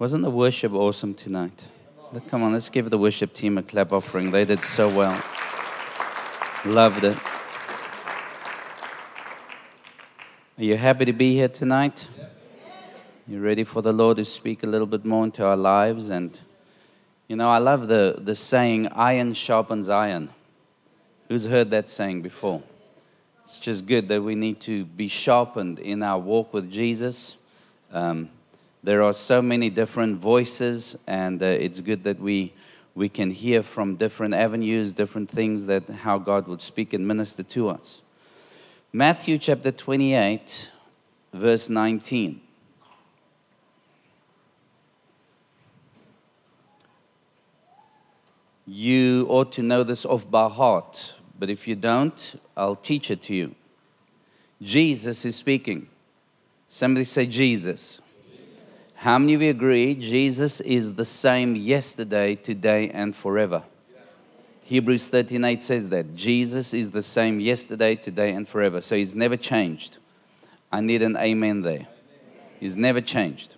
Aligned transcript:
Wasn't 0.00 0.22
the 0.22 0.30
worship 0.30 0.74
awesome 0.74 1.12
tonight? 1.12 1.66
Come 2.28 2.44
on, 2.44 2.52
let's 2.52 2.68
give 2.68 2.88
the 2.88 2.98
worship 2.98 3.34
team 3.34 3.58
a 3.58 3.64
clap 3.64 3.92
offering. 3.92 4.30
They 4.30 4.44
did 4.44 4.60
so 4.60 4.88
well. 4.88 5.20
Loved 6.64 7.02
it. 7.02 7.16
Are 10.56 10.62
you 10.62 10.76
happy 10.76 11.04
to 11.04 11.12
be 11.12 11.34
here 11.34 11.48
tonight? 11.48 12.08
You 13.26 13.40
ready 13.40 13.64
for 13.64 13.82
the 13.82 13.92
Lord 13.92 14.18
to 14.18 14.24
speak 14.24 14.62
a 14.62 14.68
little 14.68 14.86
bit 14.86 15.04
more 15.04 15.24
into 15.24 15.44
our 15.44 15.56
lives? 15.56 16.10
And, 16.10 16.38
you 17.26 17.34
know, 17.34 17.50
I 17.50 17.58
love 17.58 17.88
the, 17.88 18.20
the 18.20 18.36
saying, 18.36 18.86
iron 18.92 19.34
sharpens 19.34 19.88
iron. 19.88 20.28
Who's 21.26 21.46
heard 21.46 21.72
that 21.72 21.88
saying 21.88 22.22
before? 22.22 22.62
It's 23.42 23.58
just 23.58 23.84
good 23.84 24.06
that 24.06 24.22
we 24.22 24.36
need 24.36 24.60
to 24.60 24.84
be 24.84 25.08
sharpened 25.08 25.80
in 25.80 26.04
our 26.04 26.20
walk 26.20 26.54
with 26.54 26.70
Jesus. 26.70 27.36
Um, 27.92 28.30
there 28.88 29.02
are 29.02 29.12
so 29.12 29.42
many 29.42 29.68
different 29.68 30.16
voices, 30.16 30.96
and 31.06 31.42
uh, 31.42 31.44
it's 31.44 31.78
good 31.82 32.04
that 32.04 32.18
we, 32.18 32.54
we 32.94 33.06
can 33.06 33.30
hear 33.30 33.62
from 33.62 33.96
different 33.96 34.32
avenues, 34.32 34.94
different 34.94 35.28
things 35.28 35.66
that 35.66 35.86
how 35.90 36.16
God 36.16 36.48
would 36.48 36.62
speak 36.62 36.94
and 36.94 37.06
minister 37.06 37.42
to 37.42 37.68
us. 37.68 38.00
Matthew 38.90 39.36
chapter 39.36 39.70
28, 39.70 40.70
verse 41.34 41.68
19. 41.68 42.40
You 48.64 49.26
ought 49.28 49.52
to 49.52 49.62
know 49.62 49.82
this 49.82 50.06
off 50.06 50.30
by 50.30 50.48
heart, 50.48 51.12
but 51.38 51.50
if 51.50 51.68
you 51.68 51.74
don't, 51.76 52.40
I'll 52.56 52.74
teach 52.74 53.10
it 53.10 53.20
to 53.24 53.34
you. 53.34 53.54
Jesus 54.62 55.26
is 55.26 55.36
speaking. 55.36 55.90
Somebody 56.68 57.04
say, 57.04 57.26
Jesus. 57.26 58.00
How 59.02 59.16
many 59.16 59.34
of 59.34 59.42
you 59.42 59.50
agree 59.50 59.94
Jesus 59.94 60.60
is 60.60 60.94
the 60.94 61.04
same 61.04 61.54
yesterday, 61.54 62.34
today, 62.34 62.90
and 62.90 63.14
forever? 63.14 63.62
Hebrews 64.64 65.06
13:8 65.06 65.62
says 65.62 65.90
that 65.90 66.16
Jesus 66.16 66.74
is 66.74 66.90
the 66.90 67.04
same 67.04 67.38
yesterday, 67.38 67.94
today, 67.94 68.32
and 68.32 68.48
forever. 68.48 68.80
So 68.80 68.96
he's 68.96 69.14
never 69.14 69.36
changed. 69.36 69.98
I 70.72 70.80
need 70.80 71.02
an 71.02 71.16
amen 71.16 71.62
there. 71.62 71.86
He's 72.58 72.76
never 72.76 73.00
changed. 73.00 73.54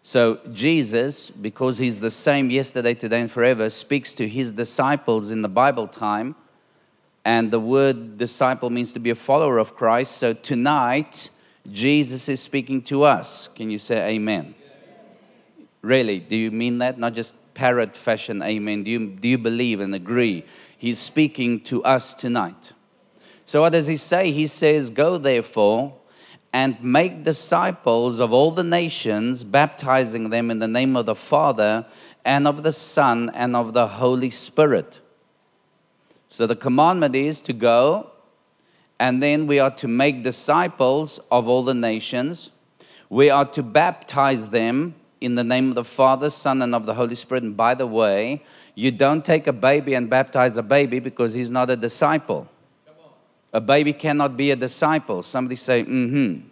So 0.00 0.38
Jesus, 0.50 1.28
because 1.28 1.76
he's 1.76 2.00
the 2.00 2.10
same 2.10 2.48
yesterday, 2.48 2.94
today, 2.94 3.20
and 3.20 3.30
forever, 3.30 3.68
speaks 3.68 4.14
to 4.14 4.26
his 4.26 4.50
disciples 4.50 5.30
in 5.30 5.42
the 5.42 5.48
Bible 5.48 5.88
time. 5.88 6.36
And 7.22 7.50
the 7.50 7.60
word 7.60 8.16
disciple 8.16 8.70
means 8.70 8.94
to 8.94 8.98
be 8.98 9.10
a 9.10 9.14
follower 9.14 9.58
of 9.58 9.76
Christ. 9.76 10.16
So 10.16 10.32
tonight, 10.32 11.28
Jesus 11.70 12.30
is 12.30 12.40
speaking 12.40 12.80
to 12.84 13.02
us. 13.02 13.50
Can 13.54 13.70
you 13.70 13.76
say 13.78 14.14
amen? 14.14 14.54
Really, 15.82 16.18
do 16.18 16.36
you 16.36 16.50
mean 16.50 16.78
that? 16.78 16.98
Not 16.98 17.14
just 17.14 17.34
parrot 17.54 17.96
fashion, 17.96 18.42
amen. 18.42 18.84
Do 18.84 18.90
you, 18.90 19.06
do 19.08 19.28
you 19.28 19.38
believe 19.38 19.80
and 19.80 19.94
agree? 19.94 20.44
He's 20.76 20.98
speaking 20.98 21.60
to 21.64 21.82
us 21.84 22.14
tonight. 22.14 22.72
So, 23.46 23.62
what 23.62 23.72
does 23.72 23.86
he 23.86 23.96
say? 23.96 24.30
He 24.30 24.46
says, 24.46 24.90
Go 24.90 25.18
therefore 25.18 25.94
and 26.52 26.82
make 26.82 27.24
disciples 27.24 28.20
of 28.20 28.32
all 28.32 28.50
the 28.50 28.64
nations, 28.64 29.44
baptizing 29.44 30.30
them 30.30 30.50
in 30.50 30.58
the 30.58 30.68
name 30.68 30.96
of 30.96 31.06
the 31.06 31.14
Father 31.14 31.86
and 32.24 32.46
of 32.46 32.62
the 32.62 32.72
Son 32.72 33.30
and 33.34 33.56
of 33.56 33.72
the 33.72 33.86
Holy 33.86 34.30
Spirit. 34.30 35.00
So, 36.28 36.46
the 36.46 36.56
commandment 36.56 37.16
is 37.16 37.40
to 37.42 37.52
go, 37.52 38.10
and 38.98 39.22
then 39.22 39.46
we 39.46 39.58
are 39.58 39.70
to 39.72 39.88
make 39.88 40.22
disciples 40.22 41.18
of 41.30 41.48
all 41.48 41.62
the 41.62 41.74
nations. 41.74 42.50
We 43.08 43.30
are 43.30 43.46
to 43.46 43.62
baptize 43.62 44.50
them 44.50 44.94
in 45.20 45.34
the 45.34 45.44
name 45.44 45.68
of 45.68 45.74
the 45.74 45.84
Father, 45.84 46.30
Son, 46.30 46.62
and 46.62 46.74
of 46.74 46.86
the 46.86 46.94
Holy 46.94 47.14
Spirit. 47.14 47.42
And 47.42 47.56
by 47.56 47.74
the 47.74 47.86
way, 47.86 48.42
you 48.74 48.90
don't 48.90 49.24
take 49.24 49.46
a 49.46 49.52
baby 49.52 49.94
and 49.94 50.08
baptize 50.08 50.56
a 50.56 50.62
baby 50.62 50.98
because 50.98 51.34
he's 51.34 51.50
not 51.50 51.70
a 51.70 51.76
disciple. 51.76 52.48
A 53.52 53.60
baby 53.60 53.92
cannot 53.92 54.36
be 54.36 54.50
a 54.50 54.56
disciple. 54.56 55.22
Somebody 55.22 55.56
say, 55.56 55.84
mm 55.84 56.10
hmm. 56.10 56.46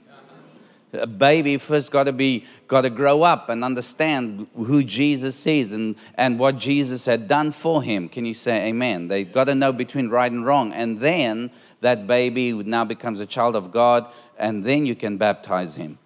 A 0.95 1.07
baby 1.07 1.59
first 1.59 1.91
got 1.91 2.05
to 2.05 2.15
be 2.15 2.47
got 2.67 2.81
to 2.81 2.91
grow 2.91 3.23
up 3.23 3.51
and 3.51 3.62
understand 3.62 4.47
who 4.55 4.83
Jesus 4.83 5.47
is 5.47 5.73
and, 5.73 5.97
and 6.15 6.39
what 6.39 6.57
Jesus 6.57 7.05
had 7.05 7.28
done 7.28 7.53
for 7.53 7.83
him. 7.83 8.09
Can 8.09 8.25
you 8.25 8.33
say 8.33 8.69
amen? 8.69 9.09
They 9.09 9.25
got 9.25 9.45
to 9.45 9.55
know 9.55 9.71
between 9.71 10.09
right 10.09 10.33
and 10.33 10.47
wrong. 10.47 10.73
And 10.73 10.99
then 10.99 11.51
that 11.83 12.07
baby 12.07 12.55
now 12.55 12.87
becomes 12.87 13.21
a 13.21 13.27
child 13.27 13.55
of 13.55 13.71
God, 13.71 14.11
and 14.39 14.65
then 14.65 14.87
you 14.87 14.95
can 14.95 15.19
baptize 15.19 15.75
him. 15.75 15.99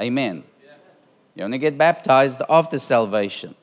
Amen. 0.00 0.44
You 1.34 1.44
only 1.44 1.58
get 1.58 1.76
baptized 1.76 2.42
after 2.48 2.78
salvation. 2.78 3.54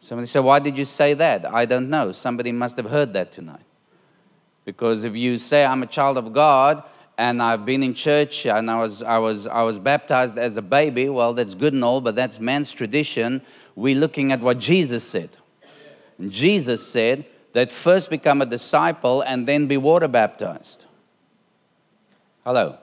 Somebody 0.00 0.26
said, 0.26 0.40
Why 0.40 0.58
did 0.58 0.76
you 0.76 0.84
say 0.84 1.14
that? 1.14 1.46
I 1.46 1.64
don't 1.64 1.88
know. 1.88 2.10
Somebody 2.10 2.50
must 2.50 2.76
have 2.76 2.90
heard 2.90 3.12
that 3.12 3.30
tonight. 3.30 3.64
Because 4.64 5.04
if 5.04 5.14
you 5.14 5.38
say, 5.38 5.64
I'm 5.64 5.82
a 5.82 5.86
child 5.86 6.18
of 6.18 6.32
God 6.32 6.82
and 7.16 7.40
I've 7.40 7.64
been 7.64 7.82
in 7.82 7.94
church 7.94 8.46
and 8.46 8.70
I 8.70 8.80
was, 8.80 9.02
I 9.02 9.18
was, 9.18 9.46
I 9.46 9.62
was 9.62 9.78
baptized 9.78 10.38
as 10.38 10.56
a 10.56 10.62
baby, 10.62 11.08
well, 11.08 11.34
that's 11.34 11.54
good 11.54 11.72
and 11.72 11.84
all, 11.84 12.00
but 12.00 12.16
that's 12.16 12.40
man's 12.40 12.72
tradition. 12.72 13.42
We're 13.76 13.98
looking 13.98 14.32
at 14.32 14.40
what 14.40 14.58
Jesus 14.58 15.04
said. 15.04 15.30
And 16.18 16.30
Jesus 16.30 16.86
said 16.86 17.24
that 17.52 17.70
first 17.70 18.10
become 18.10 18.42
a 18.42 18.46
disciple 18.46 19.22
and 19.22 19.46
then 19.46 19.66
be 19.66 19.76
water 19.76 20.08
baptized. 20.08 20.84
Hello. 22.44 22.78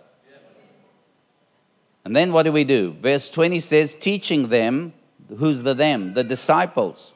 And 2.05 2.15
then 2.15 2.31
what 2.31 2.43
do 2.43 2.51
we 2.51 2.63
do? 2.63 2.93
Verse 3.01 3.29
20 3.29 3.59
says, 3.59 3.93
teaching 3.93 4.49
them, 4.49 4.93
who's 5.37 5.63
the 5.63 5.73
them? 5.73 6.13
The 6.13 6.23
disciples. 6.23 7.13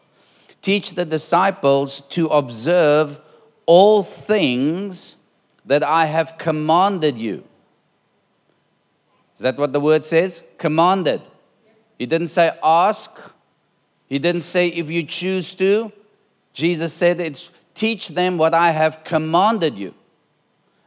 Teach 0.62 0.96
the 0.96 1.06
disciples 1.06 2.02
to 2.10 2.28
observe 2.28 3.20
all 3.66 4.04
things 4.04 5.16
that 5.66 5.84
I 5.84 6.06
have 6.06 6.38
commanded 6.38 7.18
you. 7.18 7.44
Is 9.36 9.42
that 9.42 9.58
what 9.58 9.74
the 9.74 9.80
word 9.80 10.06
says? 10.06 10.44
Commanded. 10.58 11.22
He 11.98 12.06
didn't 12.06 12.28
say 12.28 12.52
ask. 12.64 13.12
He 14.08 14.20
didn't 14.20 14.42
say 14.42 14.68
if 14.68 14.90
you 14.90 15.04
choose 15.04 15.56
to. 15.56 15.92
Jesus 16.54 16.94
said 16.94 17.20
it's 17.20 17.50
teach 17.74 18.10
them 18.10 18.38
what 18.38 18.54
I 18.54 18.72
have 18.72 19.04
commanded 19.04 19.78
you. 19.78 19.94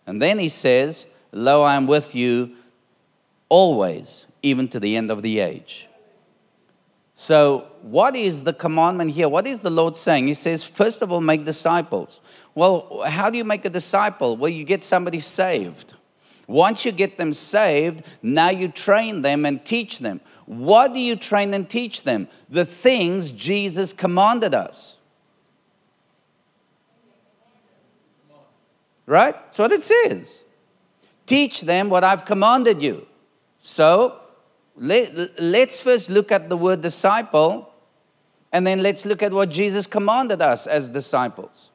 And 0.07 0.23
then 0.23 0.39
he 0.39 0.49
says, 0.49 1.07
Lo, 1.33 1.63
I 1.63 1.75
am 1.75 1.87
with 1.87 2.15
you 2.15 2.53
always, 3.49 4.25
even 4.43 4.69
to 4.69 4.81
the 4.81 4.97
end 4.97 5.11
of 5.11 5.23
the 5.23 5.41
age. 5.41 5.89
So, 7.15 7.69
what 7.81 8.15
is 8.15 8.43
the 8.43 8.53
commandment 8.53 9.13
here? 9.13 9.29
What 9.29 9.47
is 9.47 9.63
the 9.63 9.71
Lord 9.71 9.97
saying? 9.97 10.27
He 10.27 10.35
says, 10.35 10.63
first 10.63 11.01
of 11.01 11.11
all, 11.11 11.23
make 11.23 11.47
disciples. 11.47 12.21
Well, 12.55 13.03
how 13.07 13.31
do 13.31 13.39
you 13.39 13.45
make 13.45 13.65
a 13.65 13.71
disciple? 13.71 14.37
Well, 14.37 14.51
you 14.51 14.65
get 14.65 14.83
somebody 14.83 15.21
saved. 15.21 15.95
Once 16.47 16.85
you 16.85 16.93
get 16.93 17.17
them 17.17 17.33
saved, 17.33 18.05
now 18.23 18.51
you 18.51 18.69
train 18.69 19.23
them 19.23 19.47
and 19.47 19.65
teach 19.65 19.99
them. 19.99 20.21
What 20.45 20.93
do 20.93 21.01
you 21.01 21.17
train 21.17 21.55
and 21.55 21.69
teach 21.69 22.03
them? 22.03 22.29
The 22.51 22.65
things 22.65 23.33
Jesus 23.33 23.93
commanded 23.93 24.55
us. 24.55 24.97
Right? 29.07 29.35
That's 29.35 29.59
what 29.59 29.73
it 29.73 29.85
says. 29.85 30.43
Teach 31.25 31.63
them 31.63 31.89
what 31.89 32.05
I've 32.05 32.25
commanded 32.25 32.83
you. 32.83 33.07
So 33.67 34.21
let, 34.77 35.43
let's 35.43 35.81
first 35.81 36.09
look 36.09 36.31
at 36.31 36.49
the 36.49 36.57
word 36.57 36.83
disciple, 36.83 37.69
and 38.53 38.65
then 38.65 38.81
let's 38.81 39.05
look 39.05 39.25
at 39.25 39.33
what 39.33 39.49
Jesus 39.49 39.89
commanded 39.89 40.41
us 40.41 40.69
as 40.69 40.89
disciples. 40.89 41.71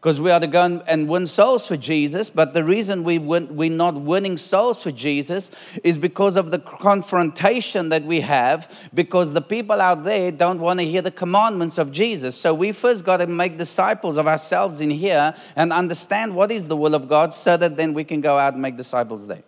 Because 0.00 0.22
we 0.22 0.30
are 0.30 0.40
to 0.40 0.46
go 0.46 0.82
and 0.86 1.06
win 1.06 1.26
souls 1.26 1.66
for 1.66 1.76
Jesus, 1.76 2.30
but 2.30 2.54
the 2.54 2.64
reason 2.64 3.04
we 3.04 3.18
win, 3.18 3.56
we're 3.56 3.68
not 3.68 3.94
winning 4.00 4.38
souls 4.38 4.82
for 4.82 4.90
Jesus 4.90 5.50
is 5.84 5.98
because 5.98 6.34
of 6.34 6.50
the 6.50 6.60
confrontation 6.60 7.90
that 7.90 8.04
we 8.04 8.20
have, 8.20 8.88
because 8.94 9.34
the 9.34 9.42
people 9.42 9.82
out 9.82 10.02
there 10.04 10.32
don't 10.32 10.60
want 10.60 10.80
to 10.80 10.86
hear 10.86 11.02
the 11.02 11.10
commandments 11.10 11.76
of 11.76 11.92
Jesus. 11.92 12.36
So 12.36 12.54
we 12.54 12.72
first 12.72 13.04
got 13.04 13.18
to 13.18 13.26
make 13.26 13.58
disciples 13.58 14.16
of 14.16 14.26
ourselves 14.26 14.80
in 14.80 14.88
here 14.88 15.34
and 15.56 15.74
understand 15.74 16.34
what 16.34 16.50
is 16.50 16.68
the 16.68 16.76
will 16.76 16.94
of 16.94 17.06
God 17.06 17.34
so 17.34 17.58
that 17.58 17.76
then 17.76 17.92
we 17.92 18.02
can 18.02 18.22
go 18.22 18.38
out 18.38 18.54
and 18.54 18.62
make 18.62 18.78
disciples 18.78 19.26
there. 19.26 19.42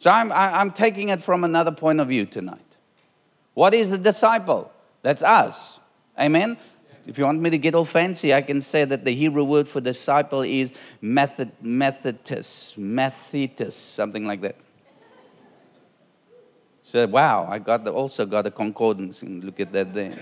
So 0.00 0.10
I'm, 0.10 0.32
I'm 0.32 0.70
taking 0.70 1.10
it 1.10 1.22
from 1.22 1.44
another 1.44 1.70
point 1.70 2.00
of 2.00 2.08
view 2.08 2.24
tonight. 2.24 2.58
What 3.52 3.74
is 3.74 3.92
a 3.92 3.98
disciple? 3.98 4.72
That's 5.02 5.22
us. 5.22 5.78
Amen? 6.18 6.56
If 7.06 7.18
you 7.18 7.24
want 7.24 7.40
me 7.42 7.50
to 7.50 7.58
get 7.58 7.74
all 7.74 7.84
fancy, 7.84 8.32
I 8.32 8.40
can 8.40 8.62
say 8.62 8.86
that 8.86 9.04
the 9.04 9.10
Hebrew 9.10 9.44
word 9.44 9.68
for 9.68 9.82
disciple 9.82 10.40
is 10.40 10.72
method, 11.02 11.52
methodus, 11.62 12.78
methetus, 12.78 13.72
something 13.72 14.26
like 14.26 14.40
that. 14.40 14.56
So, 16.82 17.06
wow, 17.06 17.46
I 17.48 17.58
got 17.58 17.84
the, 17.84 17.92
also 17.92 18.24
got 18.24 18.46
a 18.46 18.50
concordance, 18.50 19.20
and 19.20 19.44
look 19.44 19.60
at 19.60 19.70
that 19.72 19.92
there. 19.92 20.18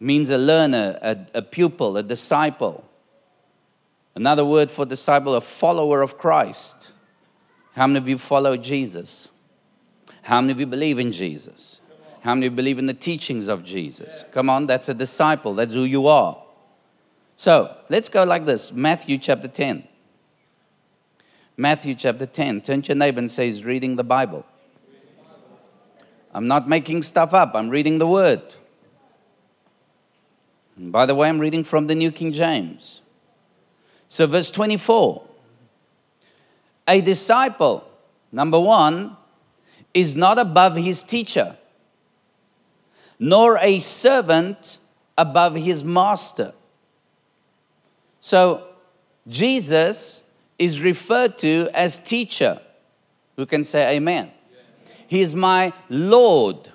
Means 0.00 0.30
a 0.30 0.38
learner, 0.38 0.98
a, 1.00 1.16
a 1.34 1.42
pupil, 1.42 1.96
a 1.96 2.02
disciple. 2.02 2.84
Another 4.16 4.44
word 4.44 4.68
for 4.68 4.84
disciple, 4.84 5.34
a 5.34 5.40
follower 5.40 6.02
of 6.02 6.18
Christ. 6.18 6.90
How 7.74 7.86
many 7.86 7.98
of 7.98 8.08
you 8.08 8.18
follow 8.18 8.56
Jesus? 8.56 9.28
How 10.22 10.40
many 10.40 10.52
of 10.52 10.60
you 10.60 10.66
believe 10.66 10.98
in 10.98 11.12
Jesus? 11.12 11.80
How 12.22 12.34
many 12.34 12.48
believe 12.48 12.78
in 12.78 12.86
the 12.86 12.94
teachings 12.94 13.48
of 13.48 13.64
Jesus? 13.64 14.24
Come 14.32 14.48
on, 14.48 14.66
that's 14.66 14.88
a 14.88 14.94
disciple. 14.94 15.54
That's 15.54 15.74
who 15.74 15.84
you 15.84 16.06
are. 16.06 16.40
So 17.36 17.76
let's 17.88 18.08
go 18.08 18.24
like 18.24 18.46
this 18.46 18.72
Matthew 18.72 19.18
chapter 19.18 19.48
10. 19.48 19.86
Matthew 21.56 21.94
chapter 21.94 22.26
10. 22.26 22.62
Turn 22.62 22.82
to 22.82 22.88
your 22.88 22.96
neighbor 22.96 23.18
and 23.18 23.30
say, 23.30 23.46
He's 23.46 23.64
reading 23.64 23.96
the 23.96 24.04
Bible. 24.04 24.46
I'm 26.32 26.48
not 26.48 26.68
making 26.68 27.02
stuff 27.02 27.34
up, 27.34 27.54
I'm 27.54 27.68
reading 27.68 27.98
the 27.98 28.06
word. 28.06 28.42
And 30.76 30.90
by 30.90 31.06
the 31.06 31.14
way, 31.14 31.28
I'm 31.28 31.38
reading 31.38 31.62
from 31.62 31.86
the 31.86 31.94
New 31.94 32.10
King 32.10 32.32
James. 32.32 33.02
So, 34.08 34.26
verse 34.26 34.50
24 34.50 35.22
a 36.86 37.00
disciple, 37.00 37.88
number 38.30 38.58
one, 38.60 39.16
is 39.92 40.16
not 40.16 40.38
above 40.38 40.76
his 40.76 41.02
teacher, 41.02 41.56
nor 43.18 43.58
a 43.58 43.80
servant 43.80 44.78
above 45.16 45.54
his 45.54 45.84
master. 45.84 46.52
So, 48.20 48.66
Jesus 49.28 50.22
is 50.58 50.80
referred 50.80 51.38
to 51.38 51.68
as 51.72 51.98
teacher. 51.98 52.60
Who 53.36 53.46
can 53.46 53.64
say 53.64 53.96
amen? 53.96 54.30
He 55.06 55.20
is 55.20 55.34
my 55.34 55.72
Lord. 55.88 56.70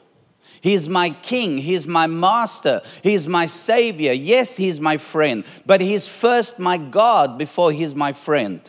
He's 0.62 0.90
my 0.90 1.12
king. 1.12 1.58
He's 1.58 1.88
my 1.88 2.08
master. 2.08 2.82
He's 3.02 3.28
my 3.28 3.46
savior. 3.46 4.12
Yes, 4.12 4.58
he's 4.58 4.80
my 4.80 4.98
friend, 4.98 5.44
but 5.66 5.82
he's 5.82 6.06
first 6.06 6.60
my 6.60 6.78
God 6.78 7.38
before 7.38 7.72
he's 7.72 7.96
my 7.96 8.14
friend. 8.14 8.62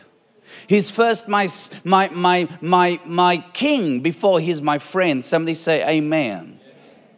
He's 0.67 0.89
first 0.89 1.27
my, 1.27 1.49
my, 1.83 2.09
my, 2.09 2.49
my, 2.61 2.99
my 3.05 3.37
king 3.53 4.01
before 4.01 4.39
he's 4.39 4.61
my 4.61 4.79
friend. 4.79 5.23
Somebody 5.23 5.55
say 5.55 5.81
amen. 5.87 6.37
amen. 6.39 6.59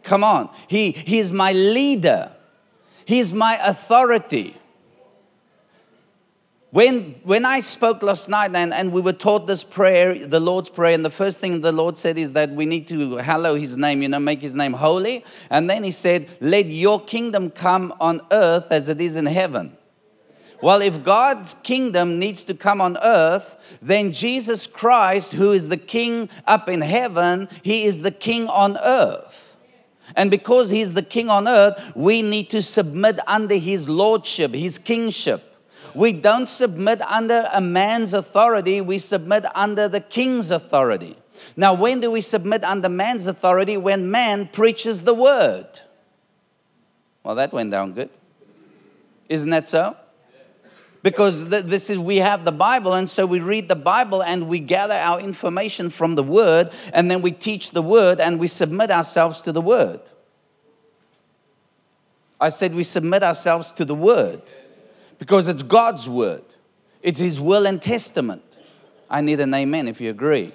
Come 0.02 0.24
on. 0.24 0.50
He, 0.68 0.92
he's 0.92 1.30
my 1.30 1.52
leader. 1.52 2.32
He's 3.04 3.34
my 3.34 3.58
authority. 3.62 4.56
When, 6.74 7.14
when 7.22 7.44
I 7.44 7.60
spoke 7.60 8.02
last 8.02 8.28
night 8.28 8.52
and, 8.52 8.74
and 8.74 8.90
we 8.90 9.00
were 9.00 9.12
taught 9.12 9.46
this 9.46 9.62
prayer, 9.62 10.26
the 10.26 10.40
Lord's 10.40 10.68
Prayer, 10.68 10.92
and 10.92 11.04
the 11.04 11.10
first 11.10 11.40
thing 11.40 11.60
the 11.60 11.70
Lord 11.70 11.96
said 11.96 12.18
is 12.18 12.32
that 12.32 12.50
we 12.50 12.66
need 12.66 12.88
to 12.88 13.18
hallow 13.18 13.54
His 13.54 13.76
name, 13.76 14.02
you 14.02 14.08
know, 14.08 14.18
make 14.18 14.40
His 14.40 14.56
name 14.56 14.72
holy. 14.72 15.24
And 15.50 15.70
then 15.70 15.84
He 15.84 15.92
said, 15.92 16.28
Let 16.40 16.66
your 16.66 17.00
kingdom 17.00 17.50
come 17.50 17.94
on 18.00 18.22
earth 18.32 18.72
as 18.72 18.88
it 18.88 19.00
is 19.00 19.14
in 19.14 19.26
heaven. 19.26 19.76
Well, 20.64 20.80
if 20.80 21.04
God's 21.04 21.52
kingdom 21.62 22.18
needs 22.18 22.42
to 22.44 22.54
come 22.54 22.80
on 22.80 22.96
earth, 23.02 23.58
then 23.82 24.14
Jesus 24.14 24.66
Christ, 24.66 25.34
who 25.34 25.52
is 25.52 25.68
the 25.68 25.76
king 25.76 26.30
up 26.46 26.70
in 26.70 26.80
heaven, 26.80 27.50
He 27.62 27.84
is 27.84 28.00
the 28.00 28.10
king 28.10 28.46
on 28.48 28.78
earth. 28.78 29.58
And 30.16 30.30
because 30.30 30.70
He's 30.70 30.94
the 30.94 31.02
king 31.02 31.28
on 31.28 31.46
earth, 31.46 31.92
we 31.94 32.22
need 32.22 32.48
to 32.48 32.62
submit 32.62 33.18
under 33.26 33.56
His 33.56 33.90
lordship, 33.90 34.54
His 34.54 34.78
kingship. 34.78 35.54
We 35.94 36.14
don't 36.14 36.48
submit 36.48 37.02
under 37.02 37.46
a 37.52 37.60
man's 37.60 38.14
authority, 38.14 38.80
we 38.80 38.96
submit 38.96 39.44
under 39.54 39.86
the 39.86 40.00
king's 40.00 40.50
authority. 40.50 41.18
Now, 41.58 41.74
when 41.74 42.00
do 42.00 42.10
we 42.10 42.22
submit 42.22 42.64
under 42.64 42.88
man's 42.88 43.26
authority? 43.26 43.76
When 43.76 44.10
man 44.10 44.48
preaches 44.48 45.02
the 45.02 45.12
word. 45.12 45.80
Well, 47.22 47.34
that 47.34 47.52
went 47.52 47.70
down 47.70 47.92
good. 47.92 48.08
Isn't 49.28 49.50
that 49.50 49.68
so? 49.68 49.98
Because 51.04 51.48
this 51.48 51.90
is 51.90 51.98
we 51.98 52.16
have 52.16 52.46
the 52.46 52.50
Bible, 52.50 52.94
and 52.94 53.10
so 53.10 53.26
we 53.26 53.38
read 53.38 53.68
the 53.68 53.76
Bible 53.76 54.22
and 54.22 54.48
we 54.48 54.58
gather 54.58 54.94
our 54.94 55.20
information 55.20 55.90
from 55.90 56.14
the 56.14 56.22
Word, 56.22 56.70
and 56.94 57.10
then 57.10 57.20
we 57.20 57.30
teach 57.30 57.72
the 57.72 57.82
Word 57.82 58.22
and 58.22 58.40
we 58.40 58.48
submit 58.48 58.90
ourselves 58.90 59.42
to 59.42 59.52
the 59.52 59.60
Word. 59.60 60.00
I 62.40 62.48
said 62.48 62.74
we 62.74 62.84
submit 62.84 63.22
ourselves 63.22 63.70
to 63.72 63.84
the 63.84 63.94
Word 63.94 64.40
because 65.18 65.46
it's 65.46 65.62
God's 65.62 66.08
word, 66.08 66.42
it's 67.02 67.20
His 67.20 67.38
will 67.38 67.66
and 67.66 67.82
testament. 67.82 68.42
I 69.10 69.20
need 69.20 69.40
an 69.40 69.52
amen 69.52 69.88
if 69.88 70.00
you 70.00 70.08
agree. 70.08 70.52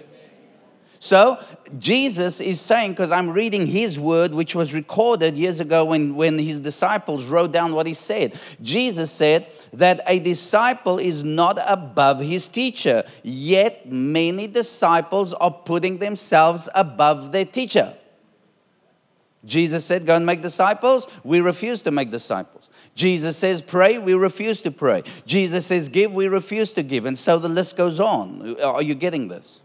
So, 0.99 1.41
Jesus 1.77 2.41
is 2.41 2.59
saying, 2.59 2.91
because 2.91 3.09
I'm 3.09 3.29
reading 3.29 3.67
his 3.67 3.97
word, 3.97 4.33
which 4.33 4.53
was 4.53 4.73
recorded 4.73 5.37
years 5.37 5.61
ago 5.61 5.85
when, 5.85 6.15
when 6.15 6.37
his 6.37 6.59
disciples 6.59 7.25
wrote 7.25 7.53
down 7.53 7.73
what 7.73 7.87
he 7.87 7.93
said. 7.93 8.37
Jesus 8.61 9.09
said 9.09 9.47
that 9.71 10.01
a 10.07 10.19
disciple 10.19 10.99
is 10.99 11.23
not 11.23 11.57
above 11.65 12.19
his 12.19 12.49
teacher, 12.49 13.05
yet 13.23 13.89
many 13.89 14.45
disciples 14.47 15.33
are 15.35 15.51
putting 15.51 15.99
themselves 15.99 16.67
above 16.75 17.31
their 17.31 17.45
teacher. 17.45 17.95
Jesus 19.45 19.85
said, 19.85 20.05
Go 20.05 20.17
and 20.17 20.25
make 20.25 20.41
disciples. 20.41 21.07
We 21.23 21.39
refuse 21.39 21.81
to 21.83 21.91
make 21.91 22.11
disciples. 22.11 22.67
Jesus 22.93 23.37
says, 23.37 23.61
Pray. 23.61 23.97
We 23.97 24.13
refuse 24.15 24.59
to 24.63 24.71
pray. 24.71 25.03
Jesus 25.25 25.65
says, 25.65 25.87
Give. 25.87 26.13
We 26.13 26.27
refuse 26.27 26.73
to 26.73 26.83
give. 26.83 27.05
And 27.05 27.17
so 27.17 27.37
the 27.37 27.47
list 27.47 27.77
goes 27.77 28.01
on. 28.01 28.59
Are 28.61 28.83
you 28.83 28.95
getting 28.95 29.29
this? 29.29 29.61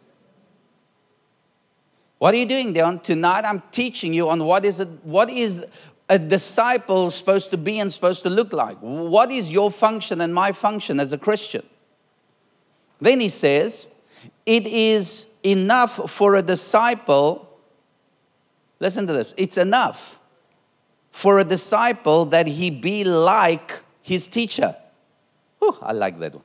What 2.19 2.35
are 2.35 2.37
you 2.37 2.47
doing, 2.47 2.73
Dion? 2.73 3.01
Tonight 3.01 3.45
I'm 3.45 3.63
teaching 3.71 4.15
you 4.15 4.29
on 4.29 4.45
what 4.45 4.65
is, 4.65 4.81
it, 4.81 4.89
what 5.03 5.31
is 5.31 5.65
a 6.09 6.19
disciple 6.19 7.11
supposed 7.11 7.51
to 7.51 7.57
be 7.57 7.79
and 7.79 7.93
supposed 7.93 8.23
to 8.23 8.31
look 8.31 8.53
like. 8.53 8.79
What 8.79 9.31
is 9.31 9.51
your 9.51 9.71
function 9.71 10.21
and 10.21 10.35
my 10.35 10.53
function 10.53 11.01
as 11.01 11.13
a 11.13 11.19
Christian? 11.19 11.65
Then 13.01 13.21
he 13.21 13.29
says, 13.29 13.87
It 14.47 14.67
is 14.67 15.27
enough 15.43 16.11
for 16.11 16.37
a 16.37 16.43
disciple 16.43 17.45
Listen 18.85 19.07
to 19.07 19.13
this. 19.13 19.33
It's 19.39 19.57
enough 19.57 20.19
for 21.11 21.39
a 21.39 21.45
disciple 21.45 22.27
that 22.27 22.47
he 22.47 22.69
be 22.69 23.03
like 23.03 23.81
his 24.03 24.27
teacher. 24.27 24.77
Whew, 25.59 25.79
I 25.81 25.93
like 25.93 26.19
that 26.19 26.35
one. 26.35 26.45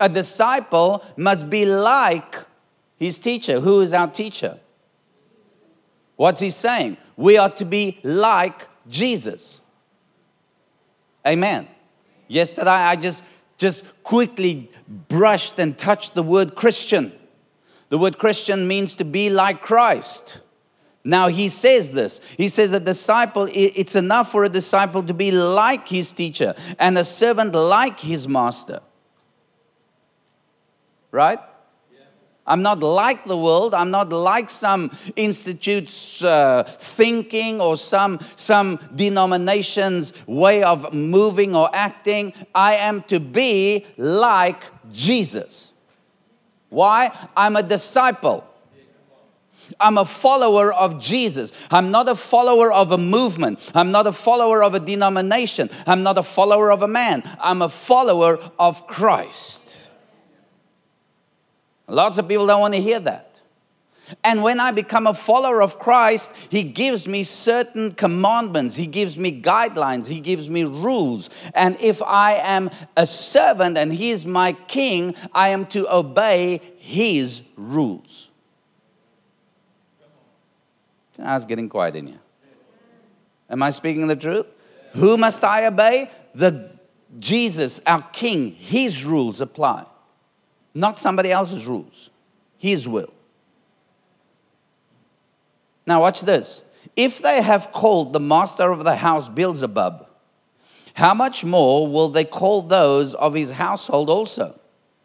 A 0.00 0.08
disciple 0.08 1.04
must 1.16 1.50
be 1.50 1.64
like 1.64 2.36
his 3.00 3.18
teacher. 3.18 3.60
Who 3.60 3.80
is 3.80 3.92
our 3.92 4.06
teacher? 4.06 4.60
What's 6.16 6.38
he 6.38 6.50
saying? 6.50 6.98
We 7.16 7.38
are 7.38 7.50
to 7.50 7.64
be 7.64 7.98
like 8.04 8.68
Jesus. 8.86 9.60
Amen. 11.26 11.66
Yesterday 12.28 12.70
I 12.70 12.94
just 12.94 13.24
just 13.56 13.84
quickly 14.02 14.70
brushed 15.08 15.58
and 15.58 15.76
touched 15.76 16.14
the 16.14 16.22
word 16.22 16.54
Christian. 16.54 17.12
The 17.90 17.98
word 17.98 18.16
Christian 18.16 18.66
means 18.68 18.94
to 18.96 19.04
be 19.04 19.28
like 19.28 19.60
Christ. 19.60 20.40
Now 21.04 21.28
he 21.28 21.48
says 21.48 21.92
this. 21.92 22.20
He 22.36 22.48
says 22.48 22.72
a 22.72 22.80
disciple, 22.80 23.48
it's 23.52 23.96
enough 23.96 24.30
for 24.30 24.44
a 24.44 24.48
disciple 24.48 25.02
to 25.02 25.14
be 25.14 25.30
like 25.30 25.88
his 25.88 26.12
teacher 26.12 26.54
and 26.78 26.96
a 26.96 27.04
servant 27.04 27.54
like 27.54 28.00
his 28.00 28.26
master. 28.28 28.80
Right? 31.10 31.40
I'm 32.50 32.62
not 32.62 32.80
like 32.80 33.26
the 33.26 33.36
world. 33.36 33.74
I'm 33.74 33.92
not 33.92 34.10
like 34.10 34.50
some 34.50 34.90
institute's 35.14 36.20
uh, 36.20 36.64
thinking 36.66 37.60
or 37.60 37.76
some, 37.76 38.18
some 38.34 38.80
denomination's 38.92 40.12
way 40.26 40.64
of 40.64 40.92
moving 40.92 41.54
or 41.54 41.70
acting. 41.72 42.32
I 42.52 42.74
am 42.74 43.02
to 43.04 43.20
be 43.20 43.86
like 43.96 44.64
Jesus. 44.90 45.70
Why? 46.70 47.16
I'm 47.36 47.54
a 47.54 47.62
disciple. 47.62 48.44
I'm 49.78 49.96
a 49.96 50.04
follower 50.04 50.72
of 50.72 51.00
Jesus. 51.00 51.52
I'm 51.70 51.92
not 51.92 52.08
a 52.08 52.16
follower 52.16 52.72
of 52.72 52.90
a 52.90 52.98
movement. 52.98 53.70
I'm 53.76 53.92
not 53.92 54.08
a 54.08 54.12
follower 54.12 54.64
of 54.64 54.74
a 54.74 54.80
denomination. 54.80 55.70
I'm 55.86 56.02
not 56.02 56.18
a 56.18 56.24
follower 56.24 56.72
of 56.72 56.82
a 56.82 56.88
man. 56.88 57.22
I'm 57.40 57.62
a 57.62 57.68
follower 57.68 58.40
of 58.58 58.88
Christ. 58.88 59.69
Lots 61.90 62.18
of 62.18 62.28
people 62.28 62.46
don't 62.46 62.60
want 62.60 62.74
to 62.74 62.80
hear 62.80 63.00
that. 63.00 63.40
And 64.24 64.42
when 64.42 64.58
I 64.58 64.72
become 64.72 65.06
a 65.06 65.14
follower 65.14 65.62
of 65.62 65.78
Christ, 65.78 66.32
He 66.48 66.62
gives 66.62 67.06
me 67.06 67.22
certain 67.22 67.92
commandments, 67.92 68.76
He 68.76 68.86
gives 68.86 69.18
me 69.18 69.40
guidelines, 69.40 70.06
He 70.06 70.20
gives 70.20 70.48
me 70.48 70.64
rules. 70.64 71.30
And 71.54 71.76
if 71.80 72.02
I 72.02 72.34
am 72.34 72.70
a 72.96 73.06
servant 73.06 73.78
and 73.78 73.92
He 73.92 74.10
is 74.10 74.26
my 74.26 74.52
king, 74.52 75.14
I 75.32 75.50
am 75.50 75.66
to 75.66 75.92
obey 75.92 76.60
His 76.78 77.42
rules. 77.56 78.30
I 81.22 81.34
was 81.34 81.44
getting 81.44 81.68
quiet 81.68 81.96
in 81.96 82.06
here. 82.06 82.20
Am 83.50 83.62
I 83.62 83.70
speaking 83.70 84.06
the 84.06 84.16
truth? 84.16 84.46
Who 84.94 85.16
must 85.16 85.44
I 85.44 85.66
obey? 85.66 86.10
The 86.34 86.70
Jesus, 87.18 87.80
our 87.86 88.02
King, 88.12 88.52
His 88.52 89.04
rules 89.04 89.40
apply, 89.40 89.84
not 90.74 90.98
somebody 90.98 91.30
else's 91.30 91.66
rules, 91.66 92.10
His 92.58 92.86
will. 92.88 93.12
Now, 95.86 96.00
watch 96.02 96.20
this. 96.20 96.62
If 96.96 97.20
they 97.20 97.42
have 97.42 97.72
called 97.72 98.12
the 98.12 98.20
master 98.20 98.70
of 98.70 98.84
the 98.84 98.96
house 98.96 99.28
Beelzebub, 99.28 100.06
how 100.94 101.14
much 101.14 101.44
more 101.44 101.88
will 101.88 102.08
they 102.08 102.24
call 102.24 102.62
those 102.62 103.14
of 103.14 103.34
his 103.34 103.52
household 103.52 104.10
also? 104.10 104.58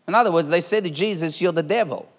In 0.07 0.15
other 0.15 0.31
words, 0.31 0.50
they 0.50 0.62
said 0.62 0.84
to 0.84 0.89
Jesus, 0.89 1.39
You're 1.41 1.51
the 1.51 1.63
devil. 1.63 2.12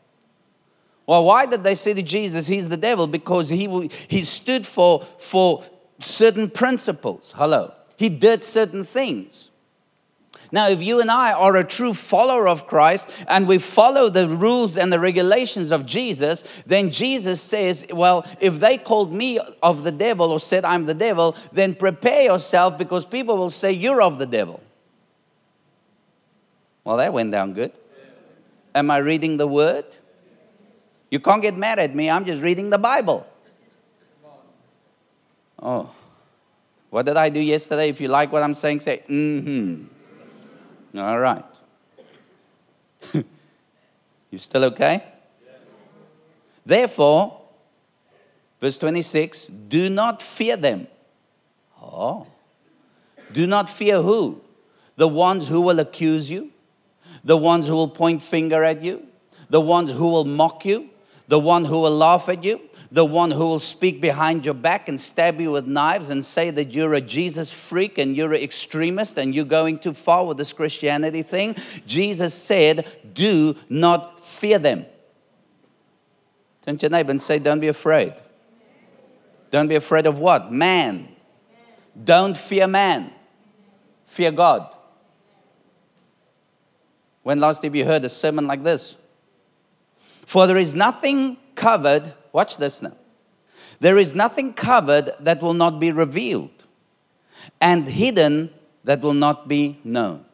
Well, 1.07 1.25
why 1.25 1.47
did 1.47 1.63
they 1.63 1.75
say 1.75 1.95
to 1.95 2.03
Jesus, 2.03 2.47
He's 2.47 2.69
the 2.69 2.77
devil? 2.77 3.07
Because 3.07 3.49
he, 3.49 3.91
he 4.09 4.25
stood 4.25 4.67
for, 4.67 5.07
for 5.19 5.63
certain 5.99 6.51
principles. 6.51 7.33
Hello. 7.37 7.73
He 7.97 8.09
did 8.09 8.45
certain 8.45 8.85
things. 8.85 9.51
Now, 10.53 10.69
if 10.69 10.83
you 10.83 11.01
and 11.01 11.11
I 11.11 11.33
are 11.33 11.57
a 11.57 11.65
true 11.65 11.95
follower 11.95 12.47
of 12.47 12.67
Christ 12.67 13.11
and 13.29 13.49
we 13.49 13.59
follow 13.59 14.09
the 14.09 14.29
rules 14.29 14.77
and 14.77 14.93
the 14.93 15.01
regulations 15.01 15.71
of 15.71 15.87
Jesus, 15.87 16.45
then 16.67 16.91
Jesus 16.91 17.41
says, 17.41 17.87
Well, 17.91 18.25
if 18.41 18.61
they 18.61 18.79
called 18.79 19.13
me 19.13 19.41
of 19.63 19.83
the 19.85 19.93
devil 19.93 20.31
or 20.31 20.41
said 20.41 20.65
I'm 20.65 20.87
the 20.87 20.95
devil, 20.95 21.37
then 21.53 21.75
prepare 21.75 22.23
yourself 22.23 22.79
because 22.79 23.05
people 23.05 23.37
will 23.37 23.51
say 23.51 23.73
you're 23.73 24.03
of 24.03 24.19
the 24.19 24.27
devil. 24.27 24.61
Well, 26.85 26.99
that 26.99 27.13
went 27.13 27.33
down 27.33 27.55
good. 27.55 27.73
Am 28.75 28.91
I 28.91 28.99
reading 28.99 29.39
the 29.39 29.47
word? 29.47 29.85
You 31.11 31.19
can't 31.19 31.43
get 31.43 31.57
mad 31.57 31.79
at 31.79 31.95
me. 31.95 32.11
I'm 32.11 32.25
just 32.25 32.43
reading 32.43 32.71
the 32.71 32.79
Bible. 32.79 33.27
Oh, 35.61 35.91
what 36.91 37.07
did 37.07 37.17
I 37.17 37.29
do 37.29 37.41
yesterday? 37.41 37.89
If 37.89 38.01
you 38.01 38.09
like 38.09 38.31
what 38.31 38.43
I'm 38.43 38.55
saying, 38.55 38.81
say, 38.81 39.03
mm 39.09 39.43
hmm. 39.43 39.96
All 40.99 41.19
right. 41.19 41.45
you 44.31 44.39
still 44.39 44.65
okay? 44.67 45.05
Therefore, 46.65 47.41
verse 48.61 48.79
26 48.79 49.45
do 49.69 49.91
not 49.91 50.23
fear 50.23 50.57
them. 50.57 50.89
Oh. 51.81 52.27
Do 53.33 53.47
not 53.47 53.69
fear 53.69 54.03
who? 54.03 54.41
The 54.97 55.09
ones 55.09 55.49
who 55.49 55.61
will 55.61 55.79
accuse 55.79 56.31
you, 56.31 56.51
the 57.23 57.37
ones 57.37 57.67
who 57.67 57.75
will 57.75 57.89
point 57.89 58.23
finger 58.23 58.65
at 58.65 58.83
you, 58.83 59.07
the 59.51 59.61
ones 59.61 59.91
who 59.91 60.09
will 60.09 60.25
mock 60.25 60.65
you, 60.65 60.89
the 61.29 61.39
one 61.39 61.65
who 61.65 61.81
will 61.81 61.97
laugh 61.97 62.29
at 62.29 62.43
you, 62.43 62.61
the 62.97 63.05
one 63.05 63.31
who 63.31 63.45
will 63.45 63.61
speak 63.61 64.01
behind 64.01 64.47
your 64.47 64.55
back 64.55 64.89
and 64.89 64.99
stab 64.99 65.39
you 65.39 65.51
with 65.51 65.67
knives 65.67 66.09
and 66.09 66.25
say 66.25 66.49
that 66.49 66.73
you're 66.73 66.95
a 66.95 67.01
Jesus 67.03 67.53
freak 67.53 67.99
and 67.99 68.17
you're 68.17 68.33
an 68.33 68.41
extremist 68.41 69.19
and 69.19 69.35
you're 69.35 69.45
going 69.45 69.79
too 69.79 69.93
far 69.93 70.25
with 70.25 70.39
this 70.39 70.55
Christianity 70.55 71.21
thing. 71.21 71.55
Jesus 71.87 72.33
said, 72.33 72.87
Do 73.13 73.55
not 73.69 74.25
fear 74.25 74.59
them. 74.59 74.87
Turn 76.65 76.79
to 76.79 76.85
your 76.85 76.91
neighbor 76.91 77.11
and 77.11 77.21
say, 77.21 77.39
Don't 77.39 77.61
be 77.61 77.69
afraid. 77.69 78.15
Don't 79.51 79.69
be 79.69 79.75
afraid 79.75 80.07
of 80.07 80.19
what? 80.19 80.51
Man. 80.51 81.07
Don't 82.03 82.35
fear 82.35 82.67
man. 82.67 83.13
Fear 84.07 84.31
God. 84.31 84.75
When 87.25 87.41
last 87.41 87.63
have 87.63 87.77
you 87.77 87.85
heard 87.85 88.07
a 88.07 88.09
sermon 88.09 88.47
like 88.47 88.65
this? 88.65 88.97
For 90.25 90.47
there 90.47 90.57
is 90.57 90.75
nothing 90.75 91.37
covered, 91.55 92.15
watch 92.37 92.59
this 92.59 92.83
now. 92.83 92.97
There 93.81 93.97
is 93.97 94.15
nothing 94.15 94.53
covered 94.53 95.13
that 95.21 95.41
will 95.41 95.55
not 95.55 95.81
be 95.81 95.91
revealed, 95.91 96.65
and 97.61 97.89
hidden 97.89 98.51
that 98.85 99.01
will 99.01 99.15
not 99.15 99.49
be 99.49 99.81
known. 99.83 100.25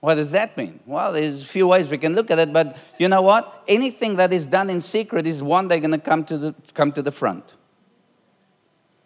What 0.00 0.16
does 0.16 0.32
that 0.32 0.56
mean? 0.56 0.80
Well, 0.84 1.12
there's 1.12 1.40
a 1.40 1.46
few 1.46 1.66
ways 1.68 1.88
we 1.88 1.96
can 1.96 2.14
look 2.14 2.30
at 2.30 2.38
it, 2.38 2.52
but 2.52 2.76
you 2.98 3.08
know 3.08 3.22
what? 3.22 3.64
Anything 3.66 4.16
that 4.16 4.32
is 4.32 4.46
done 4.46 4.68
in 4.68 4.80
secret 4.80 5.26
is 5.26 5.42
one 5.42 5.68
day 5.68 5.78
going 5.80 5.92
to 5.92 5.98
come 6.10 6.24
to 6.24 6.36
the 6.36 6.54
come 6.74 6.92
to 6.92 7.00
the 7.00 7.12
front. 7.12 7.54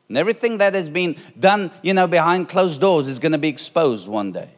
And 0.08 0.16
everything 0.16 0.58
that 0.58 0.74
has 0.74 0.88
been 0.88 1.16
done, 1.38 1.70
you 1.82 1.92
know, 1.92 2.06
behind 2.06 2.48
closed 2.48 2.80
doors 2.80 3.06
is 3.06 3.18
going 3.18 3.32
to 3.32 3.38
be 3.38 3.48
exposed 3.48 4.08
one 4.08 4.32
day. 4.32 4.50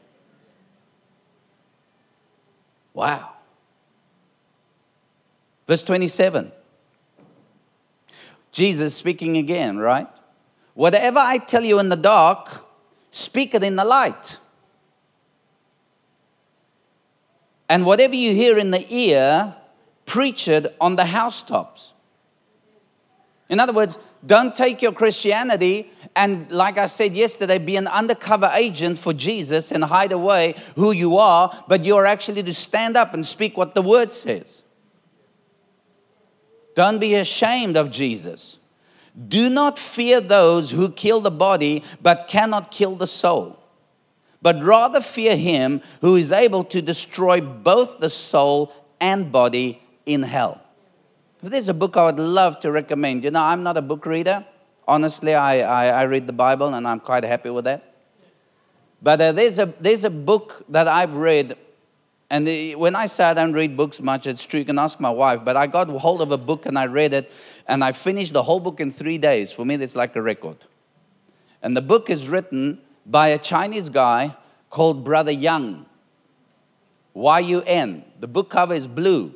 Wow. 2.94 3.39
Verse 5.71 5.85
27. 5.85 6.50
Jesus 8.50 8.93
speaking 8.93 9.37
again, 9.37 9.79
right? 9.79 10.09
Whatever 10.75 11.21
I 11.21 11.39
tell 11.39 11.62
you 11.62 11.79
in 11.79 11.91
the 11.91 11.97
dark, 11.97 12.65
speak 13.12 13.55
it 13.55 13.62
in 13.62 13.77
the 13.77 13.85
light. 13.85 14.39
And 17.69 17.87
whatever 17.87 18.17
you 18.17 18.35
hear 18.35 18.59
in 18.59 18.73
the 18.73 18.85
ear, 18.93 19.55
preach 20.07 20.49
it 20.49 20.75
on 20.81 20.97
the 20.97 21.05
housetops. 21.05 21.93
In 23.49 23.61
other 23.61 23.73
words, 23.73 23.97
don't 24.27 24.57
take 24.57 24.83
your 24.83 24.91
Christianity 24.91 25.93
and, 26.17 26.50
like 26.50 26.79
I 26.79 26.87
said 26.87 27.15
yesterday, 27.15 27.59
be 27.59 27.77
an 27.77 27.87
undercover 27.87 28.50
agent 28.55 28.99
for 28.99 29.12
Jesus 29.12 29.71
and 29.71 29.85
hide 29.85 30.11
away 30.11 30.57
who 30.75 30.91
you 30.91 31.17
are, 31.19 31.65
but 31.69 31.85
you're 31.85 32.07
actually 32.07 32.43
to 32.43 32.53
stand 32.53 32.97
up 32.97 33.15
and 33.15 33.25
speak 33.25 33.57
what 33.57 33.77
the 33.77 33.83
word 33.83 34.11
says. 34.11 34.60
Don't 36.80 36.99
be 36.99 37.14
ashamed 37.14 37.76
of 37.76 37.90
Jesus. 37.90 38.58
Do 39.28 39.50
not 39.50 39.78
fear 39.78 40.18
those 40.18 40.70
who 40.70 40.90
kill 40.90 41.20
the 41.20 41.30
body 41.30 41.84
but 42.00 42.26
cannot 42.26 42.70
kill 42.70 42.96
the 42.96 43.06
soul, 43.06 43.58
but 44.40 44.64
rather 44.64 45.02
fear 45.02 45.37
him 45.37 45.82
who 46.00 46.16
is 46.16 46.32
able 46.32 46.64
to 46.64 46.80
destroy 46.80 47.42
both 47.42 48.00
the 48.00 48.08
soul 48.08 48.72
and 48.99 49.30
body 49.30 49.82
in 50.06 50.22
hell. 50.22 50.62
There's 51.42 51.68
a 51.68 51.75
book 51.75 51.99
I 51.99 52.06
would 52.06 52.18
love 52.18 52.60
to 52.60 52.72
recommend, 52.72 53.25
you 53.25 53.30
know, 53.30 53.42
I'm 53.42 53.62
not 53.62 53.76
a 53.76 53.82
book 53.82 54.06
reader. 54.06 54.46
Honestly, 54.88 55.34
I, 55.34 55.58
I, 55.60 56.00
I 56.00 56.02
read 56.04 56.26
the 56.26 56.32
Bible 56.32 56.72
and 56.72 56.88
I'm 56.88 57.00
quite 57.00 57.25
happy 57.25 57.50
with 57.50 57.66
that. 57.66 57.94
But 59.02 59.20
uh, 59.20 59.32
there's, 59.32 59.58
a, 59.58 59.70
there's 59.78 60.04
a 60.04 60.10
book 60.10 60.64
that 60.70 60.88
I've 60.88 61.14
read, 61.14 61.58
and 62.30 62.46
the, 62.46 62.76
when 62.76 62.94
I 62.94 63.06
say 63.06 63.25
I 63.25 63.34
don't 63.34 63.52
read 63.52 63.76
books 63.76 64.00
much, 64.00 64.26
it's 64.26 64.46
true, 64.46 64.60
you 64.60 64.66
can 64.66 64.78
ask 64.78 65.00
my 65.00 65.10
wife, 65.10 65.40
but 65.44 65.56
I 65.56 65.66
got 65.66 65.88
hold 65.88 66.22
of 66.22 66.30
a 66.30 66.38
book 66.38 66.64
and 66.66 66.78
I 66.78 66.87
read 66.87 67.12
it, 67.12 67.30
and 67.66 67.82
I 67.82 67.92
finished 67.92 68.32
the 68.32 68.44
whole 68.44 68.60
book 68.60 68.80
in 68.80 68.92
three 68.92 69.18
days. 69.18 69.52
For 69.52 69.64
me, 69.64 69.76
that's 69.76 69.96
like 69.96 70.14
a 70.16 70.22
record. 70.22 70.56
And 71.62 71.76
the 71.76 71.82
book 71.82 72.08
is 72.08 72.28
written 72.28 72.80
by 73.04 73.28
a 73.28 73.38
Chinese 73.38 73.88
guy 73.88 74.37
called 74.70 75.04
Brother 75.04 75.32
Yun. 75.32 75.87
Y 77.12 77.40
U 77.40 77.62
N. 77.62 78.04
The 78.20 78.28
book 78.28 78.50
cover 78.50 78.75
is 78.75 78.87
blue 78.87 79.34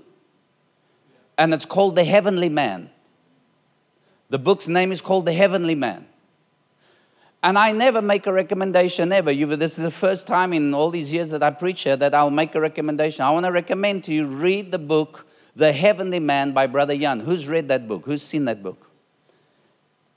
and 1.36 1.52
it's 1.52 1.66
called 1.66 1.96
The 1.96 2.04
Heavenly 2.04 2.48
Man. 2.48 2.90
The 4.30 4.38
book's 4.38 4.68
name 4.68 4.92
is 4.92 5.00
called 5.00 5.26
The 5.26 5.32
Heavenly 5.32 5.74
Man. 5.74 6.06
And 7.44 7.58
I 7.58 7.72
never 7.72 8.00
make 8.00 8.26
a 8.26 8.32
recommendation 8.32 9.12
ever. 9.12 9.34
this 9.34 9.76
is 9.76 9.84
the 9.84 9.90
first 9.90 10.26
time 10.26 10.54
in 10.54 10.72
all 10.72 10.88
these 10.88 11.12
years 11.12 11.28
that 11.28 11.42
I 11.42 11.50
preach 11.50 11.82
here 11.82 11.94
that 11.94 12.14
I'll 12.14 12.30
make 12.30 12.54
a 12.54 12.60
recommendation. 12.60 13.22
I 13.22 13.30
want 13.32 13.44
to 13.44 13.52
recommend 13.52 14.04
to 14.04 14.14
you 14.14 14.26
read 14.26 14.72
the 14.72 14.78
book 14.78 15.26
The 15.54 15.70
Heavenly 15.70 16.20
Man 16.20 16.52
by 16.52 16.66
Brother 16.66 16.94
Yun. 16.94 17.20
Who's 17.20 17.46
read 17.46 17.68
that 17.68 17.86
book? 17.86 18.06
Who's 18.06 18.22
seen 18.22 18.46
that 18.46 18.62
book? 18.62 18.90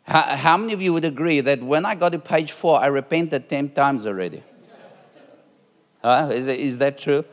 How, 0.04 0.22
how 0.38 0.56
many 0.56 0.72
of 0.72 0.82
you 0.82 0.94
would 0.94 1.04
agree 1.04 1.42
that 1.42 1.62
when 1.62 1.86
I 1.86 1.96
got 1.96 2.14
to 2.14 2.20
page 2.20 2.54
four, 2.54 2.80
I 2.80 2.86
repented 2.86 3.50
10 3.50 3.72
times 3.72 4.06
already? 4.06 4.42
Huh? 6.02 6.30
Is, 6.32 6.48
is 6.48 6.78
that 6.80 6.98
true? 6.98 7.26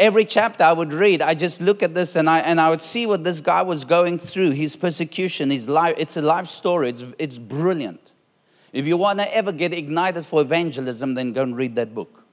every 0.00 0.24
chapter 0.24 0.62
I 0.62 0.72
would 0.72 0.92
read, 0.92 1.20
I 1.20 1.34
just 1.34 1.60
look 1.60 1.82
at 1.82 1.92
this 1.92 2.14
and 2.14 2.30
I, 2.30 2.38
and 2.38 2.60
I 2.60 2.70
would 2.70 2.80
see 2.80 3.04
what 3.04 3.24
this 3.24 3.40
guy 3.40 3.62
was 3.62 3.84
going 3.84 4.18
through, 4.18 4.52
his 4.52 4.76
persecution, 4.76 5.50
his 5.50 5.68
life. 5.68 5.96
It's 5.98 6.16
a 6.16 6.22
life 6.22 6.48
story, 6.48 6.90
it's, 6.90 7.04
it's 7.18 7.38
brilliant. 7.38 8.07
If 8.72 8.86
you 8.86 8.96
want 8.96 9.18
to 9.18 9.34
ever 9.34 9.52
get 9.52 9.72
ignited 9.72 10.24
for 10.24 10.42
evangelism, 10.42 11.14
then 11.14 11.32
go 11.32 11.42
and 11.42 11.56
read 11.56 11.74
that 11.76 11.94
book. 11.94 12.24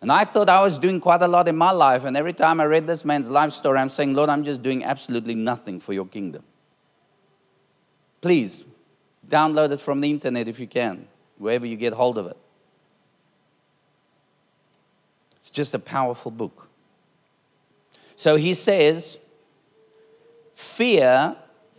And 0.00 0.12
I 0.12 0.24
thought 0.24 0.48
I 0.48 0.62
was 0.62 0.78
doing 0.78 1.00
quite 1.00 1.22
a 1.22 1.28
lot 1.28 1.48
in 1.48 1.56
my 1.56 1.72
life. 1.72 2.04
And 2.04 2.16
every 2.16 2.32
time 2.32 2.60
I 2.60 2.66
read 2.66 2.86
this 2.86 3.04
man's 3.04 3.28
life 3.28 3.52
story, 3.52 3.78
I'm 3.78 3.88
saying, 3.88 4.14
Lord, 4.14 4.30
I'm 4.30 4.44
just 4.44 4.62
doing 4.62 4.84
absolutely 4.84 5.34
nothing 5.34 5.80
for 5.80 5.92
your 5.92 6.06
kingdom. 6.06 6.44
Please 8.20 8.64
download 9.28 9.72
it 9.72 9.80
from 9.80 10.00
the 10.00 10.10
internet 10.10 10.46
if 10.46 10.60
you 10.60 10.66
can, 10.66 11.08
wherever 11.36 11.66
you 11.66 11.76
get 11.76 11.94
hold 11.94 12.16
of 12.16 12.26
it. 12.26 12.36
It's 15.40 15.50
just 15.50 15.74
a 15.74 15.78
powerful 15.78 16.30
book. 16.30 16.68
So 18.14 18.36
he 18.36 18.54
says, 18.54 19.18
Fear, 20.54 21.36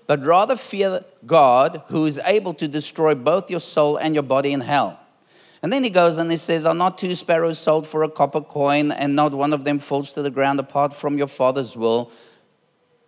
but 0.10 0.26
rather 0.26 0.56
fear 0.56 1.06
God 1.28 1.84
who 1.90 2.08
is 2.08 2.20
able 2.26 2.56
to 2.56 2.68
destroy 2.68 3.14
both 3.14 3.52
your 3.52 3.60
soul 3.60 3.96
and 3.96 4.16
your 4.16 4.24
body 4.24 4.52
in 4.52 4.62
hell. 4.62 5.00
And 5.62 5.72
then 5.72 5.84
he 5.84 5.92
goes 5.92 6.18
and 6.18 6.32
he 6.32 6.38
says, 6.38 6.66
Are 6.66 6.74
not 6.74 6.98
two 6.98 7.14
sparrows 7.14 7.60
sold 7.60 7.86
for 7.86 8.02
a 8.02 8.10
copper 8.10 8.42
coin, 8.42 8.92
and 8.92 9.16
not 9.16 9.34
one 9.34 9.54
of 9.54 9.66
them 9.66 9.78
falls 9.78 10.12
to 10.14 10.24
the 10.24 10.32
ground 10.32 10.60
apart 10.60 10.96
from 10.96 11.20
your 11.20 11.28
father's 11.28 11.78
will? 11.78 12.12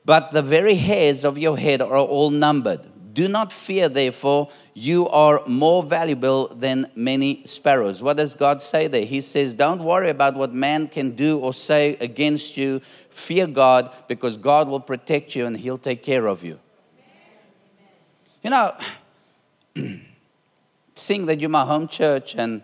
But 0.05 0.31
the 0.31 0.43
very 0.43 0.75
hairs 0.75 1.25
of 1.25 1.39
your 1.39 1.57
head 1.57 1.81
are 1.81 1.97
all 1.97 2.29
numbered. 2.29 2.81
Do 3.15 3.27
not 3.27 3.51
fear, 3.51 3.89
therefore, 3.89 4.51
you 4.75 5.09
are 5.09 5.41
more 5.47 5.81
valuable 5.81 6.49
than 6.49 6.91
many 6.93 7.41
sparrows. 7.45 8.03
What 8.03 8.17
does 8.17 8.35
God 8.35 8.61
say 8.61 8.85
there? 8.85 9.05
He 9.05 9.21
says, 9.21 9.55
Don't 9.55 9.83
worry 9.83 10.11
about 10.11 10.35
what 10.35 10.53
man 10.53 10.87
can 10.87 11.15
do 11.15 11.39
or 11.39 11.51
say 11.51 11.97
against 11.99 12.57
you. 12.57 12.79
Fear 13.09 13.47
God 13.47 13.91
because 14.07 14.37
God 14.37 14.67
will 14.67 14.79
protect 14.79 15.35
you 15.35 15.47
and 15.47 15.57
He'll 15.57 15.79
take 15.79 16.03
care 16.03 16.27
of 16.27 16.43
you. 16.43 16.59
You 18.43 18.49
know, 18.49 18.75
seeing 20.95 21.27
that 21.27 21.39
you're 21.39 21.49
my 21.49 21.65
home 21.65 21.87
church, 21.87 22.35
and 22.35 22.63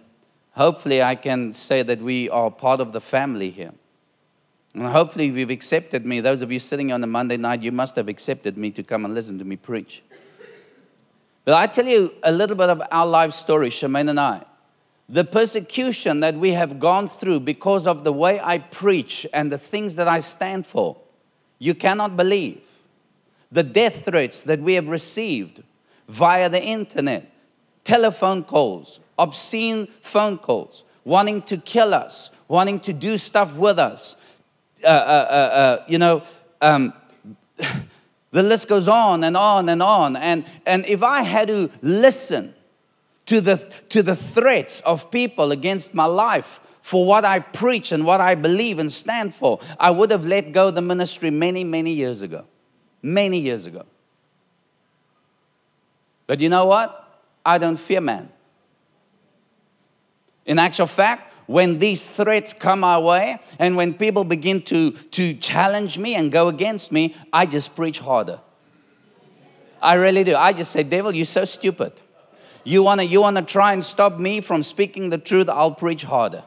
hopefully 0.54 1.04
I 1.04 1.14
can 1.14 1.54
say 1.54 1.84
that 1.84 2.02
we 2.02 2.30
are 2.30 2.50
part 2.50 2.80
of 2.80 2.94
the 2.94 3.02
family 3.02 3.52
here. 3.52 3.74
And 4.74 4.86
hopefully 4.88 5.26
you've 5.28 5.50
accepted 5.50 6.06
me. 6.06 6.20
Those 6.20 6.42
of 6.42 6.52
you 6.52 6.60
sitting 6.60 6.92
on 6.92 7.04
a 7.04 7.08
Monday 7.08 7.38
night, 7.38 7.62
you 7.62 7.72
must 7.72 7.96
have 7.96 8.08
accepted 8.08 8.58
me 8.58 8.72
to 8.72 8.84
come 8.84 9.06
and 9.06 9.14
listen 9.14 9.38
to 9.40 9.46
me 9.46 9.56
preach. 9.56 10.04
But 11.46 11.54
I 11.54 11.68
tell 11.68 11.86
you 11.86 12.14
a 12.24 12.32
little 12.32 12.56
bit 12.56 12.70
of 12.70 12.82
our 12.92 13.08
life 13.08 13.34
story, 13.34 13.70
Shemaine 13.70 14.10
and 14.10 14.20
I. 14.20 14.44
The 15.08 15.24
persecution 15.24 16.20
that 16.20 16.36
we 16.36 16.52
have 16.52 16.80
gone 16.80 17.08
through 17.08 17.42
because 17.42 17.88
of 17.88 18.04
the 18.04 18.12
way 18.12 18.40
I 18.44 18.58
preach 18.58 19.26
and 19.32 19.52
the 19.52 19.58
things 19.58 19.96
that 19.96 20.08
I 20.08 20.20
stand 20.20 20.68
for, 20.68 20.98
you 21.60 21.74
cannot 21.74 22.18
believe. 22.18 22.62
The 23.52 23.64
death 23.64 24.06
threats 24.06 24.44
that 24.44 24.60
we 24.60 24.74
have 24.74 24.90
received 24.90 25.64
via 26.08 26.50
the 26.50 26.62
internet, 26.62 27.32
telephone 27.84 28.44
calls, 28.44 29.00
obscene 29.18 29.88
phone 30.02 30.38
calls, 30.38 30.84
wanting 31.04 31.42
to 31.44 31.58
kill 31.58 31.94
us, 31.94 32.30
wanting 32.48 32.80
to 32.80 32.94
do 32.94 33.18
stuff 33.18 33.56
with 33.56 33.80
us. 33.80 34.16
Uh, 34.84 34.88
uh, 34.88 34.92
uh, 34.92 35.34
uh 35.34 35.84
you 35.88 35.98
know, 35.98 36.24
um, 36.62 36.94
the 38.32 38.44
list 38.44 38.68
goes 38.68 38.88
on 38.88 39.24
and 39.24 39.36
on 39.36 39.70
and 39.70 39.82
on. 39.82 40.16
And, 40.16 40.46
and 40.66 40.86
if 40.86 41.04
I 41.04 41.24
had 41.24 41.48
to 41.48 41.70
listen 41.82 42.54
to 43.26 43.42
the, 43.42 43.58
to 43.90 44.02
the 44.02 44.16
threats 44.16 44.80
of 44.82 45.12
people 45.12 45.52
against 45.52 45.94
my 45.94 46.06
life 46.06 46.60
for 46.82 47.06
what 47.06 47.26
I 47.26 47.40
preach 47.40 47.92
and 47.92 48.06
what 48.06 48.22
I 48.22 48.36
believe 48.36 48.80
and 48.80 48.92
stand 48.92 49.34
for, 49.34 49.60
I 49.80 49.92
would 49.92 50.12
have 50.12 50.26
let 50.26 50.54
go 50.54 50.72
the 50.72 50.82
ministry 50.82 51.30
many, 51.30 51.64
many 51.64 51.92
years 51.92 52.22
ago. 52.22 52.46
Many 53.02 53.40
years 53.40 53.66
ago. 53.66 53.86
But 56.28 56.42
you 56.42 56.50
know 56.50 56.66
what? 56.66 57.22
I 57.46 57.58
don't 57.58 57.78
fear 57.78 58.02
man. 58.02 58.30
In 60.46 60.60
actual 60.60 60.88
fact, 60.88 61.34
when 61.48 61.80
these 61.80 62.10
threats 62.10 62.54
come 62.54 62.84
our 62.84 63.02
way 63.02 63.40
and 63.58 63.78
when 63.78 63.94
people 63.94 64.26
begin 64.26 64.62
to, 64.64 64.92
to 64.92 65.34
challenge 65.36 65.98
me 65.98 66.14
and 66.14 66.32
go 66.32 66.50
against 66.50 66.92
me, 66.92 67.16
I 67.32 67.46
just 67.46 67.76
preach 67.76 68.00
harder. 68.00 68.42
I 69.82 69.94
really 69.94 70.26
do. 70.26 70.36
I 70.36 70.54
just 70.54 70.72
say, 70.72 70.84
Devil, 70.84 71.14
you're 71.16 71.26
so 71.26 71.46
stupid. 71.46 71.94
You 72.66 72.84
wanna, 72.84 73.04
you 73.04 73.22
wanna 73.22 73.44
try 73.44 73.72
and 73.72 73.84
stop 73.84 74.20
me 74.20 74.42
from 74.42 74.62
speaking 74.62 75.10
the 75.10 75.18
truth? 75.18 75.48
I'll 75.48 75.72
preach 75.72 76.04
harder 76.04 76.44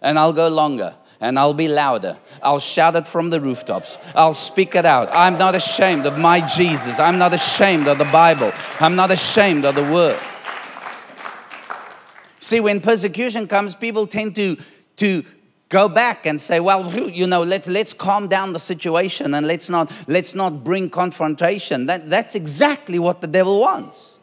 and 0.00 0.18
I'll 0.18 0.32
go 0.32 0.48
longer 0.48 0.94
and 1.22 1.38
I'll 1.38 1.54
be 1.54 1.68
louder. 1.68 2.18
I'll 2.42 2.58
shout 2.58 2.96
it 2.96 3.06
from 3.06 3.30
the 3.30 3.40
rooftops. 3.40 3.96
I'll 4.14 4.34
speak 4.34 4.74
it 4.74 4.84
out. 4.84 5.08
I'm 5.12 5.38
not 5.38 5.54
ashamed 5.54 6.04
of 6.04 6.18
my 6.18 6.44
Jesus. 6.46 6.98
I'm 6.98 7.16
not 7.16 7.32
ashamed 7.32 7.86
of 7.86 7.96
the 7.96 8.04
Bible. 8.06 8.52
I'm 8.80 8.96
not 8.96 9.12
ashamed 9.12 9.64
of 9.64 9.76
the 9.76 9.84
Word. 9.84 10.18
See, 12.40 12.58
when 12.58 12.80
persecution 12.80 13.46
comes, 13.46 13.76
people 13.76 14.08
tend 14.08 14.34
to, 14.34 14.56
to 14.96 15.24
go 15.68 15.88
back 15.88 16.26
and 16.26 16.40
say, 16.40 16.58
well, 16.58 16.92
you 17.08 17.28
know, 17.28 17.44
let's, 17.44 17.68
let's 17.68 17.94
calm 17.94 18.26
down 18.26 18.52
the 18.52 18.58
situation 18.58 19.32
and 19.32 19.46
let's 19.46 19.70
not, 19.70 19.92
let's 20.08 20.34
not 20.34 20.64
bring 20.64 20.90
confrontation. 20.90 21.86
That, 21.86 22.10
that's 22.10 22.34
exactly 22.34 22.98
what 22.98 23.20
the 23.20 23.28
devil 23.28 23.60
wants. 23.60 24.16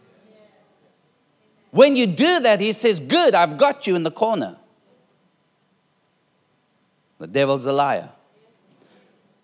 When 1.71 1.95
you 1.95 2.07
do 2.07 2.41
that, 2.41 2.59
he 2.59 2.73
says, 2.73 2.99
Good, 2.99 3.35
I've 3.35 3.57
got 3.57 3.87
you 3.87 3.95
in 3.95 4.03
the 4.03 4.11
corner. 4.11 4.58
The 7.19 7.27
devil's 7.27 7.65
a 7.65 7.71
liar. 7.71 8.09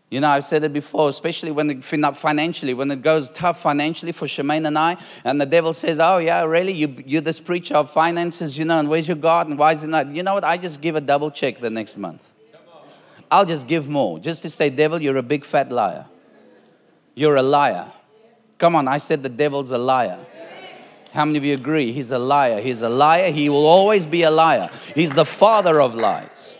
You 0.09 0.21
know, 0.21 0.29
I've 0.29 0.45
said 0.45 0.63
it 0.63 0.71
before, 0.71 1.09
especially 1.09 1.51
when 1.51 1.69
it, 1.69 1.83
financially, 1.83 2.73
when 2.73 2.89
it 2.91 3.01
goes 3.01 3.29
tough 3.31 3.61
financially 3.61 4.11
for 4.11 4.27
Shemaine 4.27 4.65
and 4.65 4.77
I, 4.77 4.97
and 5.23 5.41
the 5.41 5.45
devil 5.45 5.73
says, 5.73 5.99
Oh, 5.99 6.19
yeah, 6.19 6.43
really? 6.45 6.73
You, 6.73 7.03
you're 7.05 7.21
this 7.21 7.39
preacher 7.39 7.75
of 7.75 7.89
finances, 7.89 8.57
you 8.57 8.65
know, 8.65 8.79
and 8.79 8.87
where's 8.87 9.07
your 9.07 9.17
God? 9.17 9.47
And 9.49 9.57
why 9.57 9.73
is 9.73 9.83
it 9.83 9.87
not? 9.87 10.07
You 10.07 10.23
know 10.23 10.35
what? 10.35 10.43
I 10.43 10.57
just 10.57 10.79
give 10.79 10.95
a 10.95 11.01
double 11.01 11.31
check 11.31 11.59
the 11.59 11.69
next 11.69 11.97
month. 11.97 12.31
I'll 13.29 13.45
just 13.45 13.67
give 13.67 13.89
more, 13.89 14.19
just 14.19 14.43
to 14.43 14.49
say, 14.49 14.69
Devil, 14.69 15.01
you're 15.01 15.17
a 15.17 15.23
big 15.23 15.43
fat 15.43 15.71
liar. 15.71 16.05
You're 17.15 17.35
a 17.35 17.43
liar. 17.43 17.91
Come 18.57 18.75
on, 18.75 18.87
I 18.87 18.99
said 18.99 19.23
the 19.23 19.29
devil's 19.29 19.71
a 19.71 19.77
liar. 19.77 20.19
How 21.11 21.25
many 21.25 21.37
of 21.37 21.45
you 21.45 21.55
agree? 21.55 21.91
He's 21.91 22.11
a 22.11 22.19
liar. 22.19 22.61
He's 22.61 22.81
a 22.81 22.89
liar. 22.89 23.31
He 23.31 23.49
will 23.49 23.65
always 23.65 24.05
be 24.05 24.23
a 24.23 24.31
liar. 24.31 24.69
He's 24.93 25.13
the 25.13 25.25
father 25.25 25.81
of 25.81 25.95
lies. 25.95 26.55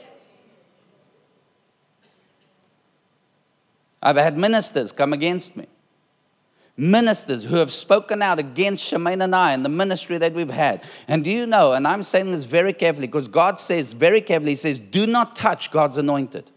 I've 4.06 4.18
had 4.18 4.38
ministers 4.38 4.92
come 4.92 5.14
against 5.14 5.58
me. 5.58 5.66
Ministers 6.78 7.44
who 7.46 7.56
have 7.56 7.72
spoken 7.72 8.22
out 8.22 8.38
against 8.38 8.84
Shemaine 8.84 9.24
and 9.24 9.36
I 9.36 9.54
and 9.54 9.66
the 9.66 9.70
ministry 9.70 10.20
that 10.20 10.34
we've 10.34 10.52
had. 10.52 10.84
And 11.08 11.24
do 11.24 11.32
you 11.32 11.48
know, 11.48 11.74
and 11.74 11.88
I'm 11.88 12.04
saying 12.04 12.32
this 12.32 12.44
very 12.44 12.72
carefully 12.72 13.08
because 13.08 13.28
God 13.28 13.60
says 13.60 13.94
very 13.94 14.22
carefully, 14.22 14.52
He 14.52 14.58
says, 14.58 14.78
do 14.78 15.08
not 15.08 15.36
touch 15.36 15.72
God's 15.72 15.98
anointed. 15.98 16.52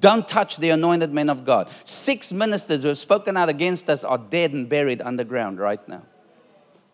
Don't 0.00 0.28
touch 0.28 0.58
the 0.58 0.68
anointed 0.68 1.10
men 1.10 1.30
of 1.30 1.46
God. 1.46 1.70
Six 1.84 2.34
ministers 2.34 2.82
who 2.82 2.88
have 2.88 2.98
spoken 2.98 3.38
out 3.38 3.48
against 3.48 3.88
us 3.88 4.04
are 4.04 4.18
dead 4.18 4.52
and 4.52 4.68
buried 4.68 5.00
underground 5.00 5.58
right 5.58 5.88
now. 5.88 6.02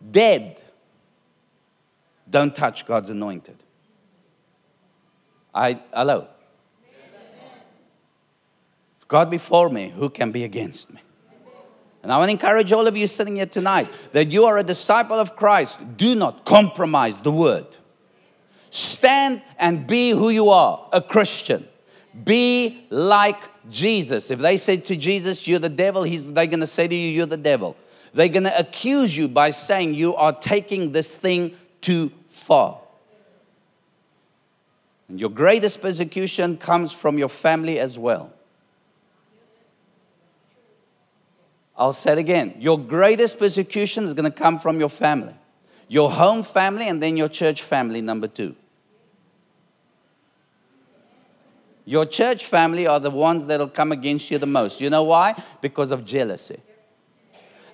Dead. 0.08 0.60
Don't 2.30 2.54
touch 2.54 2.86
God's 2.86 3.10
anointed. 3.10 3.56
I, 5.52 5.80
hello. 5.92 6.28
God 9.14 9.30
before 9.30 9.70
me, 9.70 9.90
who 9.90 10.10
can 10.10 10.32
be 10.32 10.42
against 10.42 10.92
me? 10.92 11.00
And 12.02 12.10
I 12.10 12.18
want 12.18 12.30
to 12.30 12.32
encourage 12.32 12.72
all 12.72 12.88
of 12.88 12.96
you 12.96 13.06
sitting 13.06 13.36
here 13.36 13.46
tonight 13.46 13.88
that 14.10 14.32
you 14.32 14.44
are 14.46 14.58
a 14.58 14.64
disciple 14.64 15.20
of 15.20 15.36
Christ. 15.36 15.78
Do 15.96 16.16
not 16.16 16.44
compromise 16.44 17.20
the 17.20 17.30
word. 17.30 17.76
Stand 18.70 19.40
and 19.56 19.86
be 19.86 20.10
who 20.10 20.30
you 20.30 20.50
are, 20.50 20.88
a 20.92 21.00
Christian. 21.00 21.64
Be 22.24 22.86
like 22.90 23.40
Jesus. 23.70 24.32
If 24.32 24.40
they 24.40 24.56
say 24.56 24.78
to 24.78 24.96
Jesus, 24.96 25.46
You're 25.46 25.60
the 25.60 25.68
devil, 25.68 26.02
he's, 26.02 26.32
they're 26.32 26.48
going 26.48 26.58
to 26.58 26.66
say 26.66 26.88
to 26.88 26.94
you, 26.96 27.08
You're 27.08 27.26
the 27.26 27.36
devil. 27.36 27.76
They're 28.14 28.26
going 28.26 28.42
to 28.42 28.58
accuse 28.58 29.16
you 29.16 29.28
by 29.28 29.50
saying 29.50 29.94
you 29.94 30.16
are 30.16 30.32
taking 30.32 30.90
this 30.90 31.14
thing 31.14 31.56
too 31.80 32.10
far. 32.26 32.80
And 35.08 35.20
your 35.20 35.30
greatest 35.30 35.80
persecution 35.80 36.56
comes 36.56 36.90
from 36.90 37.16
your 37.16 37.28
family 37.28 37.78
as 37.78 37.96
well. 37.96 38.32
I'll 41.76 41.92
say 41.92 42.12
it 42.12 42.18
again. 42.18 42.54
Your 42.58 42.78
greatest 42.78 43.38
persecution 43.38 44.04
is 44.04 44.14
going 44.14 44.30
to 44.30 44.36
come 44.36 44.58
from 44.58 44.78
your 44.78 44.88
family, 44.88 45.34
your 45.88 46.10
home 46.10 46.42
family, 46.42 46.88
and 46.88 47.02
then 47.02 47.16
your 47.16 47.28
church 47.28 47.62
family, 47.62 48.00
number 48.00 48.28
two. 48.28 48.54
Your 51.84 52.06
church 52.06 52.46
family 52.46 52.86
are 52.86 52.98
the 52.98 53.10
ones 53.10 53.44
that'll 53.46 53.68
come 53.68 53.92
against 53.92 54.30
you 54.30 54.38
the 54.38 54.46
most. 54.46 54.80
You 54.80 54.88
know 54.88 55.02
why? 55.02 55.40
Because 55.60 55.90
of 55.90 56.04
jealousy. 56.04 56.60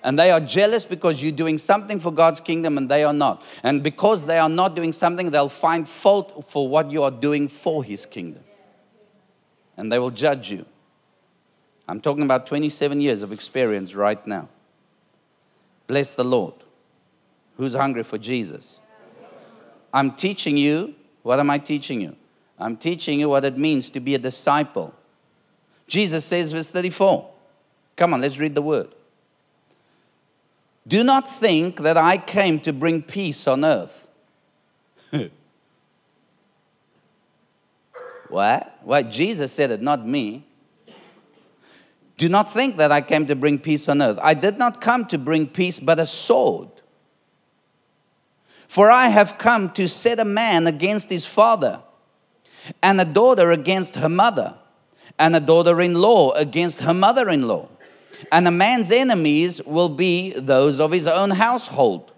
And 0.03 0.17
they 0.17 0.31
are 0.31 0.39
jealous 0.39 0.83
because 0.83 1.21
you're 1.21 1.31
doing 1.31 1.57
something 1.57 1.99
for 1.99 2.11
God's 2.11 2.41
kingdom 2.41 2.77
and 2.77 2.89
they 2.89 3.03
are 3.03 3.13
not. 3.13 3.43
And 3.61 3.83
because 3.83 4.25
they 4.25 4.39
are 4.39 4.49
not 4.49 4.75
doing 4.75 4.93
something, 4.93 5.29
they'll 5.29 5.47
find 5.47 5.87
fault 5.87 6.49
for 6.49 6.67
what 6.67 6.91
you 6.91 7.03
are 7.03 7.11
doing 7.11 7.47
for 7.47 7.83
His 7.83 8.05
kingdom. 8.05 8.43
And 9.77 9.91
they 9.91 9.99
will 9.99 10.09
judge 10.09 10.51
you. 10.51 10.65
I'm 11.87 11.99
talking 11.99 12.23
about 12.23 12.45
27 12.45 13.01
years 13.01 13.21
of 13.21 13.31
experience 13.31 13.95
right 13.95 14.25
now. 14.25 14.49
Bless 15.87 16.13
the 16.13 16.23
Lord. 16.23 16.53
Who's 17.57 17.73
hungry 17.73 18.03
for 18.03 18.17
Jesus? 18.17 18.79
I'm 19.93 20.11
teaching 20.11 20.57
you. 20.57 20.95
What 21.23 21.39
am 21.39 21.49
I 21.49 21.57
teaching 21.57 22.01
you? 22.01 22.15
I'm 22.57 22.77
teaching 22.77 23.19
you 23.19 23.29
what 23.29 23.43
it 23.43 23.57
means 23.57 23.89
to 23.91 23.99
be 23.99 24.15
a 24.15 24.19
disciple. 24.19 24.93
Jesus 25.87 26.23
says, 26.23 26.53
verse 26.53 26.69
34. 26.69 27.29
Come 27.95 28.13
on, 28.13 28.21
let's 28.21 28.39
read 28.39 28.55
the 28.55 28.61
word. 28.61 28.95
Do 30.87 31.03
not 31.03 31.29
think 31.29 31.81
that 31.81 31.97
I 31.97 32.17
came 32.17 32.59
to 32.61 32.73
bring 32.73 33.03
peace 33.03 33.45
on 33.47 33.65
earth. 33.65 34.07
what? 38.29 38.79
What? 38.83 39.09
Jesus 39.09 39.51
said 39.51 39.71
it, 39.71 39.81
not 39.81 40.07
me. 40.07 40.45
Do 42.21 42.29
not 42.29 42.53
think 42.53 42.77
that 42.77 42.91
I 42.91 43.01
came 43.01 43.25
to 43.25 43.35
bring 43.35 43.57
peace 43.57 43.89
on 43.89 43.99
earth. 43.99 44.19
I 44.21 44.35
did 44.35 44.59
not 44.59 44.79
come 44.79 45.05
to 45.05 45.17
bring 45.17 45.47
peace, 45.47 45.79
but 45.79 45.97
a 45.97 46.05
sword. 46.05 46.69
For 48.67 48.91
I 48.91 49.07
have 49.07 49.39
come 49.39 49.71
to 49.71 49.87
set 49.87 50.19
a 50.19 50.23
man 50.23 50.67
against 50.67 51.09
his 51.09 51.25
father, 51.25 51.81
and 52.83 53.01
a 53.01 53.05
daughter 53.05 53.49
against 53.49 53.95
her 53.95 54.07
mother, 54.07 54.53
and 55.17 55.35
a 55.35 55.39
daughter 55.39 55.81
in 55.81 55.95
law 55.95 56.29
against 56.33 56.81
her 56.81 56.93
mother 56.93 57.27
in 57.27 57.47
law. 57.47 57.67
And 58.31 58.47
a 58.47 58.51
man's 58.51 58.91
enemies 58.91 59.59
will 59.65 59.89
be 59.89 60.29
those 60.37 60.79
of 60.79 60.91
his 60.91 61.07
own 61.07 61.31
household. 61.31 62.11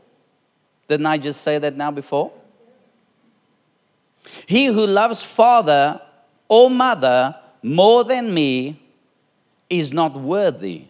Didn't 0.90 1.06
I 1.06 1.18
just 1.18 1.44
say 1.44 1.60
that 1.60 1.78
now 1.78 1.92
before? 1.92 2.34
He 4.48 4.66
who 4.66 4.86
loves 4.86 5.24
father 5.24 6.02
or 6.50 6.70
mother 6.70 7.38
more 7.62 8.04
than 8.04 8.34
me 8.34 8.82
is 9.80 9.92
not 9.92 10.20
worthy 10.20 10.86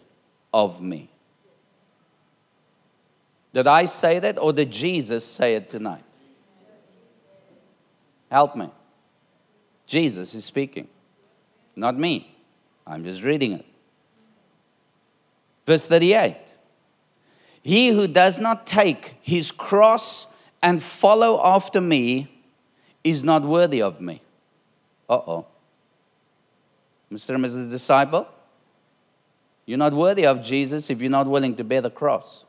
of 0.52 0.80
me. 0.80 1.08
Did 3.52 3.66
I 3.66 3.86
say 3.86 4.18
that 4.18 4.38
or 4.38 4.52
did 4.52 4.70
Jesus 4.70 5.24
say 5.24 5.54
it 5.54 5.70
tonight? 5.70 6.04
Help 8.30 8.56
me. 8.56 8.70
Jesus 9.86 10.34
is 10.34 10.44
speaking, 10.44 10.88
not 11.76 11.96
me. 11.96 12.36
I'm 12.86 13.04
just 13.04 13.22
reading 13.22 13.52
it. 13.52 13.64
Verse 15.66 15.86
38 15.86 16.36
He 17.62 17.88
who 17.88 18.06
does 18.08 18.40
not 18.40 18.66
take 18.66 19.14
his 19.22 19.52
cross 19.52 20.26
and 20.62 20.82
follow 20.82 21.40
after 21.44 21.80
me 21.80 22.30
is 23.04 23.22
not 23.22 23.42
worthy 23.42 23.80
of 23.80 24.00
me. 24.00 24.20
Uh 25.08 25.20
oh. 25.26 25.46
Mr. 27.12 27.34
and 27.34 27.44
Mrs. 27.44 27.70
Disciple, 27.70 28.26
you're 29.66 29.78
not 29.78 29.92
worthy 29.92 30.26
of 30.26 30.42
Jesus 30.42 30.90
if 30.90 31.00
you're 31.00 31.10
not 31.10 31.26
willing 31.26 31.56
to 31.56 31.64
bear 31.64 31.80
the 31.80 31.90
cross. 31.90 32.44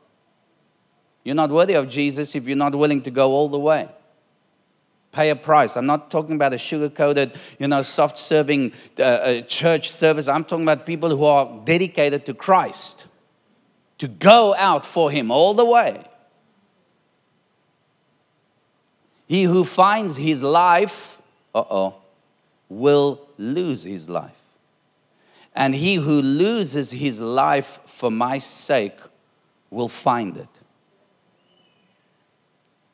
You're 1.24 1.34
not 1.34 1.50
worthy 1.50 1.74
of 1.74 1.88
Jesus 1.88 2.34
if 2.34 2.46
you're 2.46 2.56
not 2.56 2.74
willing 2.74 3.02
to 3.02 3.10
go 3.10 3.32
all 3.32 3.48
the 3.48 3.58
way. 3.58 3.88
Pay 5.12 5.30
a 5.30 5.36
price. 5.36 5.76
I'm 5.76 5.86
not 5.86 6.10
talking 6.10 6.36
about 6.36 6.52
a 6.52 6.58
sugar 6.58 6.90
coated, 6.90 7.32
you 7.58 7.66
know, 7.66 7.82
soft 7.82 8.18
serving 8.18 8.72
uh, 8.98 9.02
uh, 9.02 9.40
church 9.42 9.90
service. 9.90 10.28
I'm 10.28 10.44
talking 10.44 10.64
about 10.64 10.84
people 10.84 11.16
who 11.16 11.24
are 11.24 11.60
dedicated 11.64 12.26
to 12.26 12.34
Christ, 12.34 13.06
to 13.98 14.08
go 14.08 14.54
out 14.56 14.84
for 14.84 15.10
Him 15.10 15.30
all 15.30 15.54
the 15.54 15.64
way. 15.64 16.04
He 19.26 19.44
who 19.44 19.64
finds 19.64 20.16
his 20.16 20.42
life, 20.42 21.20
uh 21.54 21.64
oh, 21.68 21.94
will 22.68 23.28
lose 23.38 23.82
his 23.82 24.08
life. 24.08 24.40
And 25.56 25.74
he 25.74 25.94
who 25.94 26.20
loses 26.20 26.90
his 26.90 27.18
life 27.18 27.80
for 27.86 28.10
my 28.10 28.38
sake 28.38 28.98
will 29.70 29.88
find 29.88 30.36
it. 30.36 30.48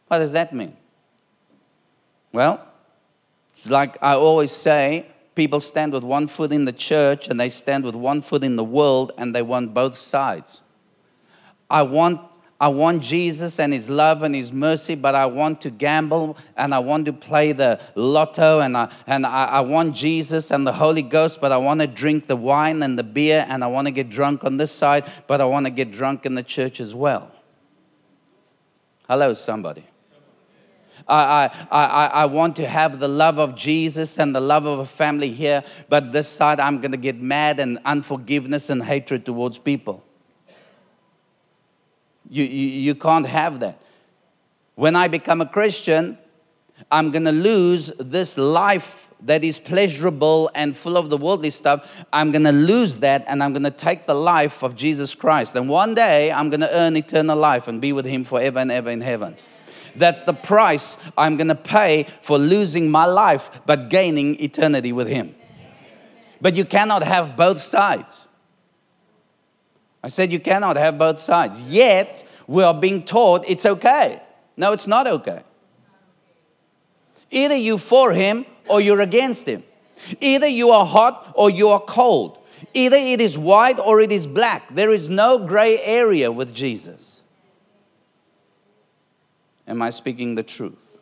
What 0.07 0.21
does 0.21 0.33
that 0.33 0.53
mean? 0.55 0.77
Well, 2.33 2.65
it's 3.51 3.69
like 3.69 3.99
I 4.01 4.15
always 4.15 4.53
say 4.53 5.07
people 5.35 5.61
stand 5.61 5.93
with 5.93 6.05
one 6.05 6.27
foot 6.29 6.53
in 6.53 6.65
the 6.65 6.73
church 6.73 7.29
and 7.29 7.41
they 7.41 7.49
stand 7.49 7.85
with 7.85 7.95
one 7.95 8.23
foot 8.23 8.45
in 8.45 8.57
the 8.57 8.65
world 8.65 9.13
and 9.19 9.35
they 9.35 9.43
want 9.43 9.75
both 9.75 9.99
sides. 9.99 10.63
I 11.69 11.83
want 11.83 12.21
I 12.63 12.69
want 12.69 13.03
Jesus 13.03 13.59
and 13.59 13.73
His 13.73 13.91
love 13.91 14.23
and 14.23 14.37
His 14.37 14.53
mercy, 14.53 14.95
but 14.95 15.17
I 15.17 15.27
want 15.27 15.63
to 15.63 15.71
gamble 15.71 16.37
and 16.57 16.73
I 16.73 16.79
want 16.79 17.07
to 17.07 17.13
play 17.13 17.51
the 17.51 17.81
lotto 17.97 18.61
and 18.61 18.77
I, 18.77 18.89
and 19.09 19.27
I, 19.27 19.47
I 19.47 19.61
want 19.63 19.97
Jesus 19.97 20.53
and 20.53 20.65
the 20.65 20.73
Holy 20.73 21.03
Ghost, 21.03 21.41
but 21.41 21.51
I 21.51 21.57
want 21.57 21.81
to 21.81 21.89
drink 21.89 22.29
the 22.29 22.37
wine 22.37 22.85
and 22.85 22.97
the 22.97 23.03
beer 23.03 23.45
and 23.49 23.65
I 23.65 23.67
want 23.67 23.89
to 23.89 23.91
get 23.91 24.11
drunk 24.11 24.45
on 24.45 24.59
this 24.59 24.71
side, 24.71 25.11
but 25.27 25.41
I 25.41 25.45
want 25.45 25.67
to 25.67 25.71
get 25.71 25.91
drunk 25.91 26.25
in 26.25 26.37
the 26.37 26.43
church 26.45 26.79
as 26.79 26.95
well. 26.95 27.33
Hello, 29.09 29.35
somebody. 29.35 29.85
I, 31.09 31.51
I, 31.69 31.85
I, 31.85 32.07
I 32.07 32.25
want 32.27 32.55
to 32.57 32.69
have 32.69 33.01
the 33.01 33.09
love 33.09 33.41
of 33.41 33.57
Jesus 33.57 34.21
and 34.21 34.37
the 34.37 34.41
love 34.41 34.67
of 34.67 34.79
a 34.79 34.87
family 34.87 35.31
here, 35.31 35.65
but 35.89 36.13
this 36.13 36.29
side 36.29 36.61
I'm 36.61 36.81
going 36.81 36.93
to 36.93 36.97
get 36.97 37.21
mad 37.21 37.59
and 37.59 37.81
unforgiveness 37.85 38.71
and 38.71 38.85
hatred 38.85 39.27
towards 39.27 39.59
people. 39.59 40.05
You, 42.33 42.45
you, 42.45 42.69
you 42.69 42.95
can't 42.95 43.27
have 43.27 43.61
that. 43.61 43.79
When 44.75 44.97
I 44.97 45.07
become 45.07 45.43
a 45.43 45.47
Christian, 45.47 46.17
I'm 46.91 47.11
going 47.11 47.27
to 47.27 47.33
lose 47.33 47.93
this 47.99 48.39
life 48.39 49.11
that 49.21 49.45
is 49.45 49.59
pleasurable 49.59 50.51
and 50.55 50.75
full 50.75 50.97
of 50.97 51.11
the 51.11 51.19
worldly 51.19 51.51
stuff. 51.51 52.07
I'm 52.11 52.33
going 52.33 52.45
to 52.45 52.53
lose 52.53 53.01
that 53.01 53.27
and 53.29 53.43
I'm 53.43 53.53
going 53.53 53.65
to 53.65 53.71
take 53.71 54.07
the 54.07 54.15
life 54.15 54.65
of 54.65 54.75
Jesus 54.75 55.15
Christ. 55.15 55.55
And 55.57 55.69
one 55.69 55.95
day 55.95 56.33
I'm 56.33 56.49
going 56.49 56.63
to 56.63 56.75
earn 56.75 56.97
eternal 56.97 57.37
life 57.37 57.69
and 57.69 57.83
be 57.83 57.93
with 57.93 58.07
Him 58.07 58.25
forever 58.25 58.61
and 58.61 58.73
ever 58.73 58.89
in 58.89 59.03
heaven. 59.03 59.37
That's 59.95 60.23
the 60.23 60.33
price 60.33 60.97
I'm 61.19 61.37
going 61.37 61.49
to 61.49 61.55
pay 61.55 62.07
for 62.23 62.39
losing 62.39 62.91
my 62.91 63.05
life 63.05 63.51
but 63.67 63.91
gaining 63.91 64.43
eternity 64.43 64.91
with 64.91 65.07
Him. 65.07 65.35
But 66.41 66.57
you 66.57 66.65
cannot 66.65 67.03
have 67.03 67.37
both 67.37 67.61
sides. 67.61 68.27
I 70.03 70.09
said 70.09 70.33
you 70.33 70.41
cannot 70.41 70.77
have 70.77 70.99
both 70.99 71.21
sides. 71.21 71.61
Yet, 71.63 72.25
we 72.47 72.63
are 72.63 72.75
being 72.75 73.05
taught 73.05 73.45
it's 73.49 73.65
okay. 73.65 74.21
No, 74.57 74.73
it's 74.73 74.87
not 74.87 75.07
okay. 75.07 75.43
Either 77.31 77.57
you 77.57 77.79
for 77.79 78.13
him 78.13 78.45
or 78.69 78.81
you're 78.81 79.01
against 79.01 79.47
him. 79.47 79.63
Either 80.21 80.47
you 80.47 80.71
are 80.71 80.85
hot 80.85 81.33
or 81.35 81.51
you 81.51 81.69
are 81.69 81.81
cold. 81.81 82.39
Either 82.75 82.97
it 82.97 83.21
is 83.21 83.39
white 83.39 83.79
or 83.79 84.01
it 84.01 84.13
is 84.13 84.27
black. 84.27 84.75
There 84.75 84.93
is 84.93 85.09
no 85.09 85.39
gray 85.39 85.81
area 85.81 86.31
with 86.31 86.53
Jesus. 86.53 87.21
Am 89.67 89.81
I 89.81 89.91
speaking 89.91 90.35
the 90.35 90.43
truth? 90.43 90.99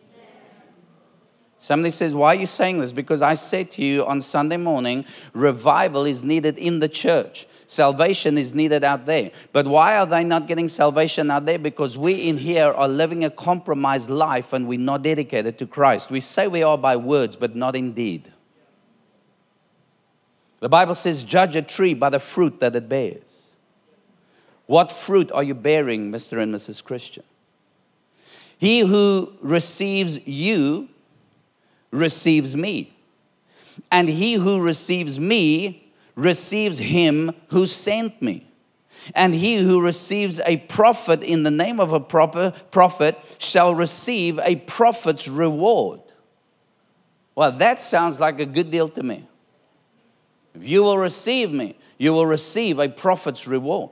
Somebody 1.59 1.93
says, 1.93 2.15
Why 2.15 2.29
are 2.29 2.39
you 2.39 2.47
saying 2.47 2.81
this? 2.81 2.93
Because 2.93 3.21
I 3.21 3.35
said 3.35 3.71
to 3.73 3.85
you 3.85 4.07
on 4.07 4.23
Sunday 4.23 4.57
morning, 4.57 5.05
revival 5.35 6.07
is 6.07 6.23
needed 6.23 6.59
in 6.59 6.81
the 6.81 6.89
church. 6.89 7.47
Salvation 7.71 8.37
is 8.37 8.53
needed 8.53 8.83
out 8.83 9.07
there. 9.07 9.31
But 9.53 9.65
why 9.65 9.97
are 9.97 10.05
they 10.05 10.25
not 10.25 10.49
getting 10.49 10.69
salvation 10.69 11.31
out 11.31 11.47
there? 11.47 11.57
Because 11.57 11.97
we 11.97 12.15
in 12.15 12.37
here 12.37 12.67
are 12.67 12.89
living 12.89 13.23
a 13.23 13.31
compromised 13.31 14.11
life 14.11 14.53
and 14.53 14.67
we're 14.67 14.77
not 14.77 15.03
dedicated 15.03 15.57
to 15.59 15.69
Christ. 15.69 16.11
We 16.11 16.19
say 16.19 16.49
we 16.49 16.65
are 16.65 16.77
by 16.77 16.97
words, 16.97 17.37
but 17.37 17.55
not 17.55 17.77
in 17.77 17.93
deed. 17.93 18.33
The 20.59 20.69
Bible 20.69 20.97
says, 20.97 21.23
Judge 21.23 21.55
a 21.55 21.63
tree 21.63 21.95
by 21.95 22.11
the 22.11 22.19
fruit 22.19 22.59
that 22.59 22.75
it 22.75 22.89
bears. 22.89 23.53
What 24.67 24.91
fruit 24.91 25.31
are 25.31 25.45
you 25.45 25.55
bearing, 25.55 26.11
Mr. 26.11 26.43
and 26.43 26.53
Mrs. 26.53 26.83
Christian? 26.83 27.23
He 28.59 28.81
who 28.81 29.33
receives 29.41 30.27
you 30.27 30.89
receives 31.93 32.57
me. 32.57 32.97
And 33.93 34.09
he 34.09 34.35
who 34.35 34.61
receives 34.61 35.21
me 35.21 35.80
receives 36.21 36.79
him 36.79 37.33
who 37.49 37.67
sent 37.67 38.21
me. 38.21 38.47
And 39.15 39.35
he 39.35 39.57
who 39.57 39.83
receives 39.83 40.41
a 40.45 40.59
prophet 40.59 41.23
in 41.23 41.43
the 41.43 41.51
name 41.51 41.81
of 41.81 41.93
a 41.93 42.01
proper 42.01 42.53
prophet 42.71 43.19
shall 43.39 43.75
receive 43.75 44.39
a 44.41 44.57
prophet's 44.57 45.27
reward. 45.27 46.01
Well, 47.35 47.53
that 47.53 47.81
sounds 47.81 48.21
like 48.21 48.39
a 48.41 48.47
good 48.47 48.71
deal 48.71 48.91
to 48.91 49.03
me. 49.03 49.27
If 50.55 50.69
you 50.69 50.83
will 50.83 50.99
receive 50.99 51.51
me, 51.51 51.77
you 51.97 52.13
will 52.13 52.27
receive 52.27 52.79
a 52.79 52.89
prophet's 52.89 53.47
reward. 53.47 53.91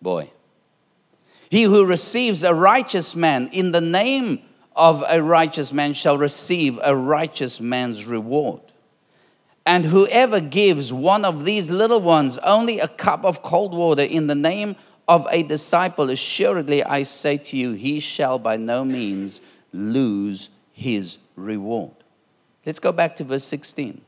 Boy. 0.00 0.30
He 1.48 1.62
who 1.62 1.86
receives 1.86 2.42
a 2.42 2.54
righteous 2.54 3.14
man 3.14 3.48
in 3.52 3.70
the 3.70 3.80
name 3.80 4.40
of 4.74 5.04
a 5.08 5.22
righteous 5.22 5.72
man 5.72 5.92
shall 5.92 6.18
receive 6.18 6.80
a 6.82 6.96
righteous 6.96 7.60
man's 7.60 8.04
reward. 8.04 8.71
And 9.64 9.86
whoever 9.86 10.40
gives 10.40 10.92
one 10.92 11.24
of 11.24 11.44
these 11.44 11.70
little 11.70 12.00
ones 12.00 12.38
only 12.38 12.80
a 12.80 12.88
cup 12.88 13.24
of 13.24 13.42
cold 13.42 13.74
water 13.74 14.02
in 14.02 14.26
the 14.26 14.34
name 14.34 14.74
of 15.06 15.26
a 15.30 15.42
disciple, 15.42 16.10
assuredly 16.10 16.82
I 16.82 17.04
say 17.04 17.36
to 17.36 17.56
you, 17.56 17.72
he 17.72 18.00
shall 18.00 18.38
by 18.38 18.56
no 18.56 18.84
means 18.84 19.40
lose 19.72 20.50
his 20.72 21.18
reward. 21.36 21.92
Let's 22.64 22.78
go 22.78 22.92
back 22.92 23.16
to 23.16 23.24
verse 23.24 23.44
16. 23.44 24.00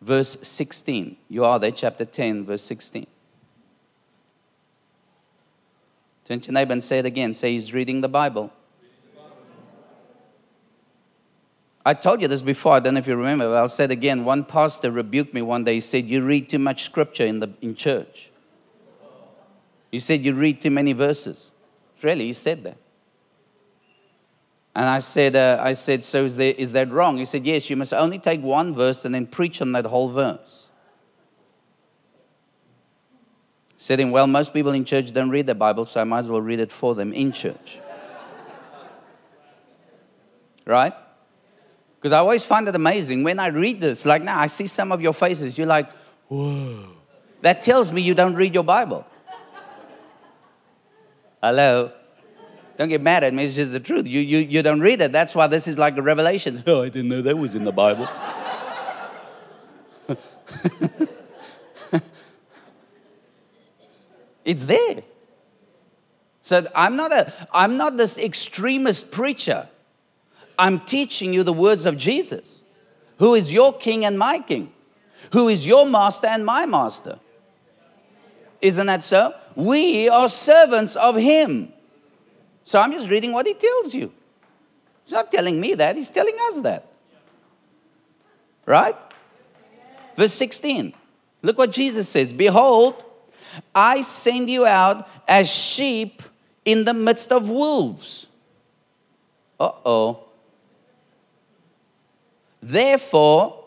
Verse 0.00 0.36
16. 0.42 1.16
You 1.28 1.44
are 1.44 1.58
there, 1.58 1.70
chapter 1.70 2.04
10, 2.04 2.44
verse 2.44 2.62
16. 2.62 3.06
Turn 6.24 6.40
to 6.40 6.46
your 6.46 6.54
neighbor 6.54 6.72
and 6.72 6.82
say 6.82 6.98
it 6.98 7.06
again. 7.06 7.34
Say 7.34 7.52
he's 7.52 7.72
reading 7.72 8.00
the 8.00 8.08
Bible. 8.08 8.52
I 11.86 11.94
told 11.94 12.20
you 12.20 12.26
this 12.26 12.42
before, 12.42 12.72
I 12.72 12.80
don't 12.80 12.94
know 12.94 12.98
if 12.98 13.06
you 13.06 13.14
remember, 13.14 13.48
but 13.48 13.54
I'll 13.54 13.68
say 13.68 13.84
it 13.84 13.92
again. 13.92 14.24
One 14.24 14.44
pastor 14.44 14.90
rebuked 14.90 15.32
me 15.32 15.40
one 15.40 15.62
day. 15.62 15.74
He 15.74 15.80
said, 15.80 16.06
You 16.06 16.20
read 16.24 16.48
too 16.48 16.58
much 16.58 16.82
scripture 16.82 17.24
in, 17.24 17.38
the, 17.38 17.50
in 17.62 17.76
church. 17.76 18.32
He 19.92 20.00
said, 20.00 20.24
You 20.24 20.34
read 20.34 20.60
too 20.60 20.72
many 20.72 20.92
verses. 20.92 21.52
Really, 22.02 22.26
he 22.26 22.32
said 22.32 22.64
that. 22.64 22.76
And 24.74 24.86
I 24.86 24.98
said, 24.98 25.36
uh, 25.36 25.62
I 25.62 25.74
said, 25.74 26.02
So 26.02 26.24
is, 26.24 26.36
there, 26.36 26.54
is 26.58 26.72
that 26.72 26.90
wrong? 26.90 27.18
He 27.18 27.24
said, 27.24 27.46
Yes, 27.46 27.70
you 27.70 27.76
must 27.76 27.92
only 27.92 28.18
take 28.18 28.42
one 28.42 28.74
verse 28.74 29.04
and 29.04 29.14
then 29.14 29.28
preach 29.28 29.62
on 29.62 29.70
that 29.70 29.86
whole 29.86 30.08
verse. 30.08 30.66
said 33.76 34.00
him, 34.00 34.10
Well, 34.10 34.26
most 34.26 34.52
people 34.52 34.72
in 34.72 34.84
church 34.84 35.12
don't 35.12 35.30
read 35.30 35.46
the 35.46 35.54
Bible, 35.54 35.86
so 35.86 36.00
I 36.00 36.04
might 36.04 36.18
as 36.18 36.28
well 36.28 36.42
read 36.42 36.58
it 36.58 36.72
for 36.72 36.96
them 36.96 37.12
in 37.12 37.30
church. 37.30 37.78
right? 40.66 40.92
Because 41.96 42.12
I 42.12 42.18
always 42.18 42.44
find 42.44 42.68
it 42.68 42.74
amazing 42.74 43.22
when 43.24 43.38
I 43.38 43.48
read 43.48 43.80
this, 43.80 44.04
like 44.04 44.22
now, 44.22 44.38
I 44.38 44.46
see 44.46 44.66
some 44.66 44.92
of 44.92 45.00
your 45.00 45.12
faces, 45.12 45.58
you're 45.58 45.66
like, 45.66 45.90
whoa. 46.28 46.90
That 47.42 47.62
tells 47.62 47.92
me 47.92 48.00
you 48.02 48.14
don't 48.14 48.34
read 48.34 48.54
your 48.54 48.64
Bible. 48.64 49.06
Hello? 51.42 51.92
Don't 52.76 52.88
get 52.88 53.00
mad 53.00 53.24
at 53.24 53.32
me, 53.32 53.44
it's 53.44 53.54
just 53.54 53.72
the 53.72 53.80
truth. 53.80 54.06
You, 54.06 54.20
you, 54.20 54.38
you 54.38 54.62
don't 54.62 54.80
read 54.80 55.00
it. 55.00 55.12
That's 55.12 55.34
why 55.34 55.46
this 55.46 55.66
is 55.66 55.78
like 55.78 55.96
a 55.96 56.02
revelation. 56.02 56.62
Oh, 56.66 56.82
I 56.82 56.88
didn't 56.88 57.08
know 57.08 57.22
that 57.22 57.38
was 57.38 57.54
in 57.54 57.64
the 57.64 57.72
Bible. 57.72 58.08
It's 64.46 64.64
there. 64.64 65.02
So 66.40 66.64
I'm 66.74 66.96
not, 66.96 67.12
a, 67.12 67.32
I'm 67.52 67.76
not 67.76 67.96
this 67.96 68.16
extremist 68.16 69.10
preacher. 69.10 69.68
I'm 70.58 70.80
teaching 70.80 71.32
you 71.32 71.42
the 71.42 71.52
words 71.52 71.84
of 71.86 71.96
Jesus, 71.96 72.60
who 73.18 73.34
is 73.34 73.52
your 73.52 73.72
king 73.72 74.04
and 74.04 74.18
my 74.18 74.38
king, 74.38 74.72
who 75.32 75.48
is 75.48 75.66
your 75.66 75.86
master 75.86 76.26
and 76.26 76.44
my 76.44 76.66
master. 76.66 77.18
Isn't 78.60 78.86
that 78.86 79.02
so? 79.02 79.34
We 79.54 80.08
are 80.08 80.28
servants 80.28 80.96
of 80.96 81.16
him. 81.16 81.72
So 82.64 82.80
I'm 82.80 82.92
just 82.92 83.08
reading 83.08 83.32
what 83.32 83.46
he 83.46 83.54
tells 83.54 83.94
you. 83.94 84.12
He's 85.04 85.12
not 85.12 85.30
telling 85.30 85.60
me 85.60 85.74
that, 85.74 85.96
he's 85.96 86.10
telling 86.10 86.36
us 86.48 86.60
that. 86.60 86.86
Right? 88.64 88.96
Verse 90.16 90.32
16. 90.32 90.92
Look 91.42 91.58
what 91.58 91.70
Jesus 91.70 92.08
says 92.08 92.32
Behold, 92.32 93.04
I 93.74 94.02
send 94.02 94.50
you 94.50 94.66
out 94.66 95.08
as 95.28 95.48
sheep 95.48 96.22
in 96.64 96.84
the 96.84 96.94
midst 96.94 97.30
of 97.30 97.48
wolves. 97.48 98.26
Uh 99.60 99.70
oh. 99.84 100.25
Therefore, 102.68 103.64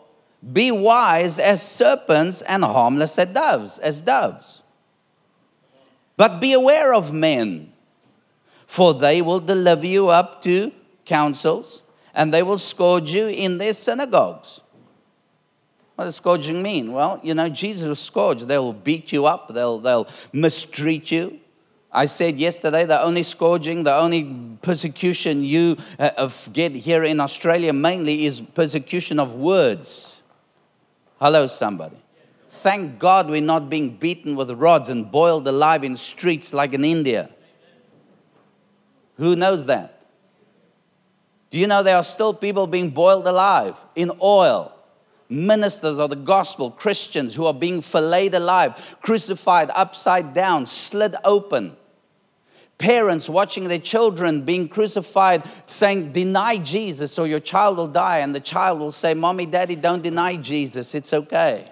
be 0.52 0.70
wise 0.70 1.38
as 1.38 1.66
serpents 1.66 2.42
and 2.42 2.62
harmless 2.62 3.18
as 3.18 3.28
doves, 3.28 3.78
as 3.78 4.02
doves. 4.02 4.62
But 6.18 6.38
be 6.38 6.52
aware 6.52 6.92
of 6.92 7.10
men, 7.10 7.72
for 8.66 8.92
they 8.92 9.22
will 9.22 9.40
deliver 9.40 9.86
you 9.86 10.10
up 10.10 10.42
to 10.42 10.70
councils, 11.06 11.80
and 12.14 12.34
they 12.34 12.42
will 12.42 12.58
scourge 12.58 13.10
you 13.10 13.28
in 13.28 13.56
their 13.56 13.72
synagogues. 13.72 14.60
What 15.96 16.04
does 16.04 16.16
scourging 16.16 16.62
mean? 16.62 16.92
Well, 16.92 17.20
you 17.22 17.32
know, 17.32 17.48
Jesus 17.48 17.88
was 17.88 18.00
scourged. 18.00 18.48
They'll 18.48 18.74
beat 18.74 19.12
you 19.12 19.24
up, 19.24 19.54
they'll, 19.54 19.78
they'll 19.78 20.08
mistreat 20.30 21.10
you, 21.10 21.40
I 21.92 22.06
said 22.06 22.38
yesterday 22.38 22.84
the 22.84 23.02
only 23.02 23.24
scourging, 23.24 23.82
the 23.82 23.94
only 23.94 24.32
persecution 24.62 25.42
you 25.42 25.76
uh, 25.98 26.30
get 26.52 26.72
here 26.72 27.02
in 27.02 27.18
Australia 27.18 27.72
mainly 27.72 28.26
is 28.26 28.40
persecution 28.40 29.18
of 29.18 29.34
words. 29.34 30.22
Hello, 31.20 31.48
somebody. 31.48 31.96
Thank 32.48 32.98
God 32.98 33.28
we're 33.28 33.40
not 33.40 33.68
being 33.68 33.96
beaten 33.96 34.36
with 34.36 34.50
rods 34.50 34.88
and 34.88 35.10
boiled 35.10 35.48
alive 35.48 35.82
in 35.82 35.96
streets 35.96 36.52
like 36.52 36.74
in 36.74 36.84
India. 36.84 37.30
Who 39.16 39.34
knows 39.34 39.66
that? 39.66 40.02
Do 41.50 41.58
you 41.58 41.66
know 41.66 41.82
there 41.82 41.96
are 41.96 42.04
still 42.04 42.32
people 42.32 42.68
being 42.68 42.90
boiled 42.90 43.26
alive 43.26 43.76
in 43.96 44.12
oil? 44.22 44.72
Ministers 45.28 45.98
of 45.98 46.10
the 46.10 46.16
gospel, 46.16 46.70
Christians 46.70 47.34
who 47.34 47.46
are 47.46 47.54
being 47.54 47.82
filleted 47.82 48.34
alive, 48.34 48.96
crucified 49.00 49.70
upside 49.74 50.34
down, 50.34 50.66
slit 50.66 51.14
open 51.24 51.76
parents 52.80 53.28
watching 53.28 53.68
their 53.68 53.78
children 53.78 54.40
being 54.40 54.66
crucified 54.66 55.44
saying, 55.66 56.12
Deny 56.12 56.56
Jesus 56.56 57.16
or 57.18 57.28
your 57.28 57.38
child 57.38 57.76
will 57.76 57.86
die. 57.86 58.18
And 58.18 58.34
the 58.34 58.40
child 58.40 58.80
will 58.80 58.90
say, 58.90 59.14
Mommy, 59.14 59.46
Daddy, 59.46 59.76
don't 59.76 60.02
deny 60.02 60.34
Jesus. 60.34 60.94
It's 60.96 61.12
okay. 61.12 61.70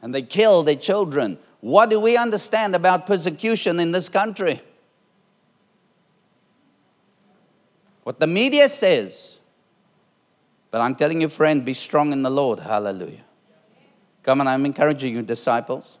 And 0.00 0.14
they 0.14 0.22
kill 0.22 0.62
their 0.62 0.76
children. 0.76 1.38
What 1.60 1.90
do 1.90 1.98
we 1.98 2.16
understand 2.16 2.76
about 2.76 3.06
persecution 3.06 3.80
in 3.80 3.90
this 3.90 4.08
country? 4.08 4.62
What 8.04 8.20
the 8.20 8.28
media 8.28 8.68
says. 8.68 9.36
But 10.70 10.82
I'm 10.82 10.94
telling 10.94 11.22
you, 11.22 11.30
friend, 11.30 11.64
be 11.64 11.74
strong 11.74 12.12
in 12.12 12.22
the 12.22 12.30
Lord. 12.30 12.60
Hallelujah. 12.60 13.24
Come 14.22 14.42
on, 14.42 14.46
I'm 14.46 14.66
encouraging 14.66 15.14
you, 15.14 15.22
disciples. 15.22 15.96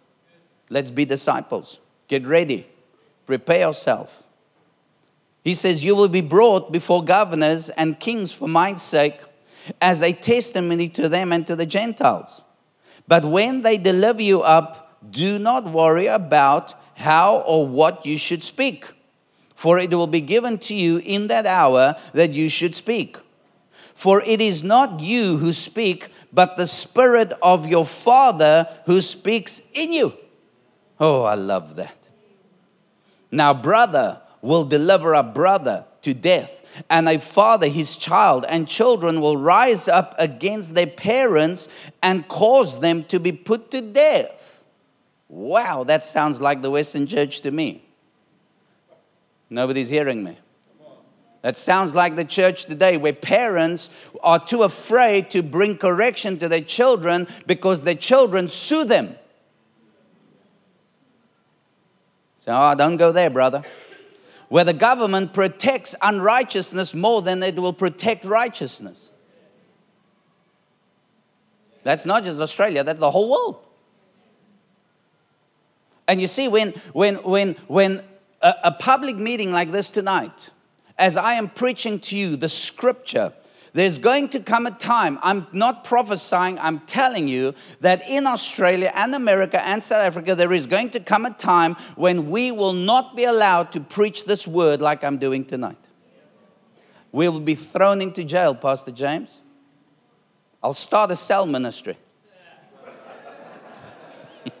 Let's 0.68 0.90
be 0.90 1.06
disciples. 1.06 1.80
Get 2.06 2.26
ready. 2.26 2.66
Prepare 3.28 3.60
yourself. 3.60 4.22
He 5.44 5.52
says, 5.52 5.84
You 5.84 5.94
will 5.94 6.08
be 6.08 6.22
brought 6.22 6.72
before 6.72 7.04
governors 7.04 7.68
and 7.68 8.00
kings 8.00 8.32
for 8.32 8.48
my 8.48 8.76
sake 8.76 9.20
as 9.82 10.00
a 10.00 10.14
testimony 10.14 10.88
to 10.88 11.10
them 11.10 11.30
and 11.30 11.46
to 11.46 11.54
the 11.54 11.66
Gentiles. 11.66 12.40
But 13.06 13.26
when 13.26 13.60
they 13.60 13.76
deliver 13.76 14.22
you 14.22 14.40
up, 14.40 14.98
do 15.10 15.38
not 15.38 15.70
worry 15.70 16.06
about 16.06 16.72
how 16.94 17.40
or 17.40 17.68
what 17.68 18.06
you 18.06 18.16
should 18.16 18.42
speak, 18.42 18.86
for 19.54 19.78
it 19.78 19.90
will 19.90 20.06
be 20.06 20.22
given 20.22 20.56
to 20.60 20.74
you 20.74 20.96
in 20.96 21.28
that 21.28 21.44
hour 21.44 21.96
that 22.14 22.30
you 22.30 22.48
should 22.48 22.74
speak. 22.74 23.18
For 23.92 24.22
it 24.24 24.40
is 24.40 24.64
not 24.64 25.00
you 25.00 25.36
who 25.36 25.52
speak, 25.52 26.08
but 26.32 26.56
the 26.56 26.66
Spirit 26.66 27.34
of 27.42 27.66
your 27.66 27.84
Father 27.84 28.66
who 28.86 29.02
speaks 29.02 29.60
in 29.74 29.92
you. 29.92 30.14
Oh, 30.98 31.24
I 31.24 31.34
love 31.34 31.76
that. 31.76 31.97
Now, 33.30 33.54
brother 33.54 34.20
will 34.40 34.64
deliver 34.64 35.14
a 35.14 35.22
brother 35.22 35.84
to 36.02 36.14
death, 36.14 36.62
and 36.88 37.08
a 37.08 37.18
father 37.18 37.68
his 37.68 37.96
child, 37.96 38.44
and 38.48 38.68
children 38.68 39.20
will 39.20 39.36
rise 39.36 39.88
up 39.88 40.14
against 40.18 40.74
their 40.74 40.86
parents 40.86 41.68
and 42.02 42.28
cause 42.28 42.80
them 42.80 43.04
to 43.04 43.18
be 43.18 43.32
put 43.32 43.70
to 43.72 43.80
death. 43.80 44.64
Wow, 45.28 45.84
that 45.84 46.04
sounds 46.04 46.40
like 46.40 46.62
the 46.62 46.70
Western 46.70 47.06
church 47.06 47.40
to 47.42 47.50
me. 47.50 47.84
Nobody's 49.50 49.88
hearing 49.88 50.22
me. 50.22 50.38
That 51.42 51.56
sounds 51.56 51.94
like 51.94 52.16
the 52.16 52.24
church 52.24 52.66
today, 52.66 52.96
where 52.96 53.12
parents 53.12 53.90
are 54.22 54.44
too 54.44 54.62
afraid 54.62 55.30
to 55.30 55.42
bring 55.42 55.78
correction 55.78 56.38
to 56.38 56.48
their 56.48 56.60
children 56.60 57.28
because 57.46 57.84
their 57.84 57.94
children 57.94 58.48
sue 58.48 58.84
them. 58.84 59.16
So, 62.37 62.37
oh, 62.48 62.74
don't 62.74 62.96
go 62.96 63.12
there, 63.12 63.30
brother. 63.30 63.62
Where 64.48 64.64
the 64.64 64.72
government 64.72 65.34
protects 65.34 65.94
unrighteousness 66.00 66.94
more 66.94 67.20
than 67.22 67.42
it 67.42 67.56
will 67.56 67.72
protect 67.72 68.24
righteousness. 68.24 69.10
That's 71.82 72.06
not 72.06 72.24
just 72.24 72.40
Australia, 72.40 72.84
that's 72.84 73.00
the 73.00 73.10
whole 73.10 73.30
world. 73.30 73.64
And 76.06 76.20
you 76.20 76.26
see, 76.26 76.48
when, 76.48 76.72
when, 76.92 77.16
when, 77.16 77.54
when 77.66 78.02
a, 78.40 78.54
a 78.64 78.72
public 78.72 79.16
meeting 79.16 79.52
like 79.52 79.70
this 79.70 79.90
tonight, 79.90 80.50
as 80.96 81.16
I 81.16 81.34
am 81.34 81.48
preaching 81.48 82.00
to 82.00 82.16
you 82.16 82.36
the 82.36 82.48
scripture, 82.48 83.32
there's 83.72 83.98
going 83.98 84.28
to 84.30 84.40
come 84.40 84.66
a 84.66 84.70
time, 84.70 85.18
I'm 85.22 85.46
not 85.52 85.84
prophesying, 85.84 86.58
I'm 86.58 86.80
telling 86.80 87.28
you 87.28 87.54
that 87.80 88.08
in 88.08 88.26
Australia 88.26 88.90
and 88.94 89.14
America 89.14 89.64
and 89.64 89.82
South 89.82 90.04
Africa, 90.04 90.34
there 90.34 90.52
is 90.52 90.66
going 90.66 90.90
to 90.90 91.00
come 91.00 91.26
a 91.26 91.30
time 91.30 91.74
when 91.96 92.30
we 92.30 92.50
will 92.50 92.72
not 92.72 93.16
be 93.16 93.24
allowed 93.24 93.72
to 93.72 93.80
preach 93.80 94.24
this 94.24 94.46
word 94.46 94.80
like 94.80 95.04
I'm 95.04 95.18
doing 95.18 95.44
tonight. 95.44 95.78
We 97.12 97.28
will 97.28 97.40
be 97.40 97.54
thrown 97.54 98.00
into 98.00 98.24
jail, 98.24 98.54
Pastor 98.54 98.90
James. 98.90 99.40
I'll 100.62 100.74
start 100.74 101.10
a 101.10 101.16
cell 101.16 101.46
ministry. 101.46 101.96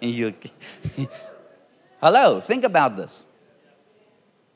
Hello, 2.00 2.40
think 2.40 2.64
about 2.64 2.96
this. 2.96 3.22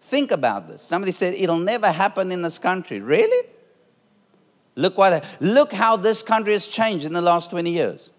Think 0.01 0.31
about 0.31 0.69
this. 0.69 0.83
Somebody 0.83 1.11
said 1.13 1.35
it'll 1.35 1.59
never 1.59 1.91
happen 1.91 2.31
in 2.31 2.43
this 2.43 2.59
country. 2.59 3.01
Really? 3.01 3.49
Look, 4.75 4.97
what, 4.97 5.25
look 5.41 5.73
how 5.73 5.97
this 5.97 6.23
country 6.23 6.55
has 6.55 6.67
changed 6.69 7.05
in 7.05 7.13
the 7.13 7.21
last 7.21 7.51
20 7.51 7.71
years. 7.71 8.11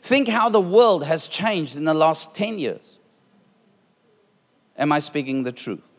Think 0.00 0.28
how 0.28 0.48
the 0.48 0.60
world 0.60 1.04
has 1.04 1.26
changed 1.26 1.76
in 1.76 1.84
the 1.84 1.94
last 1.94 2.34
10 2.34 2.58
years. 2.58 2.98
Am 4.76 4.92
I 4.92 4.98
speaking 4.98 5.42
the 5.42 5.52
truth? 5.52 5.90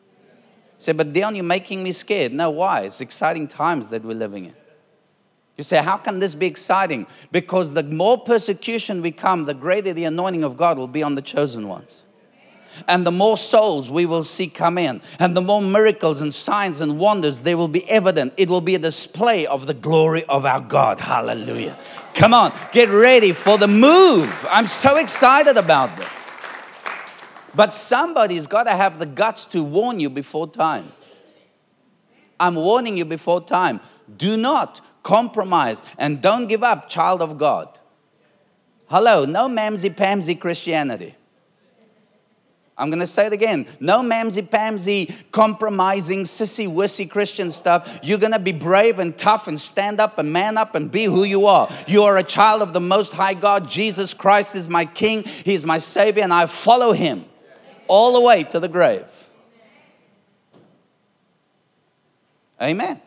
Say, 0.79 0.91
but 0.91 1.13
Dion, 1.13 1.35
you're 1.35 1.43
making 1.43 1.83
me 1.83 1.91
scared. 1.91 2.33
No, 2.33 2.49
why? 2.49 2.81
It's 2.81 2.99
exciting 2.99 3.47
times 3.47 3.89
that 3.89 4.03
we're 4.03 4.17
living 4.17 4.45
in. 4.45 4.53
You 5.57 5.63
say, 5.63 5.81
how 5.81 5.97
can 5.97 6.19
this 6.19 6.35
be 6.35 6.47
exciting? 6.47 7.07
Because 7.31 7.73
the 7.73 7.83
more 7.83 8.17
persecution 8.17 9.01
we 9.01 9.11
come, 9.11 9.45
the 9.45 9.53
greater 9.53 9.93
the 9.93 10.03
anointing 10.03 10.43
of 10.43 10.57
God 10.57 10.77
will 10.77 10.87
be 10.87 11.01
on 11.01 11.15
the 11.15 11.21
chosen 11.21 11.67
ones 11.67 12.04
and 12.87 13.05
the 13.05 13.11
more 13.11 13.37
souls 13.37 13.89
we 13.89 14.05
will 14.05 14.23
see 14.23 14.47
come 14.47 14.77
in, 14.77 15.01
and 15.19 15.35
the 15.35 15.41
more 15.41 15.61
miracles 15.61 16.21
and 16.21 16.33
signs 16.33 16.81
and 16.81 16.99
wonders 16.99 17.41
they 17.41 17.55
will 17.55 17.67
be 17.67 17.89
evident. 17.89 18.33
It 18.37 18.49
will 18.49 18.61
be 18.61 18.75
a 18.75 18.79
display 18.79 19.45
of 19.47 19.65
the 19.65 19.73
glory 19.73 20.23
of 20.25 20.45
our 20.45 20.61
God. 20.61 20.99
Hallelujah. 20.99 21.77
Come 22.13 22.33
on, 22.33 22.53
get 22.71 22.89
ready 22.89 23.33
for 23.33 23.57
the 23.57 23.67
move. 23.67 24.45
I'm 24.49 24.67
so 24.67 24.97
excited 24.97 25.57
about 25.57 25.97
this. 25.97 26.09
But 27.53 27.73
somebody's 27.73 28.47
got 28.47 28.65
to 28.65 28.71
have 28.71 28.99
the 28.99 29.05
guts 29.05 29.45
to 29.45 29.63
warn 29.63 29.99
you 29.99 30.09
before 30.09 30.47
time. 30.47 30.91
I'm 32.39 32.55
warning 32.55 32.97
you 32.97 33.05
before 33.05 33.41
time. 33.41 33.79
Do 34.17 34.35
not 34.35 34.81
compromise 35.03 35.81
and 35.97 36.21
don't 36.21 36.47
give 36.47 36.63
up, 36.63 36.89
child 36.89 37.21
of 37.21 37.37
God. 37.37 37.79
Hello, 38.87 39.25
no 39.25 39.47
mamsy 39.47 39.93
pamsy 39.93 40.39
Christianity. 40.39 41.15
I'm 42.77 42.89
going 42.89 42.99
to 42.99 43.07
say 43.07 43.25
it 43.27 43.31
again. 43.33 43.67
No 43.79 44.01
mamsy 44.01 44.47
pamsy, 44.47 45.13
compromising, 45.31 46.23
sissy 46.23 46.67
wissy 46.67 47.09
Christian 47.09 47.49
stuff. 47.49 47.99
You're 48.03 48.17
going 48.17 48.33
to 48.33 48.39
be 48.39 48.51
brave 48.51 48.99
and 48.99 49.17
tough 49.17 49.47
and 49.47 49.59
stand 49.59 50.01
up 50.01 50.19
and 50.19 50.33
man 50.33 50.57
up 50.57 50.75
and 50.75 50.91
be 50.91 51.05
who 51.05 51.23
you 51.23 51.45
are. 51.47 51.69
You 51.87 52.03
are 52.03 52.17
a 52.17 52.23
child 52.23 52.61
of 52.61 52.73
the 52.73 52.81
Most 52.81 53.13
High 53.13 53.33
God. 53.33 53.69
Jesus 53.69 54.13
Christ 54.13 54.55
is 54.55 54.67
my 54.67 54.83
King, 54.83 55.23
He's 55.23 55.65
my 55.65 55.77
Savior, 55.77 56.23
and 56.23 56.33
I 56.33 56.47
follow 56.47 56.91
Him. 56.91 57.25
all 57.87 58.13
the 58.13 58.21
way 58.21 58.43
to 58.43 58.59
the 58.59 58.67
grave. 58.67 59.05
Amen. 62.61 63.01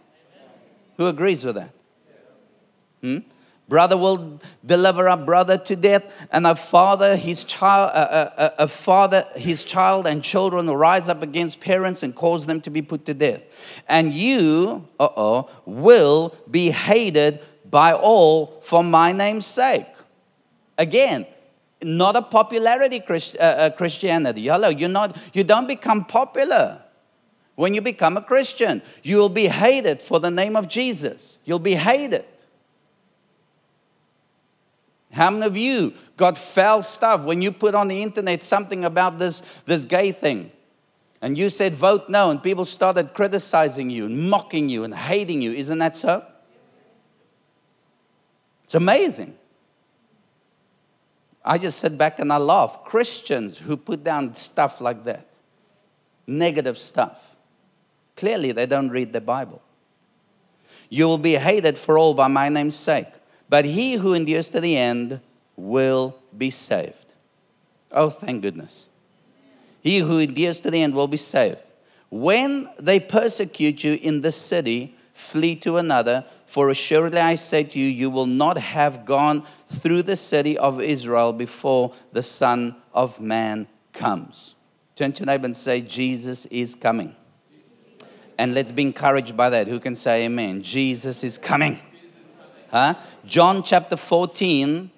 Who 0.97 1.07
agrees 1.07 1.45
with 1.45 1.57
that? 1.57 1.73
Hmm? 3.01 3.19
Brother 3.69 3.99
will 3.99 4.41
deliver 4.65 5.07
a 5.07 5.17
brother 5.17 5.59
to 5.59 5.77
death, 5.77 6.11
and 6.33 6.47
a 6.47 6.55
father, 6.55 7.17
his 7.17 7.45
child, 7.45 7.91
a, 7.95 8.61
a, 8.61 8.65
a, 8.65 8.69
father, 8.69 9.27
his 9.37 9.63
child, 9.63 10.07
and 10.07 10.23
children 10.23 10.67
will 10.67 10.77
rise 10.77 11.09
up 11.11 11.23
against 11.23 11.61
parents 11.61 12.03
and 12.03 12.15
cause 12.15 12.47
them 12.47 12.63
to 12.63 12.71
be 12.71 12.81
put 12.81 13.05
to 13.05 13.15
death. 13.15 13.43
And 13.87 14.15
you, 14.15 14.89
uh 14.99 15.09
oh, 15.15 15.51
will 15.67 16.35
be 16.51 16.71
hated 16.71 17.41
by 17.71 17.93
all 17.93 18.59
for 18.63 18.83
my 18.83 19.13
name's 19.13 19.45
sake. 19.45 19.87
Again, 20.79 21.27
not 21.83 22.17
a 22.17 22.23
popularity 22.23 23.01
Christ, 23.01 23.37
uh, 23.39 23.43
uh, 23.43 23.71
Christianity. 23.71 24.47
Hello, 24.47 24.71
you're 24.71 24.89
not. 24.89 25.17
You 25.35 25.45
don't 25.45 25.69
become 25.69 26.07
popular 26.07 26.83
when 27.55 27.75
you 27.75 27.83
become 27.83 28.17
a 28.17 28.23
Christian. 28.23 28.81
You 29.03 29.19
will 29.19 29.29
be 29.29 29.49
hated 29.49 30.01
for 30.01 30.21
the 30.21 30.31
name 30.31 30.57
of 30.57 30.69
Jesus. 30.69 31.37
You'll 31.45 31.59
be 31.59 31.75
hated. 31.75 32.25
How 35.13 35.31
many 35.31 35.47
of 35.47 35.57
you 35.57 35.95
got 36.17 36.37
foul 36.37 36.83
stuff 36.83 37.25
when 37.25 37.41
you 37.41 37.51
put 37.51 37.75
on 37.75 37.89
the 37.89 38.03
internet 38.03 38.43
something 38.43 38.85
about 38.85 39.19
this, 39.19 39.43
this 39.65 39.85
gay 39.85 40.13
thing? 40.13 40.53
And 41.21 41.37
you 41.37 41.51
said 41.51 41.75
vote 41.75 42.09
no, 42.09 42.31
and 42.31 42.43
people 42.43 42.65
started 42.65 43.13
criticizing 43.15 43.91
you 43.91 44.07
and 44.07 44.31
mocking 44.31 44.69
you 44.69 44.85
and 44.85 44.95
hating 44.95 45.43
you. 45.43 45.53
Isn't 45.53 45.79
that 45.79 45.97
so? 45.97 46.25
It's 48.65 48.75
amazing. 48.75 49.35
I 51.45 51.57
just 51.57 51.79
sit 51.79 51.97
back 51.97 52.19
and 52.19 52.31
I 52.33 52.37
laugh. 52.37 52.85
Christians 52.85 53.59
who 53.59 53.77
put 53.77 54.05
down 54.05 54.35
stuff 54.35 54.81
like 54.81 55.05
that, 55.05 55.27
negative 56.27 56.77
stuff, 56.79 57.19
clearly 58.15 58.53
they 58.53 58.67
don't 58.67 58.91
read 58.91 59.13
the 59.15 59.21
Bible. 59.23 59.63
You 60.91 61.07
will 61.07 61.19
be 61.19 61.35
hated 61.35 61.79
for 61.79 61.99
all 61.99 62.13
by 62.15 62.29
my 62.29 62.49
name's 62.49 62.77
sake. 62.77 63.09
But 63.49 63.65
he 63.65 63.95
who 63.95 64.15
endures 64.15 64.49
to 64.51 64.61
the 64.61 64.77
end 64.77 65.21
will 65.57 66.17
be 66.37 66.51
saved. 66.51 67.07
Oh, 67.91 68.11
thank 68.11 68.43
goodness. 68.43 68.87
He 69.81 69.99
who 69.99 70.19
endures 70.19 70.61
to 70.61 70.71
the 70.71 70.83
end 70.83 70.95
will 70.95 71.09
be 71.09 71.17
saved. 71.17 71.61
When 72.11 72.69
they 72.79 73.01
persecute 73.01 73.85
you 73.85 73.95
in 73.95 74.21
this 74.21 74.37
city, 74.37 74.97
flee 75.13 75.57
to 75.57 75.77
another. 75.77 76.25
For 76.47 76.71
assuredly 76.71 77.21
I 77.21 77.35
say 77.35 77.65
to 77.65 77.79
you, 77.79 77.87
you 77.87 78.11
will 78.11 78.27
not 78.27 78.59
have 78.59 79.05
gone 79.05 79.45
through 79.67 80.03
the 80.05 80.17
city 80.17 80.57
of 80.57 80.81
Israel 80.81 81.33
before 81.33 81.93
the 82.13 82.23
Son 82.23 82.77
of 82.95 83.21
Man 83.21 83.67
comes. 83.93 84.55
Turn 84.95 85.13
to 85.13 85.25
neighbor 85.25 85.45
and 85.45 85.57
say, 85.57 85.81
Jesus 85.81 86.47
is 86.47 86.75
coming. 86.75 87.15
And 88.39 88.55
let's 88.55 88.73
be 88.73 88.83
encouraged 88.83 89.37
by 89.37 89.51
that. 89.51 89.69
Who 89.69 89.81
can 89.81 89.95
say 89.95 90.25
amen? 90.25 90.63
Jesus 90.63 91.25
is 91.25 91.39
coming. 91.39 91.81
Huh? 92.71 92.95
John 93.25 93.63
chapter 93.63 93.97
14, 93.97 94.91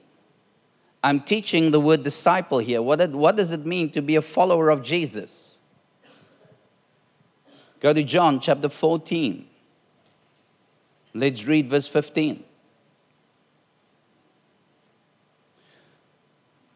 I'm 1.03 1.21
teaching 1.21 1.71
the 1.71 1.81
word 1.81 2.03
disciple 2.03 2.59
here. 2.59 2.83
What, 2.83 3.11
what 3.11 3.37
does 3.37 3.53
it 3.53 3.65
mean 3.65 3.91
to 3.91 4.03
be 4.03 4.17
a 4.17 4.23
follower 4.23 4.71
of 4.71 4.83
Jesus? 4.83 5.59
Go 7.81 7.93
to 7.93 8.03
John 8.03 8.41
chapter 8.41 8.69
14. 8.69 9.47
Let's 11.15 11.45
read 11.47 11.69
verse 11.69 11.87
15. 11.87 12.45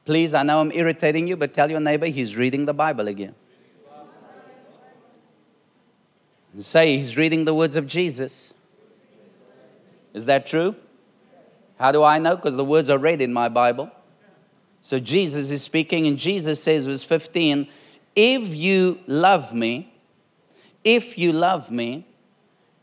Please, 0.04 0.34
I 0.34 0.42
know 0.42 0.60
I'm 0.60 0.72
irritating 0.72 1.26
you, 1.26 1.36
but 1.36 1.54
tell 1.54 1.70
your 1.70 1.80
neighbor 1.80 2.06
he's 2.06 2.36
reading 2.36 2.66
the 2.66 2.74
Bible 2.74 3.08
again. 3.08 3.34
Say 6.60 6.98
he's 6.98 7.16
reading 7.16 7.44
the 7.44 7.54
words 7.54 7.74
of 7.74 7.86
Jesus. 7.86 8.54
Is 10.12 10.26
that 10.26 10.46
true? 10.46 10.76
How 11.78 11.92
do 11.92 12.02
I 12.04 12.18
know? 12.18 12.36
Because 12.36 12.56
the 12.56 12.64
words 12.64 12.88
are 12.90 12.98
read 12.98 13.20
in 13.20 13.32
my 13.32 13.48
Bible. 13.48 13.90
So 14.82 14.98
Jesus 14.98 15.50
is 15.50 15.62
speaking, 15.62 16.06
and 16.06 16.18
Jesus 16.18 16.62
says, 16.62 16.86
verse 16.86 17.02
15, 17.02 17.66
if 18.14 18.54
you 18.54 19.00
love 19.06 19.54
me, 19.54 19.92
if 20.84 21.16
you 21.16 21.32
love 21.32 21.70
me, 21.70 22.06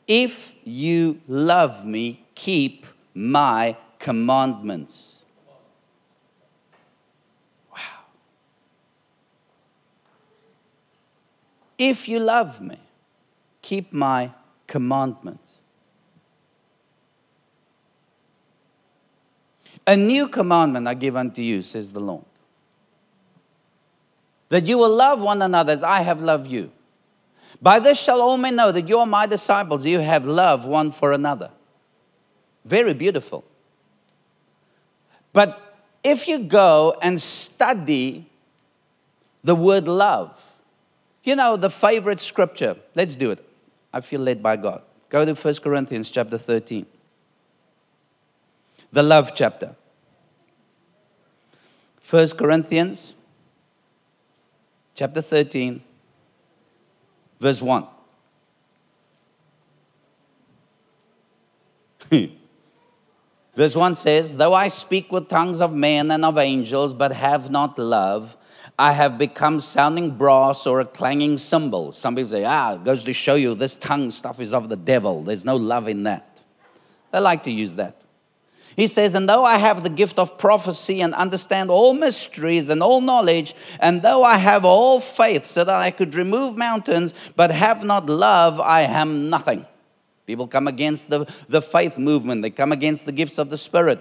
if 0.08 0.54
you 0.64 1.22
love 1.28 1.86
me, 1.86 2.26
keep 2.34 2.86
my 3.14 3.78
commandments. 4.00 5.16
Wow. 7.72 7.78
If 11.78 12.08
you 12.08 12.20
love 12.20 12.60
me, 12.60 12.80
keep 13.62 13.94
my 13.94 14.32
commandments. 14.66 15.51
A 19.88 19.98
new 19.98 20.28
commandment 20.28 20.88
I 20.88 20.94
give 20.94 21.16
unto 21.16 21.42
you, 21.42 21.64
says 21.64 21.92
the 21.92 22.00
Lord. 22.00 22.26
That 24.50 24.66
you 24.66 24.78
will 24.78 24.94
love 24.96 25.22
one 25.22 25.42
another 25.42 25.74
as 25.74 25.84
I 25.84 26.02
have 26.02 26.22
loved 26.22 26.48
you. 26.48 26.72
By 27.62 27.80
this 27.80 28.00
shall 28.00 28.22
all 28.22 28.38
men 28.38 28.56
know 28.56 28.72
that 28.72 28.88
you 28.88 29.00
are 29.00 29.06
my 29.06 29.26
disciples, 29.26 29.86
you 29.86 30.00
have 30.00 30.26
love 30.26 30.66
one 30.66 30.92
for 30.92 31.14
another. 31.14 31.52
Very 32.66 32.94
beautiful. 32.94 33.44
But 35.34 35.76
if 36.04 36.28
you 36.28 36.40
go 36.40 36.96
and 37.02 37.22
study 37.22 38.28
the 39.44 39.56
word 39.56 39.88
love, 39.88 40.40
you 41.24 41.36
know, 41.36 41.56
the 41.56 41.70
favorite 41.70 42.20
scripture, 42.20 42.78
let's 42.96 43.16
do 43.16 43.32
it. 43.32 43.44
I 43.94 44.02
feel 44.02 44.22
led 44.22 44.42
by 44.42 44.56
God. 44.58 44.82
Go 45.10 45.26
to 45.26 45.34
1 45.34 45.56
Corinthians 45.56 46.10
chapter 46.10 46.38
13 46.38 46.86
the 48.92 49.04
love 49.04 49.34
chapter. 49.34 49.76
1 52.10 52.30
Corinthians 52.30 53.14
chapter 54.96 55.22
13, 55.22 55.82
verse 57.40 57.62
1. 57.62 57.88
verse 63.56 63.76
1 63.76 63.96
says, 63.96 64.36
Though 64.36 64.54
I 64.54 64.68
speak 64.68 65.12
with 65.12 65.30
tongues 65.30 65.62
of 65.62 65.74
men 65.74 66.12
and 66.12 66.26
of 66.26 66.38
angels, 66.38 66.94
but 66.94 67.14
have 67.14 67.50
not 67.50 67.80
love, 67.80 68.36
I 68.78 68.92
have 68.94 69.18
become 69.18 69.62
sounding 69.62 70.18
brass 70.18 70.68
or 70.68 70.82
a 70.82 70.86
clanging 70.86 71.38
cymbal. 71.38 71.94
Some 71.94 72.16
people 72.16 72.30
say, 72.30 72.44
ah, 72.44 72.74
it 72.74 72.84
goes 72.84 73.04
to 73.06 73.14
show 73.14 73.36
you 73.36 73.56
this 73.56 73.76
tongue 73.76 74.12
stuff 74.12 74.42
is 74.42 74.54
of 74.54 74.70
the 74.70 74.76
devil. 74.76 75.24
There's 75.24 75.46
no 75.46 75.56
love 75.56 75.88
in 75.88 76.04
that. 76.04 76.40
They 77.12 77.20
like 77.20 77.44
to 77.44 77.52
use 77.52 77.76
that. 77.76 78.01
He 78.82 78.88
says, 78.88 79.14
And 79.14 79.30
though 79.30 79.46
I 79.46 79.60
have 79.60 79.84
the 79.84 79.92
gift 79.92 80.18
of 80.18 80.40
prophecy 80.40 81.02
and 81.02 81.14
understand 81.14 81.70
all 81.70 81.94
mysteries 81.94 82.68
and 82.68 82.82
all 82.82 83.00
knowledge, 83.00 83.54
and 83.80 84.02
though 84.02 84.24
I 84.24 84.40
have 84.40 84.66
all 84.66 85.00
faith 85.00 85.46
so 85.46 85.64
that 85.64 85.76
I 85.76 85.92
could 85.92 86.16
remove 86.16 86.58
mountains, 86.58 87.14
but 87.36 87.52
have 87.52 87.84
not 87.84 88.10
love, 88.10 88.60
I 88.60 88.82
am 88.82 89.30
nothing. 89.30 89.68
People 90.26 90.48
come 90.48 90.68
against 90.68 91.12
the, 91.12 91.32
the 91.48 91.62
faith 91.62 92.00
movement, 92.00 92.42
they 92.42 92.50
come 92.50 92.72
against 92.72 93.06
the 93.06 93.12
gifts 93.12 93.38
of 93.38 93.52
the 93.52 93.58
Spirit, 93.58 94.00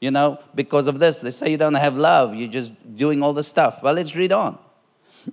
you 0.00 0.12
know, 0.12 0.38
because 0.54 0.86
of 0.86 1.00
this. 1.00 1.18
They 1.18 1.32
say 1.32 1.50
you 1.50 1.56
don't 1.56 1.74
have 1.74 1.96
love, 1.96 2.32
you're 2.32 2.46
just 2.46 2.74
doing 2.96 3.24
all 3.24 3.32
the 3.32 3.42
stuff. 3.42 3.82
Well, 3.82 3.94
let's 3.94 4.14
read 4.14 4.30
on. 4.30 4.56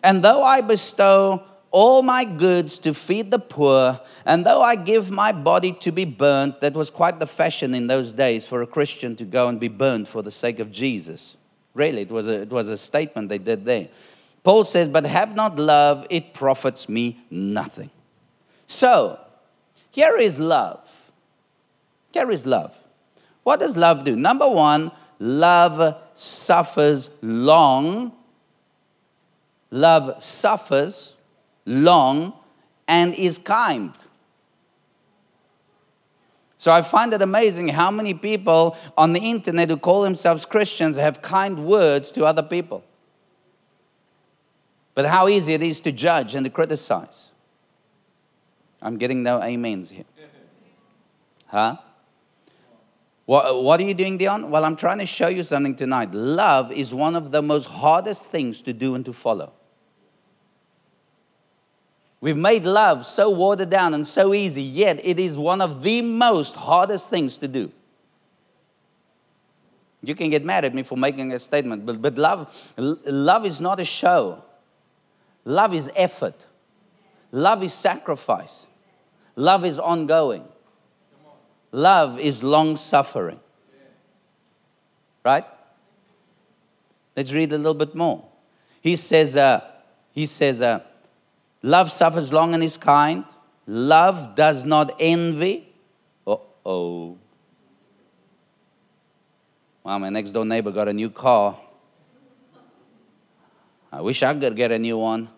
And 0.04 0.24
though 0.24 0.42
I 0.42 0.62
bestow 0.62 1.44
all 1.72 2.02
my 2.02 2.26
goods 2.26 2.80
to 2.80 2.94
feed 2.94 3.32
the 3.32 3.40
poor, 3.40 4.00
and 4.26 4.46
though 4.46 4.62
I 4.62 4.76
give 4.76 5.12
my 5.12 5.32
body 5.32 5.72
to 5.74 5.92
be 5.92 6.06
burnt, 6.06 6.62
that 6.62 6.74
was 6.74 6.90
quite 6.90 7.20
the 7.20 7.28
fashion 7.28 7.74
in 7.74 7.88
those 7.88 8.12
days 8.12 8.48
for 8.48 8.62
a 8.62 8.68
Christian 8.68 9.16
to 9.18 9.26
go 9.26 9.48
and 9.48 9.60
be 9.60 9.68
burnt 9.68 10.08
for 10.08 10.22
the 10.22 10.32
sake 10.32 10.60
of 10.60 10.72
Jesus. 10.72 11.38
Really, 11.74 12.02
it 12.02 12.12
was 12.12 12.28
a, 12.28 12.42
it 12.42 12.50
was 12.50 12.68
a 12.68 12.78
statement 12.78 13.30
they 13.30 13.38
did 13.38 13.66
there. 13.66 13.90
Paul 14.44 14.66
says, 14.66 14.90
But 14.90 15.06
have 15.06 15.36
not 15.36 15.58
love, 15.58 16.08
it 16.10 16.34
profits 16.34 16.90
me 16.90 17.20
nothing. 17.30 17.92
So, 18.66 19.20
here 19.92 20.18
is 20.18 20.40
love. 20.40 20.88
Here 22.12 22.32
is 22.32 22.46
love. 22.46 22.76
What 23.44 23.60
does 23.60 23.78
love 23.78 24.04
do? 24.04 24.16
Number 24.16 24.50
one, 24.50 24.92
love 25.20 25.98
suffers 26.16 27.10
long. 27.22 28.14
Love 29.72 30.24
suffers 30.24 31.14
long, 31.66 32.34
and 32.88 33.14
is 33.14 33.38
kind. 33.38 33.94
So 36.58 36.74
I 36.74 36.82
find 36.82 37.14
it 37.14 37.22
amazing 37.22 37.70
how 37.70 37.90
many 37.90 38.14
people 38.14 38.76
on 38.98 39.14
the 39.14 39.22
internet 39.22 39.70
who 39.70 39.78
call 39.78 40.02
themselves 40.02 40.44
Christians 40.44 40.98
have 40.98 41.22
kind 41.22 41.66
words 41.66 42.12
to 42.12 42.26
other 42.26 42.44
people. 42.44 42.84
But 44.94 45.06
how 45.06 45.30
easy 45.30 45.54
it 45.54 45.64
is 45.64 45.80
to 45.82 45.94
judge 45.94 46.36
and 46.36 46.44
to 46.44 46.50
criticize. 46.50 47.32
I'm 48.82 48.98
getting 48.98 49.24
no 49.24 49.42
amens 49.42 49.90
here. 49.90 50.06
Huh? 51.48 51.78
What, 53.26 53.64
what 53.64 53.80
are 53.80 53.84
you 53.84 53.96
doing, 53.96 54.18
Dion? 54.18 54.52
Well, 54.52 54.66
I'm 54.66 54.76
trying 54.76 55.00
to 55.00 55.06
show 55.06 55.30
you 55.30 55.42
something 55.42 55.76
tonight. 55.76 56.14
Love 56.14 56.72
is 56.72 56.94
one 56.94 57.16
of 57.16 57.32
the 57.32 57.42
most 57.42 57.66
hardest 57.66 58.28
things 58.28 58.62
to 58.64 58.74
do 58.74 58.94
and 58.94 59.04
to 59.06 59.14
follow. 59.14 59.54
We've 62.22 62.38
made 62.38 62.66
love 62.66 63.06
so 63.06 63.30
watered 63.30 63.70
down 63.70 63.94
and 63.94 64.06
so 64.06 64.34
easy, 64.34 64.62
yet 64.62 65.00
it 65.04 65.20
is 65.20 65.38
one 65.38 65.62
of 65.62 65.84
the 65.84 66.02
most 66.02 66.56
hardest 66.56 67.10
things 67.10 67.38
to 67.38 67.48
do. 67.48 67.72
You 70.02 70.16
can 70.16 70.30
get 70.30 70.44
mad 70.44 70.66
at 70.66 70.74
me 70.74 70.84
for 70.84 70.98
making 70.98 71.32
a 71.34 71.40
statement, 71.40 71.86
but, 71.86 72.02
but 72.02 72.18
love, 72.18 72.74
love 72.78 73.46
is 73.46 73.60
not 73.62 73.80
a 73.80 73.86
show. 73.86 74.44
Love 75.46 75.74
is 75.74 75.90
effort. 75.96 76.36
Love 77.32 77.64
is 77.64 77.74
sacrifice. 77.74 78.68
Love 79.36 79.64
is 79.64 79.80
ongoing. 79.80 80.44
Love 81.72 82.20
is 82.20 82.44
long 82.44 82.76
suffering. 82.76 83.40
Right? 85.24 85.46
Let's 87.16 87.34
read 87.34 87.52
a 87.52 87.58
little 87.58 87.74
bit 87.74 87.96
more. 87.96 88.26
He 88.82 88.96
says, 88.96 89.36
uh, 89.36 89.62
he 90.12 90.26
says, 90.26 90.62
uh, 90.62 90.82
love 91.62 91.92
suffers 91.92 92.32
long 92.34 92.54
and 92.54 92.64
is 92.64 92.78
kind. 92.78 93.26
Love 93.68 94.36
does 94.36 94.66
not 94.66 94.96
envy. 95.00 95.68
Uh 96.26 96.38
oh. 96.66 97.18
Wow, 99.84 99.98
my 100.00 100.10
next 100.10 100.32
door 100.32 100.46
neighbor 100.46 100.72
got 100.72 100.88
a 100.88 100.94
new 100.94 101.10
car. 101.10 101.60
I 103.92 104.02
wish 104.02 104.22
I 104.22 104.34
could 104.34 104.56
get 104.56 104.72
a 104.72 104.80
new 104.80 104.98
one. 104.98 105.30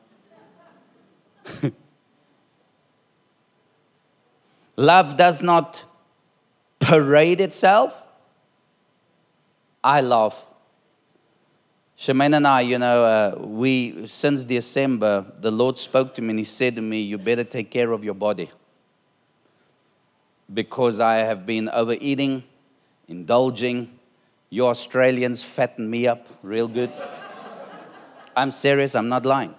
Love 4.76 5.16
does 5.16 5.42
not 5.44 5.86
parade 6.80 7.40
itself. 7.40 8.04
I 9.84 10.02
love. 10.02 10.44
Shemaine 12.02 12.36
and 12.36 12.48
I, 12.48 12.62
you 12.62 12.80
know, 12.80 13.06
uh, 13.06 13.36
we, 13.38 14.08
since 14.08 14.44
December, 14.44 15.24
the 15.38 15.52
Lord 15.52 15.78
spoke 15.78 16.16
to 16.16 16.22
me 16.24 16.32
and 16.32 16.40
He 16.40 16.46
said 16.46 16.76
to 16.78 16.82
me, 16.82 17.00
You 17.02 17.20
better 17.20 17.44
take 17.44 17.70
care 17.70 17.92
of 17.92 18.04
your 18.04 18.16
body. 18.16 18.50
Because 20.52 21.00
I 21.00 21.18
have 21.18 21.46
been 21.46 21.70
overeating, 21.70 22.44
indulging. 23.08 24.00
You 24.50 24.66
Australians 24.66 25.44
fatten 25.44 25.88
me 25.88 26.08
up 26.08 26.26
real 26.42 26.68
good. 26.68 26.92
I'm 28.36 28.52
serious, 28.52 28.96
I'm 28.96 29.08
not 29.08 29.24
lying. 29.24 29.54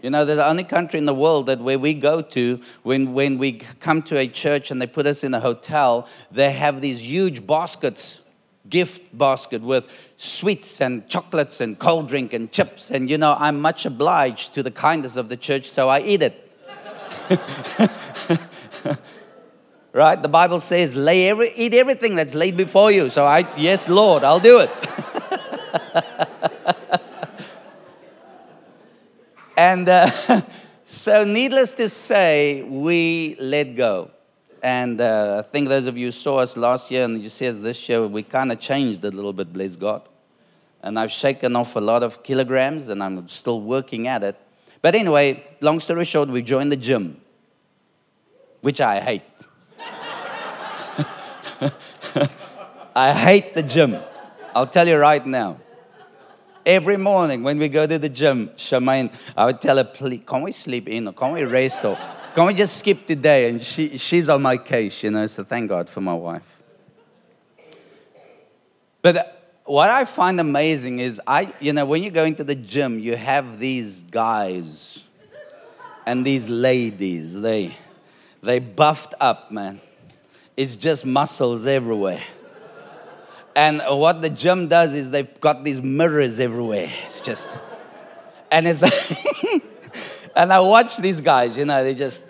You 0.00 0.08
know, 0.08 0.24
there's 0.24 0.38
the 0.38 0.48
only 0.48 0.64
country 0.64 0.98
in 0.98 1.04
the 1.04 1.14
world 1.14 1.44
that 1.46 1.60
where 1.60 1.78
we 1.78 1.92
go 1.92 2.22
to, 2.22 2.62
when, 2.82 3.12
when 3.12 3.36
we 3.36 3.52
come 3.78 4.00
to 4.04 4.16
a 4.16 4.26
church 4.26 4.70
and 4.70 4.80
they 4.80 4.86
put 4.86 5.06
us 5.06 5.22
in 5.22 5.34
a 5.34 5.40
hotel, 5.40 6.08
they 6.30 6.52
have 6.52 6.80
these 6.80 7.04
huge 7.04 7.46
baskets, 7.46 8.21
gift 8.68 9.16
basket 9.16 9.62
with 9.62 9.90
sweets 10.16 10.80
and 10.80 11.08
chocolates 11.08 11.60
and 11.60 11.78
cold 11.78 12.08
drink 12.08 12.32
and 12.32 12.50
chips. 12.52 12.90
And, 12.90 13.10
you 13.10 13.18
know, 13.18 13.36
I'm 13.38 13.60
much 13.60 13.86
obliged 13.86 14.54
to 14.54 14.62
the 14.62 14.70
kindness 14.70 15.16
of 15.16 15.28
the 15.28 15.36
church, 15.36 15.68
so 15.68 15.88
I 15.88 16.00
eat 16.00 16.22
it. 16.22 16.38
right? 19.92 20.22
The 20.22 20.28
Bible 20.28 20.60
says, 20.60 20.94
lay 20.94 21.28
every, 21.28 21.52
eat 21.54 21.74
everything 21.74 22.16
that's 22.16 22.34
laid 22.34 22.56
before 22.56 22.90
you. 22.90 23.10
So 23.10 23.24
I, 23.24 23.46
yes, 23.56 23.88
Lord, 23.88 24.24
I'll 24.24 24.40
do 24.40 24.60
it. 24.60 24.70
And 29.56 29.88
uh, 29.88 30.42
so, 30.84 31.24
needless 31.24 31.74
to 31.74 31.88
say, 31.88 32.62
we 32.62 33.36
let 33.38 33.76
go. 33.76 34.10
And 34.62 35.00
uh, 35.00 35.42
I 35.44 35.50
think 35.50 35.68
those 35.68 35.86
of 35.86 35.98
you 35.98 36.06
who 36.06 36.12
saw 36.12 36.36
us 36.38 36.56
last 36.56 36.88
year 36.88 37.04
and 37.04 37.20
you 37.20 37.28
see 37.28 37.48
us 37.48 37.58
this 37.58 37.88
year, 37.88 38.06
we 38.06 38.22
kind 38.22 38.52
of 38.52 38.60
changed 38.60 39.04
a 39.04 39.10
little 39.10 39.32
bit, 39.32 39.52
bless 39.52 39.74
God. 39.74 40.02
And 40.82 41.00
I've 41.00 41.10
shaken 41.10 41.56
off 41.56 41.74
a 41.74 41.80
lot 41.80 42.04
of 42.04 42.22
kilograms 42.22 42.86
and 42.88 43.02
I'm 43.02 43.28
still 43.28 43.60
working 43.60 44.06
at 44.06 44.22
it. 44.22 44.36
But 44.80 44.94
anyway, 44.94 45.42
long 45.60 45.80
story 45.80 46.04
short, 46.04 46.28
we 46.28 46.42
joined 46.42 46.70
the 46.70 46.76
gym, 46.76 47.20
which 48.60 48.80
I 48.80 49.00
hate. 49.00 49.22
I 52.94 53.12
hate 53.12 53.54
the 53.54 53.62
gym. 53.64 53.98
I'll 54.54 54.66
tell 54.66 54.86
you 54.86 54.96
right 54.96 55.26
now. 55.26 55.58
Every 56.64 56.96
morning 56.96 57.42
when 57.42 57.58
we 57.58 57.68
go 57.68 57.84
to 57.84 57.98
the 57.98 58.08
gym, 58.08 58.50
Shemaine, 58.56 59.10
I 59.36 59.46
would 59.46 59.60
tell 59.60 59.76
her, 59.76 59.84
please, 59.84 60.22
can 60.24 60.42
we 60.42 60.52
sleep 60.52 60.88
in 60.88 61.08
or 61.08 61.12
can 61.12 61.32
we 61.32 61.42
rest 61.42 61.84
or 61.84 61.98
can 62.34 62.46
we 62.46 62.54
just 62.54 62.78
skip 62.78 63.06
today? 63.06 63.48
And 63.48 63.62
she, 63.62 63.98
she's 63.98 64.28
on 64.28 64.42
my 64.42 64.56
case, 64.56 65.02
you 65.02 65.10
know, 65.10 65.26
so 65.26 65.44
thank 65.44 65.68
God 65.68 65.88
for 65.88 66.00
my 66.00 66.14
wife. 66.14 66.62
But 69.02 69.60
what 69.64 69.90
I 69.90 70.04
find 70.04 70.40
amazing 70.40 71.00
is, 71.00 71.20
I, 71.26 71.52
you 71.60 71.72
know, 71.72 71.84
when 71.84 72.02
you 72.02 72.10
go 72.10 72.24
into 72.24 72.44
the 72.44 72.54
gym, 72.54 72.98
you 72.98 73.16
have 73.16 73.58
these 73.58 74.00
guys 74.02 75.04
and 76.06 76.24
these 76.24 76.48
ladies. 76.48 77.40
They, 77.40 77.76
they 78.42 78.58
buffed 78.60 79.14
up, 79.20 79.50
man. 79.50 79.80
It's 80.56 80.76
just 80.76 81.04
muscles 81.04 81.66
everywhere. 81.66 82.22
And 83.54 83.82
what 83.86 84.22
the 84.22 84.30
gym 84.30 84.68
does 84.68 84.94
is 84.94 85.10
they've 85.10 85.40
got 85.40 85.64
these 85.64 85.82
mirrors 85.82 86.40
everywhere. 86.40 86.90
It's 87.06 87.20
just, 87.20 87.50
and 88.50 88.66
it's, 88.66 88.82
and 90.34 90.52
I 90.52 90.60
watch 90.60 90.96
these 90.98 91.20
guys, 91.20 91.56
you 91.56 91.64
know, 91.64 91.82
they 91.84 91.94
just, 91.94 92.24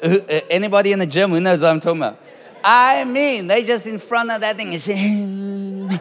uh, 0.02 0.18
Anybody 0.50 0.92
in 0.92 0.98
the 0.98 1.06
gym 1.06 1.30
who 1.30 1.40
knows 1.40 1.60
what 1.60 1.70
I'm 1.70 1.80
talking 1.80 2.00
about? 2.02 2.18
I 2.62 3.04
mean, 3.04 3.46
they 3.46 3.64
just 3.64 3.86
in 3.86 3.98
front 3.98 4.30
of 4.30 4.40
that 4.40 4.56
thing 4.56 4.72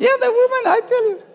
Yeah, 0.00 0.14
the 0.20 0.30
woman, 0.30 0.62
I 0.66 0.80
tell 0.86 1.08
you. 1.10 1.27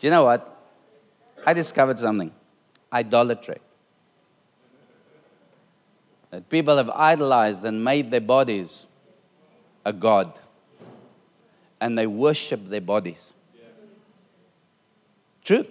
Do 0.00 0.06
you 0.06 0.10
know 0.10 0.24
what? 0.24 0.56
I 1.46 1.52
discovered 1.52 1.98
something 1.98 2.32
idolatry 2.92 3.58
that 6.30 6.48
people 6.48 6.76
have 6.76 6.90
idolized 6.90 7.64
and 7.64 7.84
made 7.84 8.10
their 8.10 8.20
bodies 8.20 8.86
a 9.84 9.92
god. 9.92 10.38
And 11.80 11.96
they 11.96 12.06
worship 12.06 12.68
their 12.68 12.80
bodies. 12.80 13.32
True. 15.44 15.66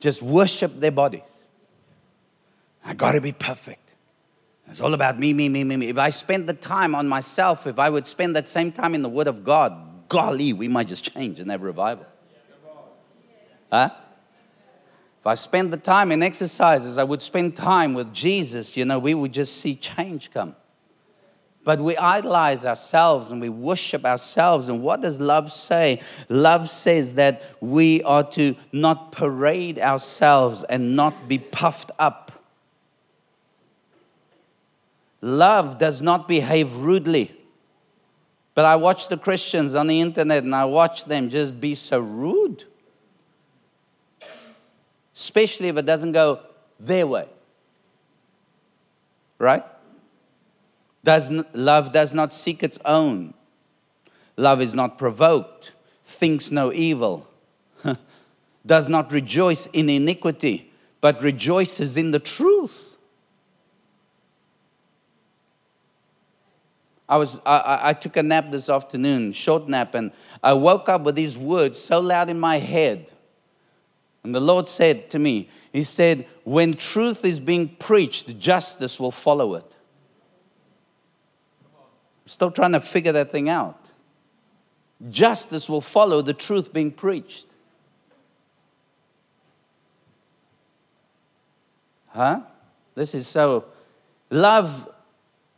Just 0.00 0.22
worship 0.22 0.78
their 0.78 0.90
bodies. 0.90 1.22
I 2.84 2.94
got 2.94 3.12
to 3.12 3.20
be 3.20 3.32
perfect. 3.32 3.78
It's 4.68 4.80
all 4.80 4.94
about 4.94 5.18
me, 5.18 5.32
me, 5.32 5.48
me, 5.48 5.64
me, 5.64 5.76
me. 5.76 5.88
If 5.88 5.98
I 5.98 6.10
spend 6.10 6.48
the 6.48 6.54
time 6.54 6.94
on 6.94 7.08
myself, 7.08 7.66
if 7.66 7.78
I 7.78 7.90
would 7.90 8.06
spend 8.06 8.36
that 8.36 8.48
same 8.48 8.72
time 8.72 8.94
in 8.94 9.02
the 9.02 9.08
Word 9.08 9.28
of 9.28 9.44
God, 9.44 10.08
golly, 10.08 10.52
we 10.52 10.68
might 10.68 10.88
just 10.88 11.12
change 11.12 11.40
and 11.40 11.50
have 11.50 11.62
revival. 11.62 12.06
Huh? 13.72 13.88
If 15.18 15.26
I 15.26 15.34
spend 15.34 15.72
the 15.72 15.78
time 15.78 16.12
in 16.12 16.22
exercises, 16.22 16.98
I 16.98 17.04
would 17.04 17.22
spend 17.22 17.56
time 17.56 17.94
with 17.94 18.12
Jesus, 18.12 18.76
you 18.76 18.84
know, 18.84 18.98
we 18.98 19.14
would 19.14 19.32
just 19.32 19.60
see 19.60 19.74
change 19.74 20.30
come. 20.30 20.54
But 21.64 21.80
we 21.80 21.96
idolize 21.96 22.66
ourselves 22.66 23.30
and 23.30 23.40
we 23.40 23.48
worship 23.48 24.04
ourselves. 24.04 24.68
And 24.68 24.82
what 24.82 25.00
does 25.00 25.20
love 25.20 25.52
say? 25.52 26.00
Love 26.28 26.68
says 26.68 27.14
that 27.14 27.42
we 27.60 28.02
are 28.02 28.24
to 28.32 28.56
not 28.72 29.12
parade 29.12 29.78
ourselves 29.78 30.64
and 30.64 30.96
not 30.96 31.28
be 31.28 31.38
puffed 31.38 31.92
up. 32.00 32.44
Love 35.20 35.78
does 35.78 36.02
not 36.02 36.26
behave 36.26 36.74
rudely. 36.74 37.32
But 38.54 38.64
I 38.64 38.74
watch 38.74 39.08
the 39.08 39.16
Christians 39.16 39.76
on 39.76 39.86
the 39.86 40.00
internet 40.00 40.42
and 40.42 40.54
I 40.54 40.64
watch 40.64 41.04
them 41.04 41.30
just 41.30 41.60
be 41.60 41.76
so 41.76 42.00
rude 42.00 42.64
especially 45.14 45.68
if 45.68 45.76
it 45.76 45.86
doesn't 45.86 46.12
go 46.12 46.40
their 46.78 47.06
way. 47.06 47.26
Right? 49.38 49.64
Does, 51.04 51.30
love 51.52 51.92
does 51.92 52.14
not 52.14 52.32
seek 52.32 52.62
its 52.62 52.78
own. 52.84 53.34
Love 54.36 54.60
is 54.60 54.72
not 54.72 54.98
provoked, 54.98 55.72
thinks 56.04 56.50
no 56.50 56.72
evil, 56.72 57.28
does 58.66 58.88
not 58.88 59.12
rejoice 59.12 59.66
in 59.66 59.88
iniquity, 59.88 60.72
but 61.00 61.20
rejoices 61.20 61.96
in 61.96 62.12
the 62.12 62.18
truth. 62.18 62.96
I, 67.08 67.16
was, 67.16 67.38
I, 67.44 67.80
I 67.90 67.92
took 67.92 68.16
a 68.16 68.22
nap 68.22 68.50
this 68.50 68.70
afternoon, 68.70 69.32
short 69.32 69.68
nap, 69.68 69.94
and 69.94 70.12
I 70.42 70.54
woke 70.54 70.88
up 70.88 71.02
with 71.02 71.14
these 71.14 71.36
words 71.36 71.78
so 71.78 72.00
loud 72.00 72.30
in 72.30 72.40
my 72.40 72.58
head 72.58 73.11
And 74.24 74.34
the 74.34 74.40
Lord 74.40 74.68
said 74.68 75.10
to 75.10 75.18
me, 75.18 75.48
He 75.72 75.82
said, 75.82 76.26
when 76.44 76.74
truth 76.74 77.24
is 77.24 77.40
being 77.40 77.68
preached, 77.76 78.38
justice 78.38 79.00
will 79.00 79.10
follow 79.10 79.54
it. 79.54 79.64
I'm 81.64 82.28
still 82.28 82.50
trying 82.50 82.72
to 82.72 82.80
figure 82.80 83.12
that 83.12 83.32
thing 83.32 83.48
out. 83.48 83.78
Justice 85.10 85.68
will 85.68 85.80
follow 85.80 86.22
the 86.22 86.34
truth 86.34 86.72
being 86.72 86.92
preached. 86.92 87.46
Huh? 92.08 92.42
This 92.94 93.14
is 93.14 93.26
so. 93.26 93.64
Love 94.30 94.88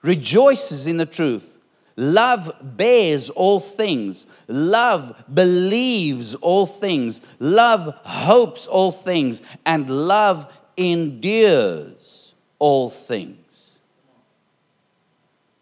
rejoices 0.02 0.86
in 0.86 0.96
the 0.96 1.06
truth. 1.06 1.53
Love 1.96 2.52
bears 2.60 3.30
all 3.30 3.60
things. 3.60 4.26
Love 4.48 5.24
believes 5.32 6.34
all 6.34 6.66
things. 6.66 7.20
Love 7.38 7.94
hopes 8.04 8.66
all 8.66 8.90
things. 8.90 9.42
And 9.64 9.88
love 9.88 10.52
endures 10.76 12.34
all 12.58 12.90
things. 12.90 13.78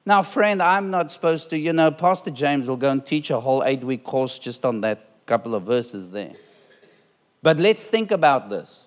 Now, 0.04 0.22
friend, 0.22 0.62
I'm 0.62 0.90
not 0.90 1.10
supposed 1.10 1.50
to, 1.50 1.58
you 1.58 1.72
know, 1.72 1.90
Pastor 1.90 2.30
James 2.30 2.66
will 2.66 2.76
go 2.76 2.90
and 2.90 3.04
teach 3.04 3.30
a 3.30 3.38
whole 3.38 3.62
eight 3.64 3.84
week 3.84 4.02
course 4.02 4.38
just 4.38 4.64
on 4.64 4.80
that 4.80 5.06
couple 5.26 5.54
of 5.54 5.62
verses 5.62 6.10
there. 6.10 6.32
But 7.42 7.58
let's 7.58 7.86
think 7.86 8.10
about 8.10 8.50
this. 8.50 8.84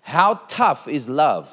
How 0.00 0.40
tough 0.48 0.88
is 0.88 1.08
love? 1.08 1.52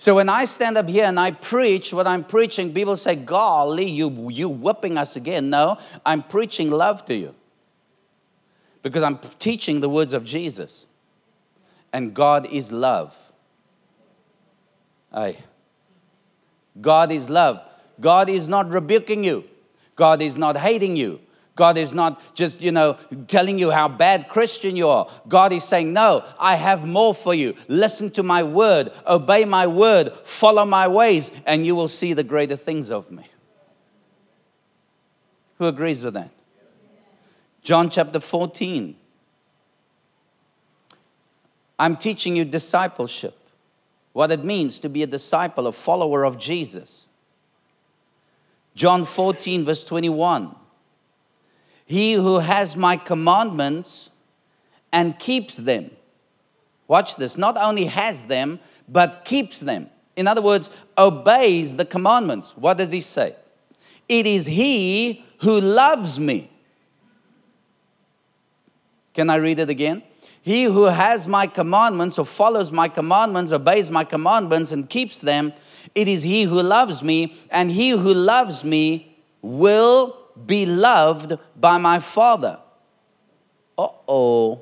So 0.00 0.14
when 0.14 0.30
I 0.30 0.46
stand 0.46 0.78
up 0.78 0.88
here 0.88 1.04
and 1.04 1.20
I 1.20 1.30
preach 1.30 1.92
what 1.92 2.06
I'm 2.06 2.24
preaching, 2.24 2.72
people 2.72 2.96
say, 2.96 3.16
Golly, 3.16 3.90
you, 3.90 4.30
you 4.30 4.48
whipping 4.48 4.96
us 4.96 5.14
again. 5.14 5.50
No, 5.50 5.76
I'm 6.06 6.22
preaching 6.22 6.70
love 6.70 7.04
to 7.04 7.14
you 7.14 7.34
because 8.82 9.02
I'm 9.02 9.18
teaching 9.38 9.80
the 9.80 9.90
words 9.90 10.14
of 10.14 10.24
Jesus. 10.24 10.86
And 11.92 12.14
God 12.14 12.46
is 12.50 12.72
love. 12.72 13.14
Aye. 15.12 15.36
God 16.80 17.12
is 17.12 17.28
love. 17.28 17.60
God 18.00 18.30
is 18.30 18.48
not 18.48 18.70
rebuking 18.70 19.22
you. 19.22 19.44
God 19.96 20.22
is 20.22 20.38
not 20.38 20.56
hating 20.56 20.96
you. 20.96 21.20
God 21.60 21.76
is 21.76 21.92
not 21.92 22.22
just, 22.34 22.62
you 22.62 22.72
know, 22.72 22.94
telling 23.28 23.58
you 23.58 23.70
how 23.70 23.86
bad 23.86 24.30
Christian 24.30 24.76
you 24.76 24.88
are. 24.88 25.06
God 25.28 25.52
is 25.52 25.62
saying, 25.62 25.92
No, 25.92 26.24
I 26.38 26.54
have 26.54 26.86
more 26.86 27.14
for 27.14 27.34
you. 27.34 27.54
Listen 27.68 28.10
to 28.12 28.22
my 28.22 28.42
word, 28.42 28.90
obey 29.06 29.44
my 29.44 29.66
word, 29.66 30.14
follow 30.24 30.64
my 30.64 30.88
ways, 30.88 31.30
and 31.44 31.66
you 31.66 31.74
will 31.74 31.88
see 31.88 32.14
the 32.14 32.24
greater 32.24 32.56
things 32.56 32.90
of 32.90 33.10
me. 33.10 33.24
Who 35.58 35.66
agrees 35.66 36.02
with 36.02 36.14
that? 36.14 36.30
John 37.60 37.90
chapter 37.90 38.20
14. 38.20 38.96
I'm 41.78 41.94
teaching 41.94 42.36
you 42.36 42.46
discipleship, 42.46 43.38
what 44.14 44.32
it 44.32 44.42
means 44.42 44.78
to 44.78 44.88
be 44.88 45.02
a 45.02 45.06
disciple, 45.06 45.66
a 45.66 45.72
follower 45.72 46.24
of 46.24 46.38
Jesus. 46.38 47.04
John 48.74 49.04
14, 49.04 49.66
verse 49.66 49.84
21. 49.84 50.56
He 51.90 52.12
who 52.12 52.38
has 52.38 52.76
my 52.76 52.96
commandments 52.96 54.10
and 54.92 55.18
keeps 55.18 55.56
them. 55.56 55.90
Watch 56.86 57.16
this, 57.16 57.36
not 57.36 57.56
only 57.56 57.86
has 57.86 58.26
them, 58.26 58.60
but 58.88 59.24
keeps 59.24 59.58
them. 59.58 59.90
In 60.14 60.28
other 60.28 60.40
words, 60.40 60.70
obeys 60.96 61.74
the 61.74 61.84
commandments. 61.84 62.56
What 62.56 62.78
does 62.78 62.92
he 62.92 63.00
say? 63.00 63.34
It 64.08 64.24
is 64.24 64.46
he 64.46 65.24
who 65.38 65.60
loves 65.60 66.20
me. 66.20 66.48
Can 69.12 69.28
I 69.28 69.34
read 69.34 69.58
it 69.58 69.68
again? 69.68 70.04
He 70.42 70.62
who 70.62 70.84
has 70.84 71.26
my 71.26 71.48
commandments 71.48 72.20
or 72.20 72.24
follows 72.24 72.70
my 72.70 72.86
commandments, 72.86 73.50
obeys 73.50 73.90
my 73.90 74.04
commandments, 74.04 74.70
and 74.70 74.88
keeps 74.88 75.18
them, 75.18 75.52
it 75.96 76.06
is 76.06 76.22
he 76.22 76.44
who 76.44 76.62
loves 76.62 77.02
me, 77.02 77.34
and 77.50 77.68
he 77.68 77.90
who 77.90 78.14
loves 78.14 78.62
me 78.62 79.16
will 79.42 80.19
be 80.46 80.66
loved 80.66 81.34
by 81.56 81.78
my 81.78 81.98
Father. 82.00 82.58
Uh 83.76 83.88
oh. 84.08 84.60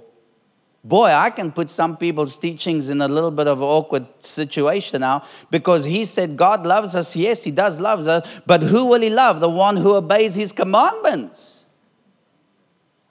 Boy, 0.85 1.11
I 1.11 1.31
can 1.31 1.53
put 1.53 1.69
some 1.69 1.97
people's 1.97 2.39
teachings 2.39 2.89
in 2.89 3.01
a 3.01 3.09
little 3.09 3.31
bit 3.33 3.47
of 3.47 3.61
awkward 3.61 4.07
situation 4.25 5.01
now 5.01 5.25
because 5.51 5.85
he 5.85 6.05
said 6.05 6.37
God 6.37 6.67
loves 6.67 6.95
us. 6.95 7.15
Yes, 7.17 7.45
he 7.45 7.51
does 7.51 7.81
love 7.81 8.07
us. 8.07 8.27
But 8.47 8.63
who 8.63 8.87
will 8.87 9.01
he 9.01 9.11
love? 9.11 9.41
The 9.41 9.51
one 9.51 9.77
who 9.77 9.97
obeys 9.97 10.35
his 10.35 10.53
commandments. 10.53 11.67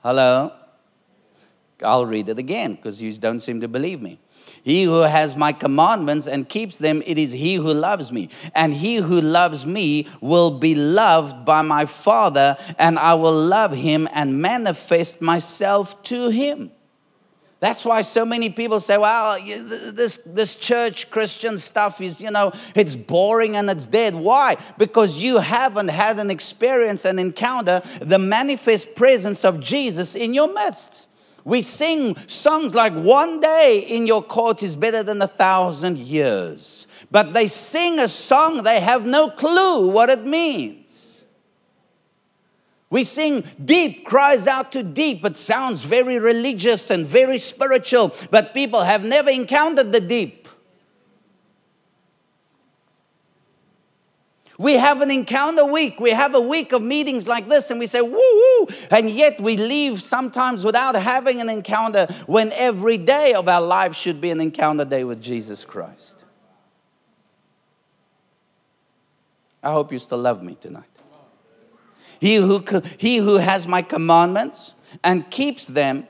Hello? 0.01 0.53
I'll 1.83 2.05
read 2.05 2.29
it 2.29 2.39
again 2.39 2.75
because 2.75 3.01
you 3.01 3.13
don't 3.17 3.41
seem 3.41 3.61
to 3.61 3.67
believe 3.67 4.01
me. 4.01 4.19
He 4.67 4.83
who 4.83 5.03
has 5.03 5.37
my 5.37 5.53
commandments 5.53 6.27
and 6.27 6.49
keeps 6.49 6.77
them, 6.77 7.01
it 7.05 7.17
is 7.17 7.31
he 7.31 7.55
who 7.55 7.73
loves 7.73 8.11
me. 8.11 8.27
And 8.53 8.73
he 8.73 8.97
who 8.97 9.21
loves 9.21 9.65
me 9.65 10.07
will 10.19 10.51
be 10.51 10.75
loved 10.75 11.45
by 11.45 11.61
my 11.61 11.85
Father, 11.85 12.57
and 12.77 12.99
I 12.99 13.13
will 13.13 13.33
love 13.33 13.71
him 13.71 14.09
and 14.11 14.41
manifest 14.41 15.21
myself 15.21 16.03
to 16.11 16.27
him. 16.27 16.71
That's 17.61 17.85
why 17.85 18.01
so 18.01 18.25
many 18.25 18.49
people 18.49 18.81
say, 18.81 18.97
well, 18.97 19.41
this, 19.41 20.17
this 20.25 20.55
church 20.55 21.09
Christian 21.11 21.57
stuff 21.57 22.01
is, 22.01 22.19
you 22.19 22.29
know, 22.29 22.51
it's 22.75 22.97
boring 22.97 23.55
and 23.55 23.69
it's 23.69 23.85
dead. 23.85 24.15
Why? 24.15 24.57
Because 24.77 25.17
you 25.17 25.37
haven't 25.37 25.87
had 25.87 26.19
an 26.19 26.29
experience, 26.29 27.05
and 27.05 27.21
encounter, 27.21 27.81
the 28.01 28.19
manifest 28.19 28.95
presence 28.95 29.45
of 29.45 29.61
Jesus 29.61 30.13
in 30.13 30.33
your 30.33 30.53
midst. 30.53 31.07
We 31.47 31.61
sing 31.61 32.17
songs 32.27 32.75
like 32.75 32.91
One 32.91 33.39
Day 33.39 33.79
in 33.79 34.05
Your 34.05 34.21
Court 34.21 34.61
is 34.61 34.75
Better 34.75 35.01
Than 35.01 35.21
a 35.21 35.29
Thousand 35.29 35.97
Years. 35.97 36.87
But 37.09 37.33
they 37.33 37.47
sing 37.47 37.99
a 37.99 38.09
song, 38.09 38.63
they 38.63 38.81
have 38.81 39.05
no 39.05 39.29
clue 39.29 39.87
what 39.87 40.09
it 40.09 40.25
means. 40.25 41.23
We 42.89 43.05
sing 43.05 43.45
deep 43.63 44.05
cries 44.05 44.45
out 44.45 44.73
to 44.73 44.83
deep. 44.83 45.23
It 45.23 45.37
sounds 45.37 45.85
very 45.85 46.19
religious 46.19 46.91
and 46.91 47.05
very 47.05 47.37
spiritual, 47.37 48.13
but 48.29 48.53
people 48.53 48.83
have 48.83 49.05
never 49.05 49.29
encountered 49.29 49.93
the 49.93 50.01
deep. 50.01 50.46
We 54.57 54.73
have 54.73 55.01
an 55.01 55.11
encounter 55.11 55.63
week. 55.65 55.99
We 55.99 56.11
have 56.11 56.33
a 56.33 56.41
week 56.41 56.71
of 56.71 56.81
meetings 56.81 57.27
like 57.27 57.47
this, 57.47 57.69
and 57.69 57.79
we 57.79 57.85
say, 57.85 58.01
woo 58.01 58.11
woo. 58.11 58.67
And 58.89 59.09
yet 59.09 59.39
we 59.39 59.55
leave 59.55 60.01
sometimes 60.01 60.65
without 60.65 60.95
having 60.95 61.39
an 61.41 61.49
encounter 61.49 62.07
when 62.25 62.51
every 62.53 62.97
day 62.97 63.33
of 63.33 63.47
our 63.47 63.61
life 63.61 63.95
should 63.95 64.19
be 64.19 64.31
an 64.31 64.41
encounter 64.41 64.83
day 64.83 65.03
with 65.03 65.21
Jesus 65.21 65.63
Christ. 65.63 66.23
I 69.61 69.71
hope 69.71 69.91
you 69.91 69.99
still 69.99 70.17
love 70.17 70.41
me 70.41 70.55
tonight. 70.59 70.85
He 72.19 72.35
who, 72.35 72.63
he 72.97 73.17
who 73.17 73.37
has 73.37 73.67
my 73.67 73.83
commandments 73.83 74.73
and 75.03 75.29
keeps 75.29 75.67
them, 75.67 76.07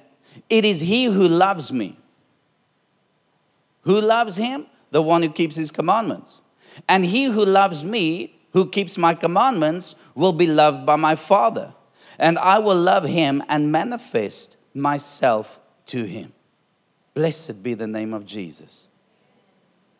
it 0.49 0.63
is 0.63 0.79
he 0.79 1.05
who 1.05 1.27
loves 1.27 1.73
me. 1.73 1.97
Who 3.81 3.99
loves 3.99 4.37
him? 4.37 4.67
The 4.91 5.01
one 5.01 5.21
who 5.21 5.29
keeps 5.29 5.57
his 5.57 5.71
commandments. 5.71 6.39
And 6.87 7.03
he 7.03 7.25
who 7.25 7.43
loves 7.43 7.83
me 7.83 8.36
who 8.57 8.65
keeps 8.65 8.97
my 8.97 9.13
commandments 9.13 9.93
will 10.15 10.33
be 10.33 10.47
loved 10.47 10.83
by 10.83 10.95
my 10.95 11.13
Father, 11.13 11.75
and 12.17 12.39
I 12.39 12.57
will 12.57 12.75
love 12.75 13.03
him 13.03 13.43
and 13.47 13.71
manifest 13.71 14.57
myself 14.73 15.59
to 15.85 16.05
him. 16.05 16.33
Blessed 17.13 17.61
be 17.61 17.75
the 17.75 17.85
name 17.85 18.15
of 18.15 18.25
Jesus. 18.25 18.87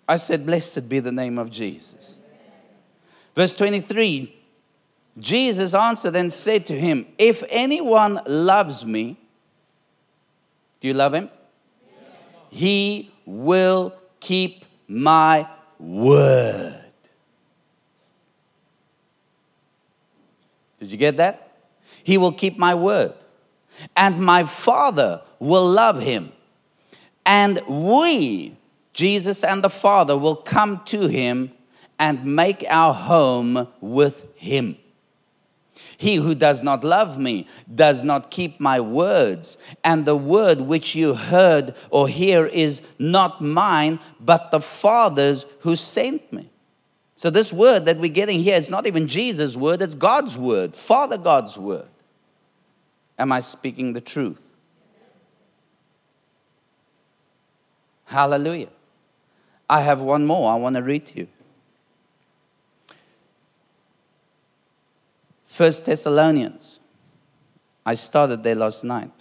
I 0.09 0.17
said, 0.17 0.43
Blessed 0.43 0.89
be 0.89 0.99
the 0.99 1.11
name 1.11 1.37
of 1.37 1.51
Jesus. 1.51 2.15
Verse 3.35 3.53
23 3.53 4.33
Jesus 5.19 5.75
answered 5.75 6.15
and 6.15 6.33
said 6.33 6.65
to 6.65 6.79
him, 6.79 7.05
If 7.19 7.43
anyone 7.49 8.21
loves 8.25 8.83
me, 8.87 9.19
do 10.81 10.87
you 10.87 10.95
love 10.95 11.13
him? 11.13 11.29
He 12.49 13.11
will 13.23 13.93
keep 14.19 14.65
my 14.87 15.47
word. 15.77 16.76
Did 20.87 20.93
you 20.93 20.97
get 20.99 21.17
that? 21.17 21.51
He 22.01 22.17
will 22.17 22.31
keep 22.31 22.57
my 22.57 22.73
word. 22.73 23.13
And 23.97 24.21
my 24.21 24.45
Father 24.45 25.21
will 25.37 25.69
love 25.69 26.01
him. 26.01 26.31
And 27.25 27.59
we, 27.67 28.55
Jesus 28.93 29.43
and 29.43 29.61
the 29.61 29.69
Father, 29.69 30.17
will 30.17 30.37
come 30.37 30.81
to 30.85 31.07
him 31.07 31.51
and 31.99 32.23
make 32.23 32.63
our 32.69 32.93
home 32.93 33.67
with 33.81 34.25
him. 34.35 34.77
He 35.97 36.15
who 36.15 36.35
does 36.35 36.63
not 36.63 36.85
love 36.85 37.17
me 37.17 37.47
does 37.73 38.01
not 38.01 38.31
keep 38.31 38.61
my 38.61 38.79
words, 38.79 39.57
and 39.83 40.05
the 40.05 40.15
word 40.15 40.61
which 40.61 40.95
you 40.95 41.15
heard 41.15 41.75
or 41.89 42.07
hear 42.07 42.45
is 42.45 42.81
not 42.97 43.41
mine, 43.41 43.99
but 44.21 44.51
the 44.51 44.61
Father's 44.61 45.45
who 45.61 45.75
sent 45.75 46.31
me. 46.31 46.49
So, 47.17 47.31
this 47.31 47.51
word 47.51 47.85
that 47.85 47.97
we're 47.97 48.09
getting 48.09 48.43
here 48.43 48.55
is 48.55 48.69
not 48.69 48.85
even 48.85 49.07
Jesus' 49.07 49.57
word, 49.57 49.81
it's 49.81 49.95
God's 49.95 50.37
word, 50.37 50.75
Father 50.75 51.17
God's 51.17 51.57
word. 51.57 51.87
Am 53.17 53.31
I 53.31 53.39
speaking 53.39 53.93
the 53.93 54.01
truth? 54.01 54.51
Hallelujah. 58.05 58.69
I 59.67 59.81
have 59.81 59.99
one 59.99 60.25
more 60.27 60.51
I 60.51 60.55
want 60.55 60.75
to 60.75 60.83
read 60.83 61.07
to 61.07 61.19
you. 61.21 61.27
1 65.57 65.71
Thessalonians. 65.83 66.79
I 67.83 67.95
started 67.95 68.43
there 68.43 68.55
last 68.55 68.83
night. 68.83 69.16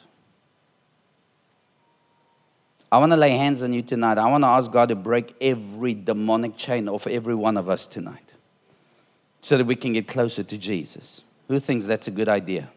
I 2.90 2.98
want 2.98 3.12
to 3.12 3.16
lay 3.16 3.30
hands 3.30 3.62
on 3.62 3.72
you 3.72 3.82
tonight. 3.82 4.18
I 4.18 4.28
want 4.28 4.44
to 4.44 4.48
ask 4.48 4.70
God 4.70 4.90
to 4.90 4.94
break 4.94 5.34
every 5.40 5.94
demonic 5.94 6.56
chain 6.56 6.88
off 6.88 7.06
every 7.06 7.34
one 7.34 7.56
of 7.56 7.68
us 7.68 7.86
tonight 7.86 8.32
so 9.40 9.58
that 9.58 9.64
we 9.64 9.76
can 9.76 9.92
get 9.92 10.06
closer 10.06 10.42
to 10.42 10.56
Jesus. 10.56 11.22
Who 11.48 11.58
thinks 11.58 11.84
that's 11.84 12.08
a 12.08 12.10
good 12.10 12.28
idea? 12.28 12.70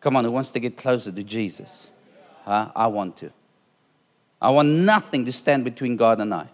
Come 0.00 0.16
on, 0.16 0.24
who 0.24 0.30
wants 0.30 0.50
to 0.52 0.60
get 0.60 0.76
closer 0.76 1.12
to 1.12 1.22
Jesus? 1.22 1.88
Huh? 2.44 2.70
I 2.74 2.86
want 2.86 3.16
to. 3.18 3.30
I 4.40 4.50
want 4.50 4.68
nothing 4.68 5.24
to 5.26 5.32
stand 5.32 5.64
between 5.64 5.96
God 5.96 6.20
and 6.20 6.32
I. 6.32 6.48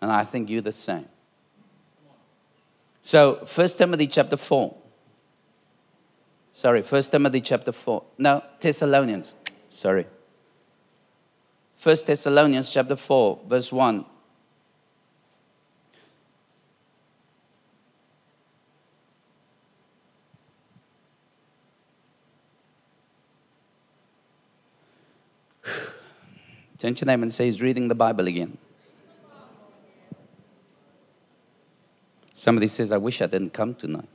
And 0.00 0.10
I 0.10 0.24
think 0.24 0.48
you're 0.48 0.62
the 0.62 0.72
same. 0.72 1.06
So, 3.02 3.46
1 3.54 3.68
Timothy 3.68 4.06
chapter 4.06 4.36
4. 4.36 4.74
Sorry, 6.52 6.82
1 6.82 7.02
Timothy 7.02 7.40
chapter 7.40 7.70
4. 7.70 8.02
No, 8.18 8.42
Thessalonians. 8.60 9.34
Sorry. 9.70 10.06
1 11.82 11.96
Thessalonians 12.06 12.70
chapter 12.72 12.96
4, 12.96 13.40
verse 13.46 13.70
1. 13.72 14.04
Turn 26.78 26.94
to 26.94 27.04
name 27.04 27.22
and 27.22 27.32
say 27.32 27.44
he's 27.46 27.60
reading 27.60 27.88
the 27.88 27.94
Bible 27.94 28.26
again. 28.26 28.56
Somebody 32.34 32.66
says, 32.68 32.92
I 32.92 32.96
wish 32.96 33.20
I 33.22 33.26
didn't 33.26 33.52
come 33.52 33.74
tonight. 33.74 34.08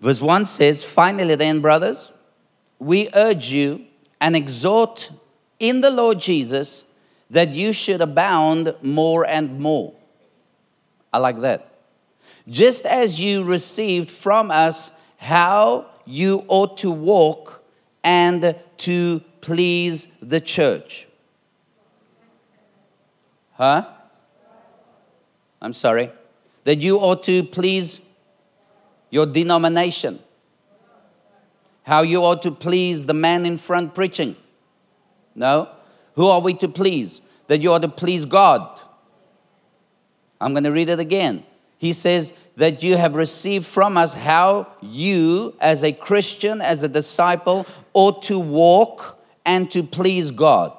Verse 0.00 0.20
1 0.20 0.46
says, 0.46 0.84
Finally, 0.84 1.34
then, 1.34 1.60
brothers, 1.60 2.10
we 2.78 3.08
urge 3.14 3.50
you 3.50 3.86
and 4.20 4.36
exhort 4.36 5.10
in 5.58 5.80
the 5.80 5.90
Lord 5.90 6.18
Jesus 6.18 6.84
that 7.30 7.50
you 7.50 7.72
should 7.72 8.00
abound 8.00 8.74
more 8.82 9.26
and 9.26 9.58
more. 9.58 9.94
I 11.12 11.18
like 11.18 11.40
that. 11.40 11.70
Just 12.48 12.84
as 12.84 13.20
you 13.20 13.44
received 13.44 14.10
from 14.10 14.50
us 14.50 14.90
how 15.16 15.86
you 16.04 16.44
ought 16.48 16.78
to 16.78 16.90
walk 16.90 17.62
and 18.02 18.54
to 18.78 19.20
please 19.40 20.08
the 20.20 20.40
church. 20.40 21.08
Huh? 23.54 23.88
I'm 25.62 25.72
sorry, 25.72 26.10
that 26.64 26.80
you 26.80 26.98
ought 26.98 27.22
to 27.22 27.42
please 27.42 28.00
your 29.10 29.24
denomination, 29.24 30.18
how 31.84 32.02
you 32.02 32.22
ought 32.22 32.42
to 32.42 32.50
please 32.50 33.06
the 33.06 33.14
man 33.14 33.46
in 33.46 33.56
front 33.56 33.94
preaching. 33.94 34.36
No? 35.34 35.68
Who 36.14 36.26
are 36.26 36.40
we 36.40 36.54
to 36.54 36.68
please? 36.68 37.20
That 37.46 37.60
you 37.62 37.72
are 37.72 37.80
to 37.80 37.88
please 37.88 38.24
God. 38.24 38.80
I'm 40.40 40.52
going 40.52 40.64
to 40.64 40.72
read 40.72 40.88
it 40.88 41.00
again. 41.00 41.44
He 41.78 41.92
says 41.92 42.32
that 42.56 42.82
you 42.82 42.96
have 42.96 43.14
received 43.14 43.66
from 43.66 43.96
us 43.96 44.14
how 44.14 44.68
you, 44.80 45.54
as 45.60 45.82
a 45.82 45.92
Christian, 45.92 46.60
as 46.60 46.82
a 46.82 46.88
disciple, 46.88 47.66
ought 47.92 48.22
to 48.24 48.38
walk 48.38 49.18
and 49.44 49.70
to 49.72 49.82
please 49.82 50.30
God. 50.30 50.72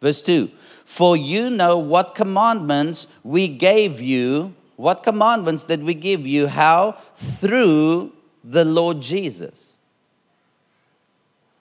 Verse 0.00 0.22
2 0.22 0.50
for 0.92 1.16
you 1.16 1.48
know 1.48 1.78
what 1.78 2.14
commandments 2.14 3.06
we 3.24 3.48
gave 3.48 3.98
you. 3.98 4.54
What 4.76 5.02
commandments 5.02 5.64
did 5.64 5.82
we 5.82 5.94
give 5.94 6.26
you? 6.26 6.48
How? 6.48 6.98
Through 7.14 8.12
the 8.44 8.62
Lord 8.66 9.00
Jesus. 9.00 9.72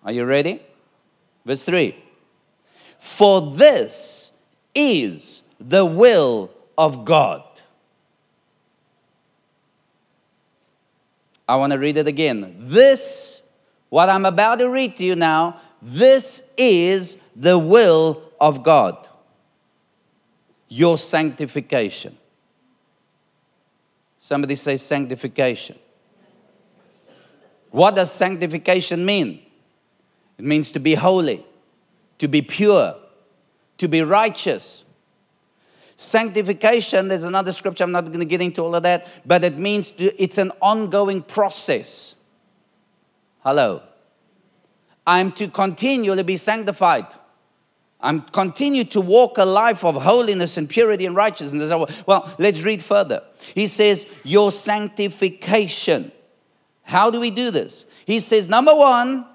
Are 0.04 0.12
you 0.12 0.26
ready? 0.26 0.62
Verse 1.46 1.64
3 1.64 1.96
For 3.00 3.54
this 3.54 4.32
is 4.74 5.42
the 5.60 5.86
will 5.86 6.52
of 6.78 7.06
God. 7.06 7.44
I 11.48 11.56
want 11.56 11.74
to 11.74 11.80
read 11.80 11.98
it 11.98 12.08
again. 12.08 12.56
This, 12.60 13.42
what 13.90 14.08
I'm 14.08 14.26
about 14.26 14.60
to 14.60 14.70
read 14.70 14.96
to 14.98 15.06
you 15.06 15.16
now, 15.16 15.60
this 15.82 16.42
is 16.58 17.18
the 17.36 17.60
will 17.60 18.24
of 18.40 18.64
God 18.64 19.10
your 20.72 20.98
sanctification. 20.98 22.18
Somebody 24.22 24.56
say 24.56 24.78
sanctification. 24.78 25.78
What 27.72 27.96
does 27.96 28.10
sanctification 28.10 29.06
mean? 29.06 29.42
It 30.42 30.48
means 30.48 30.72
to 30.72 30.80
be 30.80 30.96
holy, 30.96 31.46
to 32.18 32.28
be 32.28 32.42
pure, 32.42 32.96
to 33.78 33.88
be 33.88 34.02
righteous. 34.02 34.86
Sanctification, 35.98 37.10
there's 37.10 37.22
another 37.22 37.54
scripture, 37.54 37.84
I'm 37.84 37.92
not 37.92 38.08
going 38.08 38.18
to 38.18 38.26
get 38.26 38.42
into 38.42 38.64
all 38.64 38.74
of 38.74 38.82
that, 38.82 39.08
but 39.24 39.44
it 39.44 39.60
means 39.60 39.92
to, 39.92 40.20
it's 40.20 40.40
an 40.40 40.52
ongoing 40.60 41.22
process. 41.22 42.16
Hello. 43.42 43.84
I'm 45.06 45.32
to 45.34 45.48
continually 45.48 46.24
be 46.24 46.38
sanctified. 46.38 47.06
I'm 48.00 48.22
continue 48.22 48.84
to 48.86 49.00
walk 49.00 49.38
a 49.38 49.46
life 49.46 49.86
of 49.86 50.02
holiness 50.02 50.58
and 50.58 50.68
purity 50.68 51.06
and 51.06 51.16
righteousness. 51.16 51.72
Well, 52.08 52.34
let's 52.40 52.64
read 52.64 52.82
further. 52.82 53.22
He 53.54 53.68
says, 53.68 54.08
Your 54.24 54.52
sanctification. 54.52 56.12
How 56.82 57.12
do 57.12 57.20
we 57.20 57.30
do 57.30 57.52
this? 57.52 57.86
He 58.06 58.20
says, 58.20 58.50
number 58.50 58.76
one, 58.76 59.28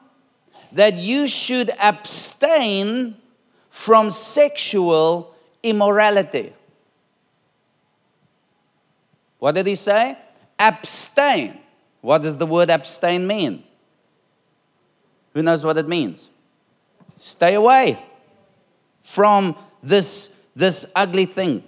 that 0.76 0.94
you 0.94 1.26
should 1.26 1.70
abstain 1.80 3.16
from 3.70 4.10
sexual 4.10 5.34
immorality. 5.62 6.52
What 9.38 9.54
did 9.54 9.66
he 9.66 9.74
say? 9.74 10.18
Abstain. 10.58 11.58
What 12.02 12.20
does 12.20 12.36
the 12.36 12.46
word 12.46 12.68
abstain 12.68 13.26
mean? 13.26 13.64
Who 15.32 15.42
knows 15.42 15.64
what 15.64 15.78
it 15.78 15.88
means? 15.88 16.28
Stay 17.16 17.54
away 17.54 17.98
from 19.00 19.56
this, 19.82 20.28
this 20.54 20.84
ugly 20.94 21.24
thing. 21.24 21.64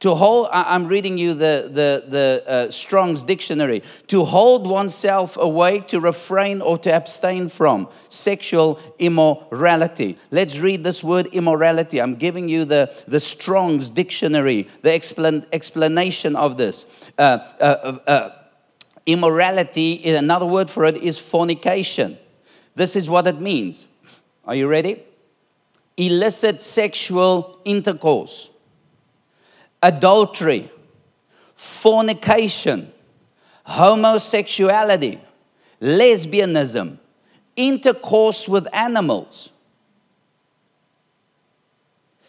To 0.00 0.14
hold, 0.14 0.48
I'm 0.50 0.86
reading 0.86 1.18
you 1.18 1.34
the, 1.34 1.70
the, 1.70 2.04
the 2.08 2.44
uh, 2.46 2.70
Strong's 2.70 3.22
dictionary. 3.22 3.82
To 4.08 4.24
hold 4.24 4.66
oneself 4.66 5.36
away, 5.36 5.80
to 5.80 6.00
refrain 6.00 6.62
or 6.62 6.78
to 6.78 6.90
abstain 6.90 7.50
from 7.50 7.86
sexual 8.08 8.80
immorality. 8.98 10.16
Let's 10.30 10.58
read 10.58 10.84
this 10.84 11.04
word 11.04 11.26
immorality. 11.26 12.00
I'm 12.00 12.14
giving 12.14 12.48
you 12.48 12.64
the, 12.64 12.94
the 13.06 13.20
Strong's 13.20 13.90
dictionary, 13.90 14.68
the 14.80 14.88
explan, 14.88 15.46
explanation 15.52 16.34
of 16.34 16.56
this. 16.56 16.86
Uh, 17.18 17.38
uh, 17.60 17.98
uh 18.06 18.28
immorality, 19.06 20.04
another 20.14 20.46
word 20.46 20.70
for 20.70 20.84
it 20.84 20.96
is 20.96 21.18
fornication. 21.18 22.18
This 22.74 22.96
is 22.96 23.10
what 23.10 23.26
it 23.26 23.40
means 23.40 23.86
are 24.44 24.54
you 24.54 24.66
ready? 24.66 25.04
Illicit 25.96 26.62
sexual 26.62 27.60
intercourse, 27.64 28.50
adultery, 29.82 30.70
fornication, 31.54 32.92
homosexuality, 33.66 35.20
lesbianism, 35.80 36.98
intercourse 37.56 38.48
with 38.48 38.66
animals, 38.72 39.50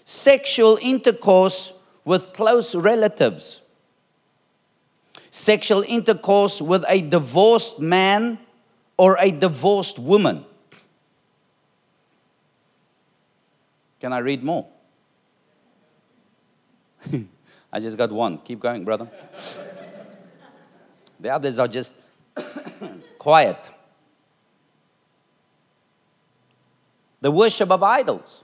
sexual 0.04 0.78
intercourse 0.82 1.74
with 2.04 2.34
close 2.34 2.76
relatives, 2.76 3.62
sexual 5.30 5.84
intercourse 5.88 6.62
with 6.62 6.84
a 6.90 7.02
divorced 7.02 7.80
man 7.80 8.38
or 8.98 9.18
a 9.20 9.32
divorced 9.32 9.98
woman 9.98 10.46
Can 14.02 14.12
I 14.14 14.18
read 14.18 14.44
more? 14.44 14.66
I 17.72 17.80
just 17.80 17.98
got 17.98 18.12
one. 18.12 18.40
Keep 18.40 18.60
going, 18.60 18.84
brother. 18.84 19.10
the 21.20 21.30
others 21.30 21.60
are 21.60 21.68
just 21.68 21.94
quiet. 23.18 23.70
The 27.22 27.32
worship 27.32 27.72
of 27.72 27.84
idols. 27.84 28.44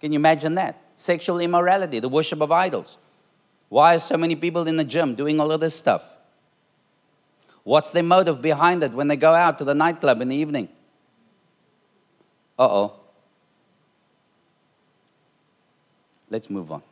Can 0.00 0.12
you 0.12 0.18
imagine 0.18 0.54
that? 0.54 0.80
Sexual 0.96 1.40
immorality, 1.40 1.98
the 1.98 2.08
worship 2.08 2.40
of 2.40 2.52
idols. 2.52 2.98
Why 3.68 3.96
are 3.96 4.00
so 4.00 4.16
many 4.16 4.36
people 4.36 4.68
in 4.68 4.76
the 4.76 4.84
gym 4.84 5.14
doing 5.14 5.40
all 5.40 5.50
of 5.50 5.60
this 5.60 5.74
stuff? 5.74 6.02
What's 7.64 7.90
their 7.90 8.02
motive 8.02 8.42
behind 8.42 8.84
it 8.84 8.92
when 8.92 9.08
they 9.08 9.16
go 9.16 9.32
out 9.32 9.58
to 9.58 9.64
the 9.64 9.74
nightclub 9.74 10.20
in 10.20 10.28
the 10.28 10.36
evening? 10.36 10.68
Uh 12.58 12.68
oh. 12.68 12.92
Let's 16.30 16.50
move 16.50 16.70
on. 16.70 16.82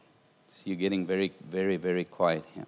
You're 0.65 0.77
getting 0.77 1.07
very, 1.07 1.33
very, 1.51 1.77
very 1.77 2.05
quiet 2.05 2.45
here. 2.55 2.67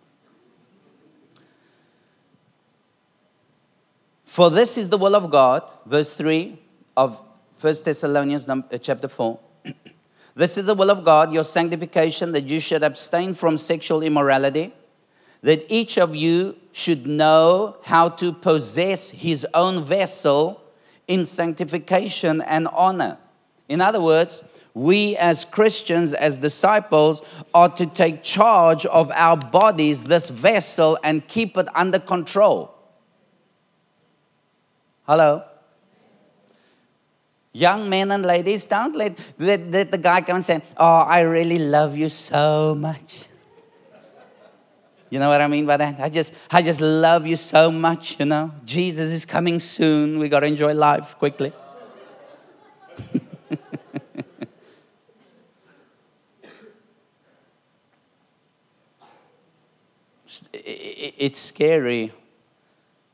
For 4.24 4.50
this 4.50 4.76
is 4.76 4.88
the 4.88 4.98
will 4.98 5.14
of 5.14 5.30
God, 5.30 5.62
verse 5.86 6.14
3 6.14 6.58
of 6.96 7.22
1 7.60 7.74
Thessalonians 7.84 8.48
uh, 8.48 8.62
chapter 8.80 9.06
4. 9.06 9.38
this 10.34 10.58
is 10.58 10.64
the 10.64 10.74
will 10.74 10.90
of 10.90 11.04
God, 11.04 11.32
your 11.32 11.44
sanctification, 11.44 12.32
that 12.32 12.44
you 12.44 12.58
should 12.58 12.82
abstain 12.82 13.34
from 13.34 13.56
sexual 13.56 14.02
immorality, 14.02 14.74
that 15.42 15.64
each 15.68 15.98
of 15.98 16.16
you 16.16 16.56
should 16.72 17.06
know 17.06 17.76
how 17.84 18.08
to 18.08 18.32
possess 18.32 19.10
his 19.10 19.46
own 19.54 19.84
vessel 19.84 20.60
in 21.06 21.24
sanctification 21.24 22.40
and 22.42 22.66
honor. 22.68 23.18
In 23.68 23.80
other 23.80 24.00
words, 24.00 24.42
we 24.74 25.16
as 25.16 25.44
Christians, 25.44 26.14
as 26.14 26.36
disciples, 26.36 27.22
are 27.54 27.68
to 27.70 27.86
take 27.86 28.24
charge 28.24 28.84
of 28.86 29.10
our 29.12 29.36
bodies, 29.36 30.04
this 30.04 30.28
vessel, 30.28 30.98
and 31.04 31.26
keep 31.28 31.56
it 31.56 31.68
under 31.76 32.00
control. 32.00 32.74
Hello? 35.06 35.44
Young 37.52 37.88
men 37.88 38.10
and 38.10 38.26
ladies, 38.26 38.64
don't 38.64 38.96
let, 38.96 39.16
let, 39.38 39.70
let 39.70 39.92
the 39.92 39.98
guy 39.98 40.20
come 40.22 40.36
and 40.36 40.44
say, 40.44 40.60
Oh, 40.76 41.02
I 41.02 41.20
really 41.20 41.60
love 41.60 41.96
you 41.96 42.08
so 42.08 42.74
much. 42.74 43.26
You 45.08 45.20
know 45.20 45.28
what 45.28 45.40
I 45.40 45.46
mean 45.46 45.64
by 45.64 45.76
that? 45.76 46.00
I 46.00 46.08
just, 46.08 46.32
I 46.50 46.62
just 46.62 46.80
love 46.80 47.24
you 47.28 47.36
so 47.36 47.70
much, 47.70 48.18
you 48.18 48.26
know. 48.26 48.50
Jesus 48.64 49.12
is 49.12 49.24
coming 49.24 49.60
soon. 49.60 50.18
We 50.18 50.28
got 50.28 50.40
to 50.40 50.46
enjoy 50.46 50.74
life 50.74 51.16
quickly. 51.18 51.52
it's 61.04 61.38
scary 61.38 62.12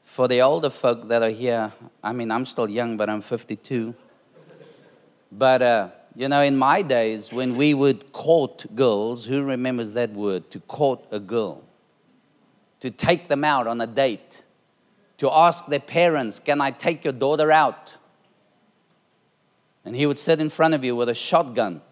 for 0.05 0.29
the 0.29 0.41
older 0.43 0.71
folk 0.71 1.09
that 1.09 1.23
are 1.23 1.31
here. 1.31 1.73
I 2.03 2.13
mean, 2.13 2.31
I'm 2.31 2.47
still 2.47 2.69
young, 2.69 2.97
but 2.97 3.11
I'm 3.11 3.21
52. 3.21 3.95
But, 5.33 5.63
uh, 5.63 5.89
you 6.15 6.29
know, 6.29 6.43
in 6.43 6.57
my 6.57 6.83
days, 6.83 7.33
when 7.33 7.57
we 7.57 7.75
would 7.75 8.13
court 8.13 8.67
girls, 8.75 9.27
who 9.27 9.43
remembers 9.43 9.93
that 9.95 10.11
word, 10.13 10.51
to 10.51 10.61
court 10.61 11.05
a 11.11 11.19
girl? 11.19 11.63
To 12.81 12.91
take 12.91 13.29
them 13.29 13.45
out 13.45 13.67
on 13.67 13.81
a 13.81 13.87
date, 13.87 14.43
to 15.19 15.31
ask 15.31 15.67
their 15.67 15.81
parents, 15.81 16.39
Can 16.39 16.61
I 16.61 16.71
take 16.71 17.05
your 17.05 17.13
daughter 17.13 17.51
out? 17.51 17.97
And 19.85 19.97
he 19.97 20.07
would 20.07 20.19
sit 20.19 20.41
in 20.41 20.51
front 20.51 20.75
of 20.75 20.85
you 20.85 20.95
with 20.95 21.09
a 21.09 21.15
shotgun. 21.15 21.83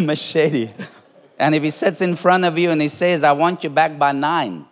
Machete. 0.00 0.70
And 1.38 1.54
if 1.54 1.62
he 1.62 1.70
sits 1.70 2.00
in 2.00 2.16
front 2.16 2.44
of 2.44 2.58
you 2.58 2.70
and 2.70 2.82
he 2.82 2.88
says, 2.88 3.22
I 3.22 3.32
want 3.32 3.62
you 3.62 3.70
back 3.70 3.98
by 3.98 4.12
nine, 4.12 4.66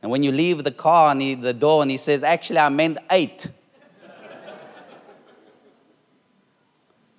and 0.00 0.10
when 0.10 0.22
you 0.22 0.30
leave 0.30 0.62
the 0.62 0.70
car 0.70 1.10
and 1.10 1.20
he, 1.20 1.34
the 1.34 1.52
door 1.52 1.82
and 1.82 1.90
he 1.90 1.96
says, 1.96 2.22
Actually, 2.22 2.60
I 2.60 2.68
meant 2.68 2.98
eight. 3.10 3.48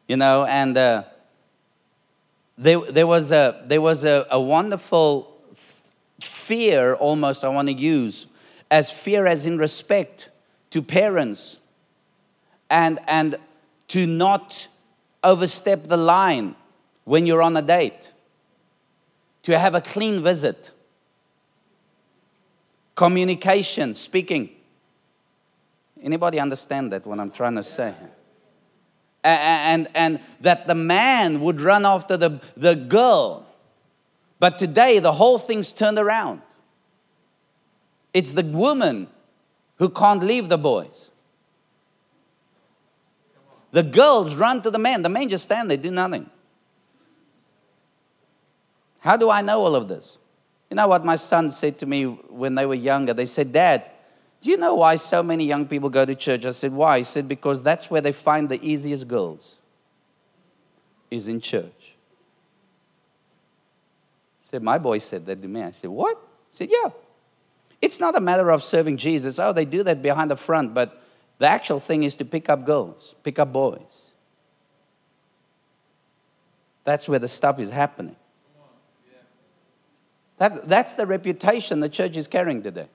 you 0.07 0.15
know, 0.15 0.45
and 0.45 0.77
uh, 0.77 1.03
there, 2.57 2.79
there 2.79 3.07
was, 3.07 3.31
a, 3.31 3.61
there 3.65 3.81
was 3.81 4.05
a, 4.05 4.25
a 4.31 4.39
wonderful 4.39 5.37
fear, 6.19 6.95
almost, 6.95 7.43
I 7.43 7.49
want 7.49 7.67
to 7.67 7.73
use, 7.73 8.27
as 8.71 8.89
fear 8.89 9.25
as 9.25 9.45
in 9.45 9.57
respect 9.57 10.29
to 10.69 10.81
parents 10.81 11.57
and, 12.69 12.99
and 13.07 13.35
to 13.89 14.07
not 14.07 14.67
overstep 15.23 15.83
the 15.87 15.97
line 15.97 16.55
when 17.09 17.25
you're 17.25 17.41
on 17.41 17.57
a 17.57 17.61
date, 17.63 18.11
to 19.41 19.57
have 19.57 19.73
a 19.73 19.81
clean 19.81 20.21
visit 20.21 20.69
communication, 22.93 23.95
speaking. 23.95 24.51
Anybody 26.03 26.39
understand 26.39 26.91
that 26.91 27.07
what 27.07 27.19
I'm 27.19 27.31
trying 27.31 27.55
to 27.55 27.63
say? 27.63 27.95
And, 29.23 29.87
and, 29.95 30.19
that 30.41 30.67
the 30.67 30.75
man 30.75 31.39
would 31.39 31.61
run 31.61 31.83
after 31.83 32.15
the, 32.15 32.41
the 32.55 32.75
girl. 32.75 33.47
But 34.37 34.59
today, 34.59 34.99
the 34.99 35.13
whole 35.13 35.39
thing's 35.39 35.71
turned 35.71 35.97
around. 35.97 36.43
It's 38.13 38.33
the 38.33 38.43
woman 38.43 39.07
who 39.77 39.89
can't 39.89 40.21
leave 40.21 40.47
the 40.47 40.59
boys. 40.59 41.09
The 43.71 43.81
girls 43.81 44.35
run 44.35 44.61
to 44.61 44.69
the 44.69 44.77
man. 44.77 45.01
The 45.01 45.09
men 45.09 45.27
just 45.29 45.45
stand 45.45 45.71
there, 45.71 45.77
do 45.77 45.89
nothing. 45.89 46.29
How 48.99 49.17
do 49.17 49.29
I 49.29 49.41
know 49.41 49.61
all 49.61 49.75
of 49.75 49.87
this? 49.87 50.17
You 50.69 50.75
know 50.75 50.87
what 50.87 51.03
my 51.03 51.15
son 51.15 51.49
said 51.49 51.77
to 51.79 51.85
me 51.85 52.03
when 52.05 52.55
they 52.55 52.65
were 52.65 52.75
younger? 52.75 53.13
They 53.13 53.25
said, 53.25 53.51
Dad, 53.51 53.83
do 54.41 54.49
you 54.49 54.57
know 54.57 54.75
why 54.75 54.95
so 54.97 55.23
many 55.23 55.45
young 55.45 55.65
people 55.67 55.89
go 55.89 56.05
to 56.05 56.15
church? 56.15 56.45
I 56.45 56.51
said, 56.51 56.71
Why? 56.71 56.99
He 56.99 57.03
said, 57.03 57.27
Because 57.27 57.63
that's 57.63 57.89
where 57.89 58.01
they 58.01 58.11
find 58.11 58.49
the 58.49 58.63
easiest 58.63 59.07
girls, 59.07 59.55
is 61.09 61.27
in 61.27 61.41
church. 61.41 61.95
He 64.41 64.49
said, 64.49 64.63
My 64.63 64.77
boy 64.77 64.99
said 64.99 65.25
that 65.25 65.41
to 65.41 65.47
me. 65.47 65.63
I 65.63 65.71
said, 65.71 65.89
What? 65.89 66.17
He 66.51 66.57
said, 66.57 66.69
Yeah. 66.71 66.89
It's 67.81 67.99
not 67.99 68.15
a 68.15 68.19
matter 68.19 68.51
of 68.51 68.61
serving 68.61 68.97
Jesus. 68.97 69.39
Oh, 69.39 69.53
they 69.53 69.65
do 69.65 69.83
that 69.83 70.01
behind 70.01 70.29
the 70.29 70.35
front, 70.35 70.73
but 70.73 71.01
the 71.37 71.47
actual 71.47 71.79
thing 71.79 72.03
is 72.03 72.15
to 72.17 72.25
pick 72.25 72.49
up 72.49 72.65
girls, 72.65 73.15
pick 73.23 73.39
up 73.39 73.53
boys. 73.53 74.03
That's 76.83 77.07
where 77.07 77.19
the 77.19 77.29
stuff 77.29 77.59
is 77.59 77.71
happening. 77.71 78.17
That, 80.39 80.69
that's 80.69 80.95
the 80.95 81.05
reputation 81.05 81.81
the 81.81 81.89
church 81.89 82.15
is 82.17 82.27
carrying 82.27 82.63
today. 82.63 82.87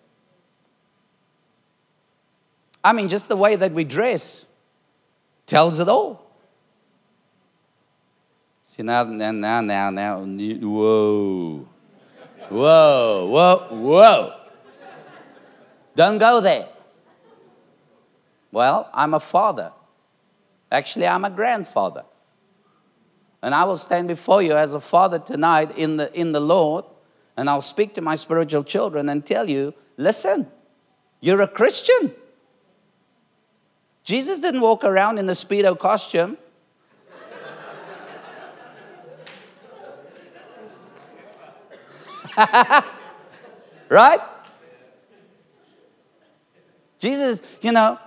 I 2.83 2.93
mean, 2.93 3.09
just 3.09 3.29
the 3.29 3.37
way 3.37 3.55
that 3.55 3.73
we 3.73 3.85
dress 3.85 4.47
tells 5.47 5.79
it 5.79 5.89
all. 5.89 6.27
See, 8.69 8.83
now, 8.83 9.05
now, 9.05 9.31
now, 9.31 9.61
now, 9.61 9.91
now, 9.91 10.25
whoa. 10.25 11.69
Whoa, 12.49 13.27
whoa, 13.31 13.69
whoa. 13.71 14.41
Don't 15.95 16.19
go 16.19 16.41
there. 16.41 16.69
Well, 18.53 18.89
I'm 18.93 19.15
a 19.15 19.21
father. 19.21 19.71
Actually, 20.73 21.07
I'm 21.07 21.25
a 21.25 21.31
grandfather. 21.31 22.05
And 23.43 23.55
I 23.55 23.65
will 23.65 23.79
stand 23.79 24.09
before 24.09 24.43
you 24.43 24.55
as 24.55 24.73
a 24.73 24.81
father 24.81 25.19
tonight 25.19 25.77
in 25.77 25.99
the, 25.99 26.13
in 26.19 26.33
the 26.33 26.41
Lord 26.41 26.85
and 27.37 27.51
I'll 27.51 27.61
speak 27.61 27.95
to 27.95 28.01
my 28.01 28.17
spiritual 28.17 28.65
children 28.65 29.09
and 29.09 29.25
tell 29.25 29.49
you 29.49 29.75
listen, 29.97 30.47
you're 31.21 31.41
a 31.41 31.49
Christian. 31.49 32.13
Jesus 34.05 34.39
didn't 34.39 34.61
walk 34.61 34.85
around 34.85 35.19
in 35.19 35.27
the 35.27 35.33
Speedo 35.33 35.79
costume. 35.79 36.37
right? 43.89 44.21
Jesus, 46.99 47.43
you 47.61 47.73
know, 47.73 47.99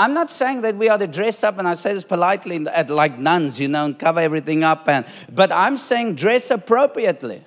I'm 0.00 0.14
not 0.14 0.30
saying 0.30 0.62
that 0.62 0.76
we 0.76 0.88
are 0.88 0.96
to 0.96 1.06
dress 1.06 1.44
up, 1.44 1.58
and 1.58 1.68
I 1.68 1.74
say 1.74 1.92
this 1.92 2.04
politely, 2.04 2.66
at 2.68 2.88
like 2.88 3.18
nuns, 3.18 3.60
you 3.60 3.68
know, 3.68 3.84
and 3.84 3.98
cover 3.98 4.20
everything 4.20 4.64
up. 4.64 4.88
And, 4.88 5.04
but 5.30 5.52
I'm 5.52 5.76
saying 5.76 6.14
dress 6.14 6.50
appropriately. 6.50 7.44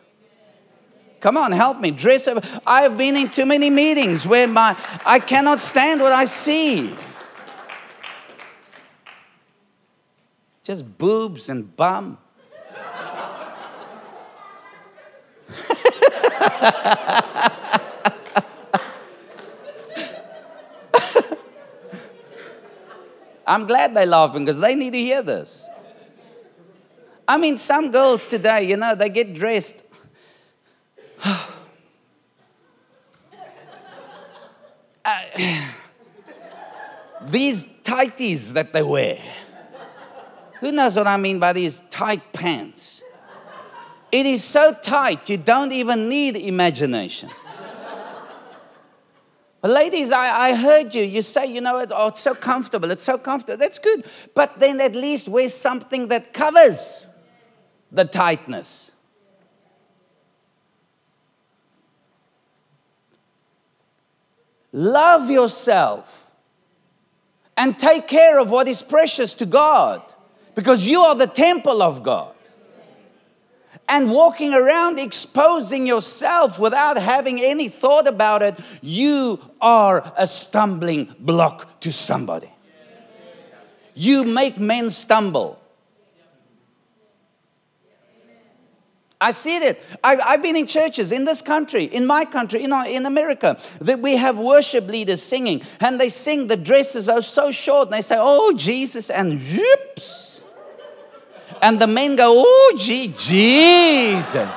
Come 1.20 1.36
on, 1.36 1.52
help 1.52 1.80
me. 1.80 1.90
Dress 1.90 2.28
up. 2.28 2.46
I've 2.68 2.96
been 2.96 3.18
in 3.18 3.32
too 3.32 3.48
many 3.48 3.72
meetings 3.72 4.28
where 4.28 4.48
my 4.48 4.78
I 5.04 5.18
cannot 5.18 5.62
stand 5.62 6.00
what 6.00 6.14
I 6.14 6.26
see. 6.26 6.94
Just 10.64 10.96
boobs 11.00 11.50
and 11.50 11.76
bum. 11.76 12.20
I'm 23.46 23.68
glad 23.68 23.94
they're 23.96 24.06
laughing 24.06 24.46
because 24.46 24.60
they 24.60 24.76
need 24.76 24.94
to 24.94 25.00
hear 25.00 25.22
this. 25.22 25.66
I 27.28 27.38
mean, 27.38 27.58
some 27.58 27.92
girls 27.92 28.28
today, 28.28 28.64
you 28.64 28.78
know, 28.78 28.96
they 28.96 29.10
get 29.10 29.34
dressed. 29.34 29.84
uh, 31.24 31.44
these 37.28 37.66
tighties 37.84 38.54
that 38.54 38.74
they 38.74 38.84
wear. 38.84 39.20
Who 40.60 40.72
knows 40.72 40.96
what 40.96 41.08
I 41.08 41.18
mean 41.18 41.40
by 41.40 41.54
these 41.54 41.82
tight 41.90 42.34
pants? 42.34 43.02
It 44.12 44.26
is 44.26 44.44
so 44.44 44.74
tight, 44.74 45.28
you 45.28 45.38
don't 45.38 45.72
even 45.72 46.08
need 46.08 46.38
imagination. 46.38 47.30
But 49.64 49.72
ladies, 49.72 50.12
I, 50.12 50.50
I 50.50 50.56
heard 50.56 50.94
you. 50.94 51.04
You 51.04 51.22
say, 51.22 51.46
you 51.46 51.62
know, 51.62 51.86
oh, 51.92 52.08
it's 52.10 52.20
so 52.20 52.36
comfortable. 52.36 52.92
It's 52.92 53.04
so 53.04 53.18
comfortable. 53.18 53.58
That's 53.58 53.80
good. 53.80 54.04
But 54.36 54.60
then 54.60 54.82
at 54.82 54.94
least 54.94 55.30
wear 55.30 55.48
something 55.48 56.10
that 56.10 56.34
covers 56.34 57.08
the 57.90 58.04
tightness. 58.04 58.92
Love 64.74 65.30
yourself 65.30 66.30
and 67.56 67.80
take 67.80 68.06
care 68.06 68.40
of 68.40 68.50
what 68.50 68.68
is 68.68 68.82
precious 68.82 69.34
to 69.36 69.46
God 69.46 70.02
because 70.56 70.86
you 70.86 71.00
are 71.04 71.16
the 71.16 71.28
temple 71.28 71.82
of 71.82 72.04
God 72.04 72.33
and 73.94 74.10
walking 74.10 74.56
around 74.56 74.98
exposing 74.98 75.86
yourself 75.86 76.58
without 76.58 76.98
having 76.98 77.40
any 77.40 77.70
thought 77.70 78.08
about 78.08 78.42
it, 78.42 78.60
you 78.82 79.40
are 79.62 80.12
a 80.18 80.26
stumbling 80.26 81.14
block 81.20 81.80
to 81.80 81.92
somebody. 81.92 82.52
You 83.94 84.24
make 84.24 84.58
men 84.58 84.90
stumble. 84.90 85.60
I 89.22 89.30
see 89.30 89.58
it. 89.58 89.80
I've, 90.04 90.20
I've, 90.26 90.42
been 90.42 90.56
in 90.56 90.66
churches 90.66 91.12
in 91.12 91.26
this 91.26 91.44
country, 91.44 91.84
in 91.84 92.08
my 92.08 92.26
country, 92.26 92.64
in, 92.64 92.74
in 92.88 93.06
America, 93.06 93.60
that 93.80 94.00
we 94.00 94.18
have 94.18 94.40
worship 94.40 94.88
leaders 94.88 95.22
singing, 95.22 95.62
and 95.80 96.00
they 96.00 96.10
sing, 96.10 96.48
the 96.48 96.58
dresses 96.58 97.08
are 97.08 97.22
so 97.22 97.52
short, 97.52 97.90
and 97.90 97.94
they 97.94 98.02
say, 98.02 98.18
Oh, 98.20 98.54
Jesus, 98.58 99.12
and 99.12 99.40
whoops 99.40 100.23
and 101.64 101.80
the 101.80 101.88
men 101.88 102.18
go, 102.18 102.44
Oh, 102.46 102.76
gee, 102.78 103.08
Jesus. 103.18 104.50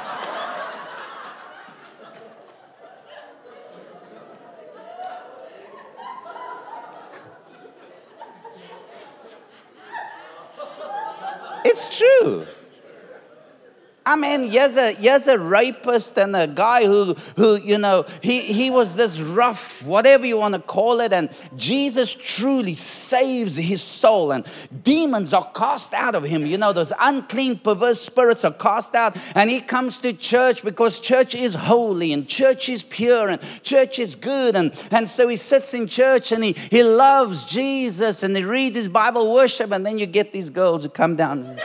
It's 11.65 11.97
true. 11.97 12.47
I 14.09 14.15
mean, 14.15 14.53
here's 14.53 14.77
a, 14.77 14.93
here's 14.93 15.27
a 15.27 15.37
rapist 15.37 16.17
and 16.17 16.37
a 16.37 16.47
guy 16.47 16.85
who, 16.87 17.15
who, 17.35 17.57
you 17.57 17.77
know, 17.77 18.07
he, 18.23 18.41
he 18.41 18.71
was 18.71 18.95
this 18.95 19.21
rough, 19.21 19.85
whatever 19.85 20.25
you 20.25 20.37
want 20.37 20.55
to 20.55 20.61
call 20.61 21.01
it. 21.01 21.13
And 21.13 21.29
Jesus 21.57 22.15
truly 22.15 22.77
saves 22.77 23.57
his 23.57 23.83
soul. 23.83 24.31
And 24.31 24.47
demons 24.85 25.33
are 25.33 25.51
cast 25.53 25.93
out 25.93 26.15
of 26.15 26.23
him. 26.23 26.47
You 26.47 26.57
know, 26.57 26.73
those 26.73 26.93
unclean, 27.01 27.59
perverse 27.59 28.01
spirits 28.01 28.45
are 28.45 28.53
cast 28.53 28.95
out. 28.95 29.17
And 29.35 29.51
he 29.51 29.61
comes 29.61 29.99
to 29.99 30.13
church 30.13 30.63
because 30.63 31.01
church 31.01 31.35
is 31.35 31.57
holy 31.57 32.13
and 32.13 32.29
church 32.29 32.69
is 32.69 32.85
pure 32.85 33.29
and 33.29 33.43
church 33.65 33.99
is 33.99 34.15
good. 34.15 34.55
And, 34.55 34.73
and 34.93 35.09
so 35.09 35.27
he 35.27 35.35
sits 35.35 35.75
in 35.75 35.89
church 35.89 36.31
and 36.31 36.45
he, 36.45 36.53
he 36.53 36.85
loves 36.85 37.45
Jesus 37.45 38.23
and 38.23 38.37
he 38.37 38.45
reads 38.45 38.77
his 38.77 38.89
Bible 38.89 39.33
worship. 39.33 39.73
And 39.73 39.85
then 39.85 39.99
you 39.99 40.07
get 40.07 40.33
these 40.33 40.49
girls 40.49 40.85
who 40.85 40.91
come 40.91 41.17
down. 41.17 41.59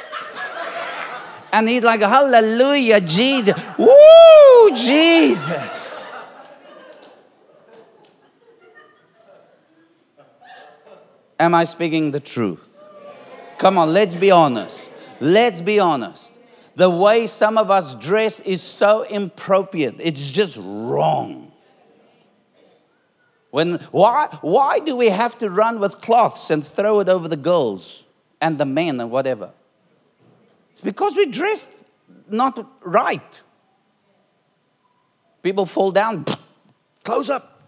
And 1.52 1.68
he's 1.68 1.84
like, 1.84 2.02
Hallelujah, 2.02 3.02
Jesus. 3.02 3.60
Woo, 3.78 4.76
Jesus. 4.76 5.92
Am 11.40 11.56
I 11.56 11.66
speaking 11.66 12.12
the 12.12 12.20
truth? 12.20 12.84
Come 13.58 13.78
on, 13.78 13.94
let's 13.94 14.16
be 14.16 14.30
honest. 14.30 14.90
Let's 15.20 15.60
be 15.60 15.80
honest. 15.80 16.32
The 16.76 16.90
way 16.90 17.28
some 17.28 17.58
of 17.58 17.70
us 17.70 17.96
dress 17.96 18.40
is 18.40 18.62
so 18.62 19.04
inappropriate, 19.06 19.96
it's 20.00 20.32
just 20.32 20.58
wrong. 20.62 21.52
When, 23.50 23.76
why, 23.92 24.30
why 24.42 24.80
do 24.80 24.96
we 24.96 25.10
have 25.10 25.38
to 25.40 25.50
run 25.50 25.80
with 25.80 26.00
cloths 26.00 26.50
and 26.50 26.66
throw 26.66 27.02
it 27.02 27.10
over 27.10 27.28
the 27.28 27.36
girls 27.36 28.06
and 28.40 28.58
the 28.58 28.66
men 28.66 29.02
and 29.02 29.12
whatever? 29.12 29.52
It's 30.82 30.84
because 30.84 31.16
we 31.16 31.28
dressed 31.28 31.70
not 32.28 32.58
right. 32.82 33.42
People 35.44 35.68
fall 35.68 35.92
down, 35.92 36.26
close 37.04 37.30
up. 37.30 37.62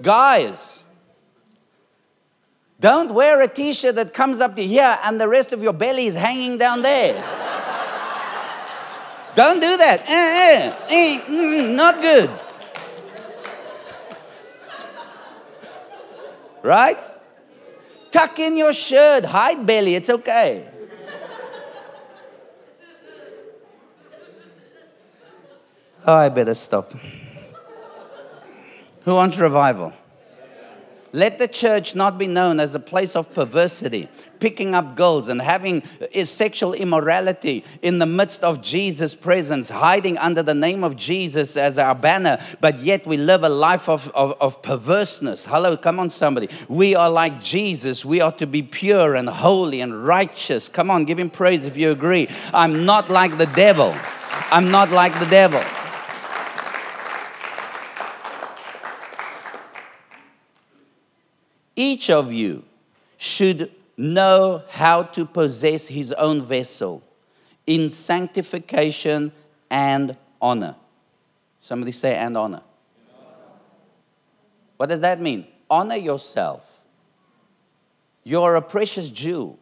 Guys, 0.00 0.80
don't 2.80 3.12
wear 3.12 3.42
a 3.42 3.48
t 3.48 3.74
shirt 3.74 3.96
that 3.96 4.14
comes 4.14 4.40
up 4.40 4.56
to 4.56 4.66
here 4.66 4.98
and 5.04 5.20
the 5.20 5.28
rest 5.28 5.52
of 5.52 5.62
your 5.62 5.74
belly 5.74 6.06
is 6.06 6.14
hanging 6.14 6.56
down 6.56 6.80
there. 6.80 7.12
don't 9.34 9.60
do 9.60 9.76
that. 9.76 10.00
Eh, 10.00 10.04
eh, 10.08 10.72
eh, 10.88 11.20
mm, 11.26 11.74
not 11.74 12.00
good. 12.00 12.30
right? 16.62 17.13
Tuck 18.14 18.38
in 18.38 18.56
your 18.56 18.72
shirt, 18.72 19.24
hide 19.24 19.66
belly, 19.66 19.96
it's 19.96 20.08
okay. 20.08 20.68
Oh, 26.06 26.14
I 26.14 26.28
better 26.28 26.54
stop. 26.54 26.94
Who 29.02 29.16
wants 29.16 29.36
revival? 29.38 29.92
Let 31.14 31.38
the 31.38 31.46
church 31.46 31.94
not 31.94 32.18
be 32.18 32.26
known 32.26 32.58
as 32.58 32.74
a 32.74 32.80
place 32.80 33.14
of 33.14 33.32
perversity, 33.32 34.08
picking 34.40 34.74
up 34.74 34.96
girls 34.96 35.28
and 35.28 35.40
having 35.40 35.84
uh, 36.12 36.24
sexual 36.24 36.74
immorality 36.74 37.64
in 37.82 38.00
the 38.00 38.04
midst 38.04 38.42
of 38.42 38.60
Jesus' 38.60 39.14
presence, 39.14 39.68
hiding 39.68 40.18
under 40.18 40.42
the 40.42 40.54
name 40.54 40.82
of 40.82 40.96
Jesus 40.96 41.56
as 41.56 41.78
our 41.78 41.94
banner, 41.94 42.44
but 42.60 42.80
yet 42.80 43.06
we 43.06 43.16
live 43.16 43.44
a 43.44 43.48
life 43.48 43.88
of, 43.88 44.10
of, 44.12 44.32
of 44.40 44.60
perverseness. 44.60 45.44
Hello, 45.44 45.76
come 45.76 46.00
on, 46.00 46.10
somebody. 46.10 46.48
We 46.66 46.96
are 46.96 47.08
like 47.08 47.40
Jesus. 47.40 48.04
We 48.04 48.20
are 48.20 48.32
to 48.32 48.46
be 48.48 48.64
pure 48.64 49.14
and 49.14 49.28
holy 49.28 49.82
and 49.82 50.04
righteous. 50.04 50.68
Come 50.68 50.90
on, 50.90 51.04
give 51.04 51.20
him 51.20 51.30
praise 51.30 51.64
if 51.64 51.76
you 51.76 51.92
agree. 51.92 52.28
I'm 52.52 52.84
not 52.86 53.08
like 53.08 53.38
the 53.38 53.46
devil. 53.46 53.94
I'm 54.50 54.72
not 54.72 54.90
like 54.90 55.16
the 55.20 55.26
devil. 55.26 55.62
Each 61.76 62.10
of 62.10 62.32
you 62.32 62.64
should 63.16 63.70
know 63.96 64.62
how 64.70 65.02
to 65.02 65.24
possess 65.24 65.88
his 65.88 66.12
own 66.12 66.44
vessel 66.44 67.02
in 67.66 67.90
sanctification 67.90 69.32
and 69.70 70.16
honor. 70.40 70.76
Somebody 71.60 71.92
say, 71.92 72.14
and 72.16 72.36
honor. 72.36 72.62
What 74.76 74.88
does 74.88 75.00
that 75.00 75.20
mean? 75.20 75.46
Honor 75.70 75.96
yourself. 75.96 76.68
You're 78.22 78.56
a 78.56 78.62
precious 78.62 79.10
jewel. 79.10 79.58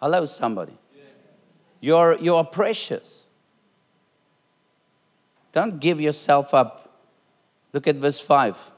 Hello, 0.00 0.26
somebody. 0.26 0.76
You're, 1.80 2.18
you're 2.18 2.44
precious. 2.44 3.24
Don't 5.52 5.80
give 5.80 6.00
yourself 6.00 6.54
up. 6.54 7.02
Look 7.72 7.86
at 7.86 7.96
verse 7.96 8.18
5 8.18 8.72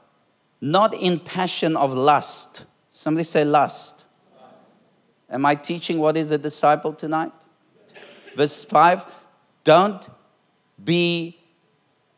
not 0.61 0.93
in 0.93 1.19
passion 1.19 1.75
of 1.75 1.93
lust. 1.93 2.65
Somebody 2.91 3.23
say 3.23 3.43
lust. 3.43 4.05
Am 5.29 5.45
I 5.45 5.55
teaching 5.55 5.97
what 5.97 6.15
is 6.15 6.29
a 6.29 6.37
disciple 6.37 6.93
tonight? 6.93 7.31
Verse 8.35 8.63
5 8.63 9.05
Don't 9.63 10.01
be 10.83 11.39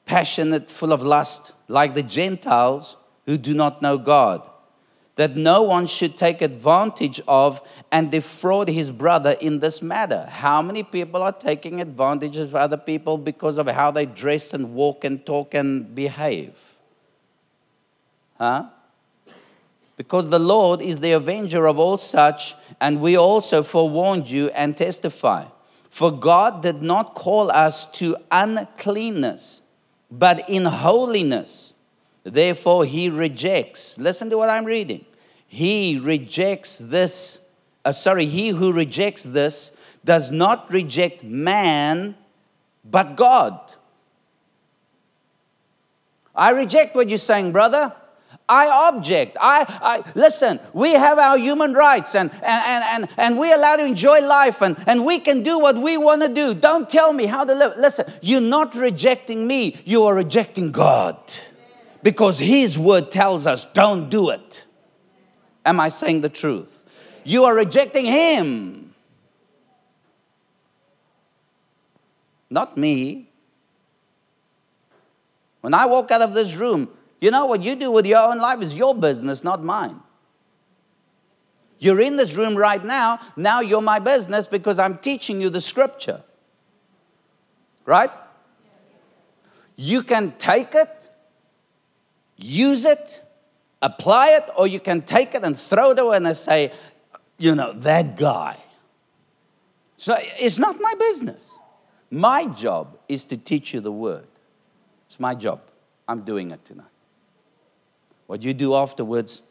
passionate, 0.05 0.69
full 0.69 0.91
of 0.91 1.01
lust, 1.01 1.53
like 1.67 1.93
the 1.93 2.03
Gentiles 2.03 2.97
who 3.25 3.37
do 3.37 3.53
not 3.53 3.81
know 3.81 3.97
God. 3.97 4.49
That 5.15 5.37
no 5.37 5.61
one 5.61 5.85
should 5.85 6.17
take 6.17 6.41
advantage 6.41 7.21
of 7.27 7.61
and 7.91 8.09
defraud 8.09 8.67
his 8.67 8.89
brother 8.89 9.37
in 9.39 9.59
this 9.59 9.79
matter. 9.79 10.25
How 10.27 10.63
many 10.63 10.81
people 10.81 11.21
are 11.21 11.31
taking 11.31 11.79
advantage 11.79 12.35
of 12.35 12.55
other 12.55 12.77
people 12.77 13.19
because 13.19 13.59
of 13.59 13.67
how 13.67 13.91
they 13.91 14.07
dress 14.07 14.55
and 14.55 14.73
walk 14.73 15.03
and 15.03 15.23
talk 15.23 15.53
and 15.53 15.93
behave? 15.93 16.72
Huh? 18.43 18.65
Because 19.95 20.29
the 20.29 20.37
Lord 20.37 20.81
is 20.81 20.99
the 20.99 21.13
avenger 21.13 21.65
of 21.65 21.79
all 21.79 21.97
such, 21.97 22.55
and 22.81 22.99
we 22.99 23.15
also 23.15 23.63
forewarned 23.63 24.29
you 24.29 24.49
and 24.49 24.75
testify. 24.75 25.45
For 25.89 26.11
God 26.11 26.61
did 26.61 26.81
not 26.81 27.15
call 27.15 27.49
us 27.49 27.85
to 27.99 28.17
uncleanness, 28.29 29.61
but 30.11 30.49
in 30.49 30.65
holiness. 30.65 31.71
Therefore, 32.25 32.83
he 32.83 33.09
rejects. 33.09 33.97
Listen 33.97 34.29
to 34.29 34.37
what 34.37 34.49
I'm 34.49 34.65
reading. 34.65 35.05
He 35.47 35.97
rejects 35.97 36.79
this. 36.79 37.39
Uh, 37.85 37.93
sorry, 37.93 38.25
he 38.25 38.49
who 38.49 38.73
rejects 38.73 39.23
this 39.23 39.71
does 40.03 40.31
not 40.31 40.69
reject 40.69 41.23
man, 41.23 42.17
but 42.83 43.15
God. 43.15 43.57
I 46.35 46.49
reject 46.49 46.93
what 46.93 47.07
you're 47.07 47.17
saying, 47.17 47.53
brother. 47.53 47.95
I 48.49 48.89
object. 48.89 49.37
I, 49.39 49.65
I 49.67 50.11
listen, 50.15 50.59
we 50.73 50.91
have 50.91 51.17
our 51.17 51.37
human 51.37 51.73
rights 51.73 52.13
and, 52.13 52.29
and, 52.43 52.83
and, 52.83 53.09
and, 53.17 53.37
we're 53.37 53.55
allowed 53.55 53.77
to 53.77 53.85
enjoy 53.85 54.19
life 54.19 54.61
and, 54.61 54.75
and 54.85 55.05
we 55.05 55.19
can 55.19 55.43
do 55.43 55.59
what 55.59 55.77
we 55.77 55.95
want 55.97 56.21
to 56.23 56.27
do. 56.27 56.53
Don't 56.53 56.89
tell 56.89 57.13
me 57.13 57.25
how 57.25 57.45
to 57.45 57.55
live. 57.55 57.77
Listen, 57.77 58.11
you're 58.21 58.41
not 58.41 58.75
rejecting 58.75 59.47
me, 59.47 59.81
you 59.85 60.03
are 60.05 60.13
rejecting 60.13 60.71
God. 60.71 61.17
Because 62.03 62.37
His 62.37 62.77
word 62.77 63.11
tells 63.11 63.47
us, 63.47 63.65
don't 63.73 64.09
do 64.09 64.29
it. 64.29 64.65
Am 65.65 65.79
I 65.79 65.87
saying 65.87 66.19
the 66.19 66.29
truth? 66.29 66.83
You 67.23 67.45
are 67.45 67.55
rejecting 67.55 68.05
Him. 68.05 68.93
Not 72.49 72.77
me. 72.77 73.29
When 75.61 75.73
I 75.73 75.85
walk 75.85 76.11
out 76.11 76.21
of 76.21 76.33
this 76.33 76.53
room, 76.55 76.89
you 77.23 77.31
know 77.31 77.45
what 77.45 77.63
you 77.63 77.77
do 77.77 77.89
with 77.89 78.05
your 78.05 78.19
own 78.19 78.39
life 78.39 78.61
is 78.61 78.75
your 78.75 78.93
business, 78.93 79.45
not 79.45 79.63
mine. 79.63 80.01
You're 81.79 82.01
in 82.01 82.17
this 82.17 82.33
room 82.33 82.53
right 82.53 82.83
now. 82.83 83.17
Now 83.37 83.61
you're 83.61 83.81
my 83.81 83.99
business 83.99 84.45
because 84.45 84.77
I'm 84.77 84.97
teaching 84.97 85.39
you 85.39 85.49
the 85.49 85.61
scripture. 85.61 86.21
Right? 87.85 88.09
You 89.77 90.03
can 90.03 90.33
take 90.37 90.75
it, 90.75 91.09
use 92.35 92.83
it, 92.83 93.21
apply 93.81 94.31
it, 94.31 94.49
or 94.57 94.67
you 94.67 94.81
can 94.81 95.01
take 95.01 95.33
it 95.33 95.45
and 95.45 95.57
throw 95.57 95.91
it 95.91 95.99
away 95.99 96.17
and 96.17 96.35
say, 96.35 96.73
you 97.37 97.55
know, 97.55 97.71
that 97.71 98.17
guy. 98.17 98.57
So 99.95 100.17
it's 100.19 100.57
not 100.57 100.75
my 100.81 100.93
business. 100.99 101.49
My 102.11 102.47
job 102.47 102.97
is 103.07 103.23
to 103.27 103.37
teach 103.37 103.73
you 103.73 103.79
the 103.79 103.93
word. 103.93 104.27
It's 105.07 105.21
my 105.21 105.35
job. 105.35 105.61
I'm 106.05 106.23
doing 106.23 106.51
it 106.51 106.65
tonight. 106.65 106.87
What 108.27 108.43
you 108.43 108.53
do 108.53 108.75
afterwards, 108.75 109.41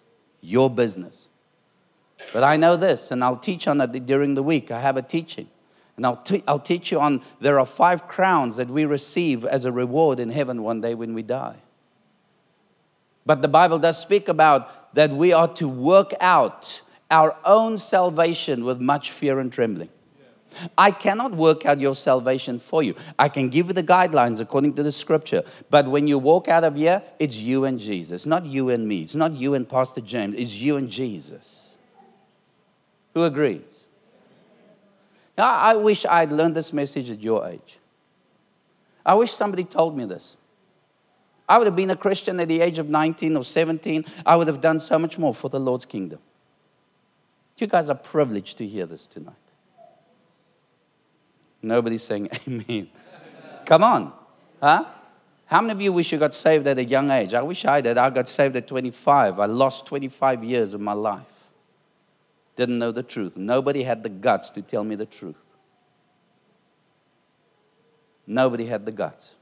your 0.40 0.70
business. 0.70 1.28
But 2.32 2.44
I 2.44 2.56
know 2.56 2.76
this, 2.76 3.10
and 3.10 3.22
I'll 3.22 3.36
teach 3.36 3.66
on 3.66 3.80
it 3.80 4.06
during 4.06 4.34
the 4.34 4.42
week. 4.42 4.70
I 4.70 4.80
have 4.80 4.96
a 4.96 5.02
teaching. 5.02 5.48
And 5.96 6.06
I'll, 6.06 6.16
te- 6.16 6.42
I'll 6.48 6.58
teach 6.58 6.90
you 6.90 7.00
on 7.00 7.22
there 7.40 7.58
are 7.60 7.66
five 7.66 8.08
crowns 8.08 8.56
that 8.56 8.68
we 8.68 8.84
receive 8.84 9.44
as 9.44 9.64
a 9.64 9.72
reward 9.72 10.18
in 10.18 10.30
heaven 10.30 10.62
one 10.62 10.80
day 10.80 10.94
when 10.94 11.14
we 11.14 11.22
die. 11.22 11.56
But 13.26 13.42
the 13.42 13.48
Bible 13.48 13.78
does 13.78 13.98
speak 13.98 14.28
about 14.28 14.94
that 14.94 15.10
we 15.10 15.32
are 15.32 15.48
to 15.54 15.68
work 15.68 16.12
out 16.20 16.82
our 17.10 17.36
own 17.44 17.78
salvation 17.78 18.64
with 18.64 18.80
much 18.80 19.10
fear 19.10 19.38
and 19.38 19.52
trembling. 19.52 19.90
I 20.76 20.90
cannot 20.90 21.32
work 21.32 21.66
out 21.66 21.80
your 21.80 21.94
salvation 21.94 22.58
for 22.58 22.82
you. 22.82 22.94
I 23.18 23.28
can 23.28 23.48
give 23.48 23.68
you 23.68 23.72
the 23.72 23.82
guidelines 23.82 24.40
according 24.40 24.74
to 24.74 24.82
the 24.82 24.92
scripture. 24.92 25.42
But 25.70 25.88
when 25.88 26.06
you 26.06 26.18
walk 26.18 26.48
out 26.48 26.64
of 26.64 26.76
here, 26.76 27.02
it's 27.18 27.38
you 27.38 27.64
and 27.64 27.78
Jesus, 27.78 28.26
not 28.26 28.44
you 28.44 28.70
and 28.70 28.86
me. 28.86 29.02
It's 29.02 29.14
not 29.14 29.32
you 29.32 29.54
and 29.54 29.68
Pastor 29.68 30.00
James. 30.00 30.34
It's 30.36 30.56
you 30.56 30.76
and 30.76 30.88
Jesus. 30.88 31.74
Who 33.14 33.24
agrees? 33.24 33.62
Now, 35.36 35.54
I 35.58 35.76
wish 35.76 36.04
I'd 36.04 36.32
learned 36.32 36.54
this 36.54 36.72
message 36.72 37.10
at 37.10 37.20
your 37.20 37.46
age. 37.46 37.78
I 39.04 39.14
wish 39.14 39.32
somebody 39.32 39.64
told 39.64 39.96
me 39.96 40.04
this. 40.04 40.36
I 41.48 41.58
would 41.58 41.66
have 41.66 41.76
been 41.76 41.90
a 41.90 41.96
Christian 41.96 42.38
at 42.40 42.48
the 42.48 42.60
age 42.60 42.78
of 42.78 42.88
19 42.88 43.36
or 43.36 43.44
17. 43.44 44.04
I 44.24 44.36
would 44.36 44.46
have 44.46 44.60
done 44.60 44.80
so 44.80 44.98
much 44.98 45.18
more 45.18 45.34
for 45.34 45.48
the 45.48 45.60
Lord's 45.60 45.84
kingdom. 45.84 46.20
You 47.58 47.66
guys 47.66 47.88
are 47.88 47.94
privileged 47.94 48.58
to 48.58 48.66
hear 48.66 48.86
this 48.86 49.06
tonight. 49.06 49.34
Nobody's 51.62 52.02
saying 52.02 52.28
amen. 52.48 52.88
Come 53.64 53.84
on. 53.84 54.12
Huh? 54.60 54.84
How 55.46 55.60
many 55.60 55.72
of 55.72 55.80
you 55.80 55.92
wish 55.92 56.12
you 56.12 56.18
got 56.18 56.34
saved 56.34 56.66
at 56.66 56.78
a 56.78 56.84
young 56.84 57.10
age? 57.10 57.34
I 57.34 57.42
wish 57.42 57.64
I 57.64 57.80
did. 57.80 57.98
I 57.98 58.10
got 58.10 58.28
saved 58.28 58.56
at 58.56 58.66
25. 58.66 59.38
I 59.38 59.46
lost 59.46 59.86
25 59.86 60.42
years 60.44 60.74
of 60.74 60.80
my 60.80 60.94
life. 60.94 61.20
Didn't 62.56 62.78
know 62.78 62.92
the 62.92 63.02
truth. 63.02 63.36
Nobody 63.36 63.82
had 63.82 64.02
the 64.02 64.08
guts 64.08 64.50
to 64.50 64.62
tell 64.62 64.84
me 64.84 64.94
the 64.94 65.06
truth. 65.06 65.36
Nobody 68.26 68.66
had 68.66 68.86
the 68.86 68.92
guts. 68.92 69.34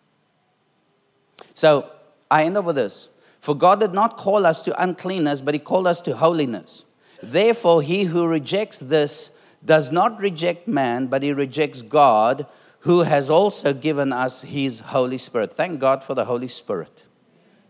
So 1.54 1.90
I 2.30 2.44
end 2.44 2.56
up 2.56 2.64
with 2.64 2.76
this. 2.76 3.08
For 3.40 3.54
God 3.54 3.80
did 3.80 3.92
not 3.92 4.16
call 4.16 4.46
us 4.46 4.62
to 4.62 4.82
uncleanness, 4.82 5.40
but 5.40 5.54
He 5.54 5.60
called 5.60 5.86
us 5.86 6.00
to 6.02 6.16
holiness. 6.16 6.84
Therefore, 7.22 7.82
he 7.82 8.04
who 8.04 8.26
rejects 8.26 8.78
this 8.78 9.30
does 9.64 9.92
not 9.92 10.18
reject 10.18 10.66
man, 10.66 11.06
but 11.06 11.22
he 11.22 11.32
rejects 11.32 11.82
God, 11.82 12.46
who 12.80 13.00
has 13.00 13.28
also 13.28 13.72
given 13.72 14.12
us 14.12 14.42
his 14.42 14.80
Holy 14.80 15.18
Spirit. 15.18 15.52
Thank 15.52 15.80
God 15.80 16.02
for 16.02 16.14
the 16.14 16.24
Holy 16.24 16.48
Spirit. 16.48 17.02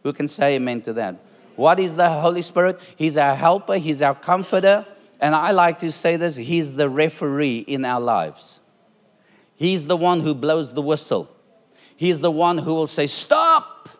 Who 0.02 0.12
can 0.12 0.28
say 0.28 0.54
amen 0.54 0.82
to 0.82 0.92
that? 0.94 1.16
What 1.56 1.80
is 1.80 1.96
the 1.96 2.08
Holy 2.08 2.42
Spirit? 2.42 2.80
He's 2.96 3.16
our 3.16 3.34
helper, 3.34 3.76
he's 3.76 4.02
our 4.02 4.14
comforter, 4.14 4.86
and 5.20 5.34
I 5.34 5.50
like 5.50 5.80
to 5.80 5.92
say 5.92 6.16
this 6.16 6.36
he's 6.36 6.76
the 6.76 6.88
referee 6.88 7.58
in 7.58 7.84
our 7.84 8.00
lives. 8.00 8.60
He's 9.56 9.86
the 9.86 9.96
one 9.96 10.20
who 10.20 10.34
blows 10.34 10.72
the 10.72 10.82
whistle. 10.82 11.28
He's 11.96 12.20
the 12.20 12.30
one 12.30 12.58
who 12.58 12.72
will 12.72 12.86
say, 12.86 13.06
Stop! 13.06 13.90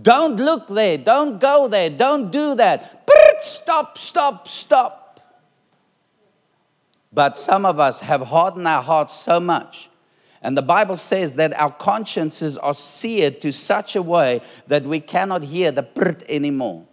Don't 0.00 0.36
look 0.36 0.68
there. 0.68 0.98
Don't 0.98 1.40
go 1.40 1.68
there. 1.68 1.90
Don't 1.90 2.30
do 2.30 2.54
that. 2.54 3.04
Stop, 3.40 3.98
stop, 3.98 4.48
stop. 4.48 4.97
But 7.18 7.36
some 7.36 7.66
of 7.66 7.80
us 7.80 7.98
have 8.02 8.28
hardened 8.28 8.68
our 8.68 8.80
hearts 8.80 9.12
so 9.12 9.40
much. 9.40 9.90
And 10.40 10.56
the 10.56 10.62
Bible 10.62 10.96
says 10.96 11.34
that 11.34 11.52
our 11.60 11.72
consciences 11.72 12.56
are 12.56 12.74
seared 12.74 13.40
to 13.40 13.52
such 13.52 13.96
a 13.96 14.02
way 14.02 14.40
that 14.68 14.84
we 14.84 15.00
cannot 15.00 15.42
hear 15.42 15.72
the 15.72 15.82
prt 15.82 16.22
anymore. 16.28 16.86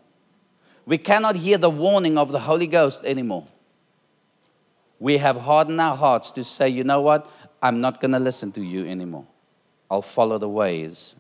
We 0.88 0.98
cannot 0.98 1.36
hear 1.36 1.60
the 1.60 1.70
warning 1.70 2.18
of 2.18 2.32
the 2.32 2.40
Holy 2.40 2.66
Ghost 2.66 3.06
anymore. 3.06 3.46
We 5.00 5.18
have 5.18 5.38
hardened 5.42 5.80
our 5.80 5.96
hearts 5.96 6.32
to 6.32 6.44
say, 6.44 6.70
you 6.70 6.84
know 6.84 7.02
what? 7.02 7.32
I'm 7.62 7.80
not 7.80 8.02
going 8.02 8.14
to 8.14 8.20
listen 8.20 8.52
to 8.54 8.64
you 8.64 8.88
anymore. 8.88 9.28
I'll 9.92 10.02
follow 10.02 10.40
the 10.40 10.50
ways 10.50 11.14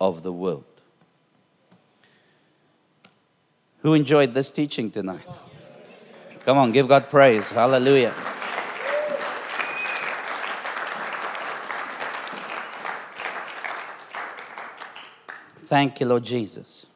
of 0.00 0.24
the 0.24 0.32
world. 0.32 0.64
Who 3.82 3.94
enjoyed 3.94 4.34
this 4.34 4.50
teaching 4.50 4.90
tonight? 4.90 5.28
Come 6.44 6.58
on, 6.58 6.72
give 6.72 6.88
God 6.88 7.08
praise. 7.08 7.48
Hallelujah. 7.50 8.12
Thank 15.70 16.00
you, 16.00 16.06
Lord 16.06 16.24
Jesus. 16.24 16.86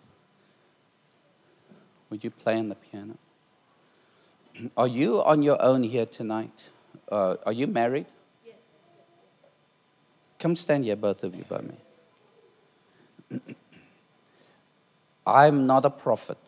Would 2.10 2.24
you 2.24 2.30
play 2.32 2.58
on 2.58 2.70
the 2.70 2.74
piano? 2.74 3.14
Are 4.76 4.88
you 4.88 5.22
on 5.22 5.44
your 5.44 5.62
own 5.62 5.84
here 5.84 6.06
tonight? 6.06 6.50
Uh, 7.08 7.36
are 7.46 7.52
you 7.52 7.68
married? 7.68 8.06
Yes. 8.44 8.56
Come 10.40 10.56
stand 10.56 10.84
here, 10.86 10.96
both 10.96 11.22
of 11.22 11.36
you, 11.36 11.44
by 11.44 11.60
me. 13.30 13.44
I'm 15.24 15.68
not 15.68 15.84
a 15.84 15.90
prophet. 15.90 16.38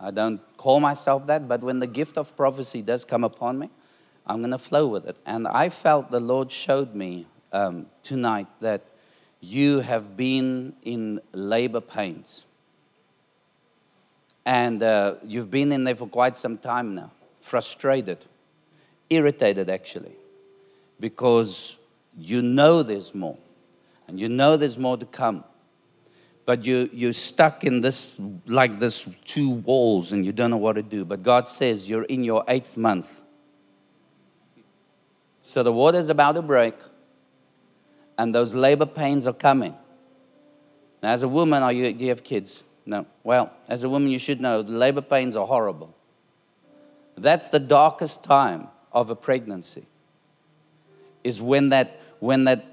I 0.00 0.12
don't 0.12 0.40
call 0.56 0.80
myself 0.80 1.26
that, 1.26 1.46
but 1.46 1.60
when 1.60 1.80
the 1.80 1.86
gift 1.86 2.16
of 2.16 2.34
prophecy 2.38 2.80
does 2.80 3.04
come 3.04 3.22
upon 3.22 3.58
me, 3.58 3.68
I'm 4.26 4.38
going 4.38 4.52
to 4.52 4.58
flow 4.58 4.86
with 4.86 5.06
it. 5.06 5.16
And 5.26 5.46
I 5.46 5.68
felt 5.68 6.10
the 6.10 6.20
Lord 6.20 6.50
showed 6.50 6.94
me 6.94 7.26
um, 7.52 7.84
tonight 8.02 8.46
that 8.60 8.80
you 9.40 9.80
have 9.80 10.16
been 10.16 10.74
in 10.82 11.20
labor 11.32 11.80
pains. 11.80 12.44
And 14.44 14.82
uh, 14.82 15.16
you've 15.24 15.50
been 15.50 15.72
in 15.72 15.84
there 15.84 15.96
for 15.96 16.08
quite 16.08 16.36
some 16.36 16.58
time 16.58 16.94
now, 16.94 17.10
frustrated, 17.40 18.18
irritated 19.08 19.68
actually, 19.68 20.16
because 20.98 21.78
you 22.18 22.42
know 22.42 22.82
there's 22.82 23.14
more, 23.14 23.38
and 24.08 24.18
you 24.18 24.28
know 24.28 24.56
there's 24.56 24.78
more 24.78 24.96
to 24.96 25.06
come 25.06 25.44
but 26.50 26.64
you, 26.64 26.90
you're 26.92 27.12
stuck 27.12 27.62
in 27.62 27.80
this, 27.80 28.18
like 28.46 28.80
this 28.80 29.06
two 29.24 29.50
walls, 29.50 30.10
and 30.10 30.26
you 30.26 30.32
don't 30.32 30.50
know 30.50 30.56
what 30.56 30.72
to 30.72 30.82
do. 30.82 31.04
But 31.04 31.22
God 31.22 31.46
says 31.46 31.88
you're 31.88 32.02
in 32.02 32.24
your 32.24 32.42
eighth 32.48 32.76
month. 32.76 33.22
So 35.42 35.62
the 35.62 35.72
water 35.72 35.98
is 35.98 36.08
about 36.08 36.32
to 36.32 36.42
break, 36.42 36.74
and 38.20 38.34
those 38.34 38.54
labor 38.54 38.84
pains 38.84 39.26
are 39.26 39.32
coming. 39.32 39.74
Now, 41.02 41.12
as 41.12 41.22
a 41.22 41.28
woman, 41.28 41.62
are 41.62 41.72
you, 41.72 41.90
do 41.94 42.04
you 42.04 42.10
have 42.10 42.22
kids? 42.22 42.62
No. 42.84 43.06
Well, 43.24 43.50
as 43.66 43.82
a 43.82 43.88
woman, 43.88 44.10
you 44.10 44.18
should 44.18 44.42
know 44.42 44.60
the 44.60 44.72
labor 44.72 45.00
pains 45.00 45.36
are 45.36 45.46
horrible. 45.46 45.96
That's 47.16 47.48
the 47.48 47.58
darkest 47.58 48.22
time 48.22 48.68
of 48.92 49.08
a 49.08 49.16
pregnancy, 49.16 49.86
is 51.24 51.40
when 51.40 51.70
that, 51.70 51.98
when 52.18 52.44
that 52.44 52.66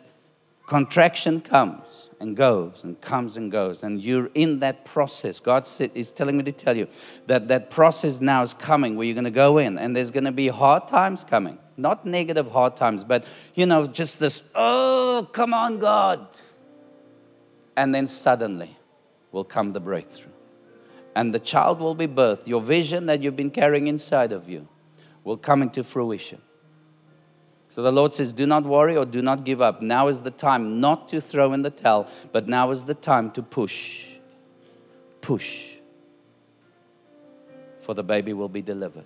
contraction 0.67 1.41
comes 1.41 2.09
and 2.19 2.37
goes 2.37 2.83
and 2.83 3.01
comes 3.01 3.37
and 3.37 3.51
goes. 3.51 3.81
And 3.81 3.99
you're 4.01 4.29
in 4.35 4.59
that 4.59 4.85
process. 4.85 5.39
God 5.39 5.67
is 5.95 6.11
telling 6.11 6.37
me 6.37 6.43
to 6.43 6.51
tell 6.51 6.77
you 6.77 6.87
that 7.25 7.47
that 7.47 7.71
process 7.71 8.21
now 8.21 8.43
is 8.43 8.53
coming 8.53 8.95
where 8.95 9.05
you're 9.05 9.15
going 9.15 9.23
to 9.23 9.31
go 9.31 9.57
in 9.57 9.79
and 9.79 9.95
there's 9.95 10.11
going 10.11 10.25
to 10.25 10.31
be 10.31 10.49
hard 10.49 10.87
times 10.87 11.23
coming. 11.23 11.57
Not 11.77 12.05
negative 12.05 12.51
hard 12.51 12.75
times, 12.75 13.03
but, 13.03 13.25
you 13.55 13.65
know, 13.65 13.87
just 13.87 14.19
this, 14.19 14.43
oh, 14.55 15.27
come 15.31 15.53
on, 15.53 15.79
God. 15.79 16.27
And 17.75 17.93
then 17.93 18.07
suddenly 18.07 18.77
will 19.31 19.43
come 19.43 19.73
the 19.73 19.79
breakthrough. 19.79 20.33
and 21.17 21.33
the 21.33 21.39
child 21.39 21.79
will 21.79 21.95
be 21.95 22.07
birthed. 22.07 22.47
Your 22.47 22.61
vision 22.61 23.07
that 23.07 23.23
you've 23.23 23.35
been 23.35 23.49
carrying 23.49 23.87
inside 23.87 24.31
of 24.31 24.47
you 24.47 24.67
will 25.23 25.35
come 25.35 25.63
into 25.63 25.83
fruition. 25.83 26.39
So 27.77 27.83
the 27.83 27.91
Lord 27.91 28.11
says, 28.11 28.33
Do 28.33 28.47
not 28.47 28.63
worry 28.63 28.97
or 28.97 29.05
do 29.05 29.21
not 29.21 29.43
give 29.43 29.61
up. 29.61 29.83
Now 29.83 30.07
is 30.07 30.21
the 30.21 30.31
time 30.31 30.81
not 30.81 31.09
to 31.09 31.21
throw 31.21 31.53
in 31.53 31.61
the 31.61 31.69
towel, 31.69 32.07
but 32.31 32.47
now 32.47 32.71
is 32.71 32.85
the 32.85 32.95
time 32.95 33.29
to 33.33 33.43
push. 33.43 34.07
Push. 35.21 35.75
For 37.81 37.93
the 37.93 38.01
baby 38.01 38.33
will 38.33 38.49
be 38.49 38.63
delivered. 38.63 39.05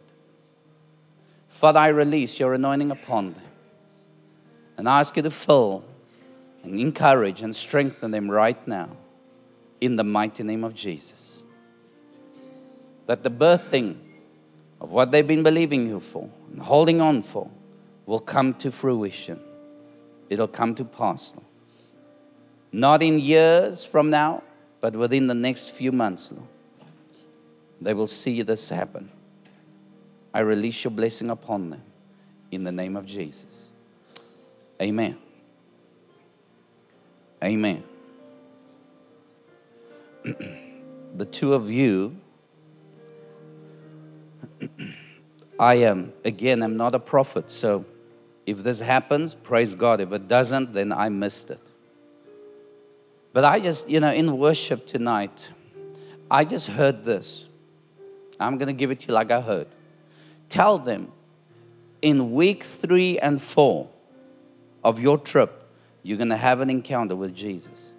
Father, 1.50 1.82
I 1.82 1.90
release 1.90 2.40
your 2.40 2.54
anointing 2.54 2.92
upon 2.92 3.34
them. 3.34 3.44
And 4.78 4.88
I 4.88 5.02
ask 5.02 5.18
you 5.18 5.24
to 5.24 5.32
fill 5.32 5.84
and 6.64 6.80
encourage 6.80 7.42
and 7.42 7.54
strengthen 7.54 8.12
them 8.12 8.32
right 8.32 8.66
now 8.66 8.88
in 9.82 9.98
the 9.98 10.06
mighty 10.06 10.44
name 10.44 10.64
of 10.64 10.74
Jesus. 10.74 11.40
That 13.08 13.24
the 13.24 13.32
birthing 13.32 13.98
of 14.80 14.94
what 14.94 15.12
they've 15.12 15.28
been 15.28 15.44
believing 15.44 15.88
you 15.88 16.00
for 16.00 16.30
and 16.54 16.62
holding 16.62 17.02
on 17.02 17.22
for 17.24 17.52
will 18.12 18.20
come 18.20 18.54
to 18.54 18.70
fruition. 18.70 19.40
It'll 20.30 20.46
come 20.46 20.76
to 20.76 20.84
pass. 20.84 21.32
Lord. 21.34 21.46
Not 22.74 23.02
in 23.02 23.20
years 23.20 23.86
from 23.86 24.10
now, 24.10 24.44
but 24.82 24.94
within 24.98 25.28
the 25.28 25.34
next 25.34 25.70
few 25.70 25.94
months, 25.94 26.30
Lord. 26.30 26.50
They 27.80 27.94
will 27.94 28.08
see 28.08 28.42
this 28.42 28.68
happen. 28.68 29.10
I 30.34 30.42
release 30.42 30.84
your 30.84 30.92
blessing 30.92 31.30
upon 31.30 31.70
them 31.70 31.84
in 32.52 32.66
the 32.66 32.72
name 32.74 32.98
of 32.98 33.06
Jesus. 33.06 33.68
Amen. 34.82 35.18
Amen. 37.42 37.82
the 41.16 41.26
two 41.32 41.54
of 41.54 41.72
you, 41.72 42.18
I 45.58 45.76
am, 45.76 46.12
again, 46.26 46.62
I'm 46.62 46.76
not 46.76 46.94
a 46.94 47.00
prophet, 47.00 47.50
so 47.50 47.86
if 48.52 48.64
this 48.64 48.80
happens, 48.80 49.34
praise 49.34 49.74
God. 49.74 50.02
If 50.02 50.12
it 50.12 50.28
doesn't, 50.28 50.74
then 50.74 50.92
I 50.92 51.08
missed 51.10 51.50
it. 51.50 51.60
But 53.34 53.46
I 53.46 53.60
just, 53.60 53.90
you 53.90 54.02
know, 54.02 54.12
in 54.12 54.38
worship 54.38 54.86
tonight, 54.86 55.52
I 56.30 56.44
just 56.44 56.68
heard 56.68 57.06
this. 57.06 57.46
I'm 58.40 58.58
going 58.58 58.68
to 58.68 58.74
give 58.74 58.92
it 58.92 59.00
to 59.02 59.08
you 59.08 59.14
like 59.14 59.32
I 59.32 59.40
heard. 59.40 59.68
Tell 60.50 60.78
them 60.78 61.12
in 62.02 62.34
week 62.34 62.64
three 62.64 63.18
and 63.20 63.42
four 63.42 63.90
of 64.84 65.00
your 65.00 65.18
trip, 65.18 65.64
you're 66.04 66.18
going 66.18 66.30
to 66.30 66.38
have 66.38 66.60
an 66.60 66.70
encounter 66.70 67.16
with 67.16 67.34
Jesus. 67.34 67.94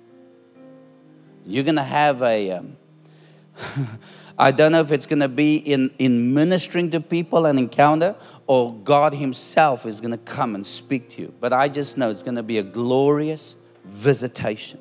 You're 1.47 1.65
going 1.65 1.77
to 1.77 1.83
have 1.83 2.23
a. 2.23 2.51
Um, 2.51 2.77
I 4.39 4.51
don't 4.51 4.73
know 4.73 4.81
if 4.81 4.91
it's 4.91 5.07
going 5.07 5.21
to 5.21 5.29
be 5.29 5.57
in, 5.57 5.93
in 5.99 6.35
ministering 6.35 6.91
to 6.91 7.01
people 7.01 7.47
an 7.47 7.59
encounter 7.59 8.17
or 8.53 8.75
God 8.75 9.15
Himself 9.15 9.87
is 9.87 10.03
going 10.03 10.11
to 10.11 10.19
come 10.19 10.55
and 10.55 10.67
speak 10.67 11.09
to 11.13 11.23
you. 11.23 11.33
But 11.41 11.55
I 11.55 11.71
just 11.71 11.97
know 11.97 12.11
it's 12.11 12.23
going 12.23 12.35
to 12.35 12.43
be 12.43 12.59
a 12.59 12.63
glorious 12.63 13.57
visitation. 13.83 14.79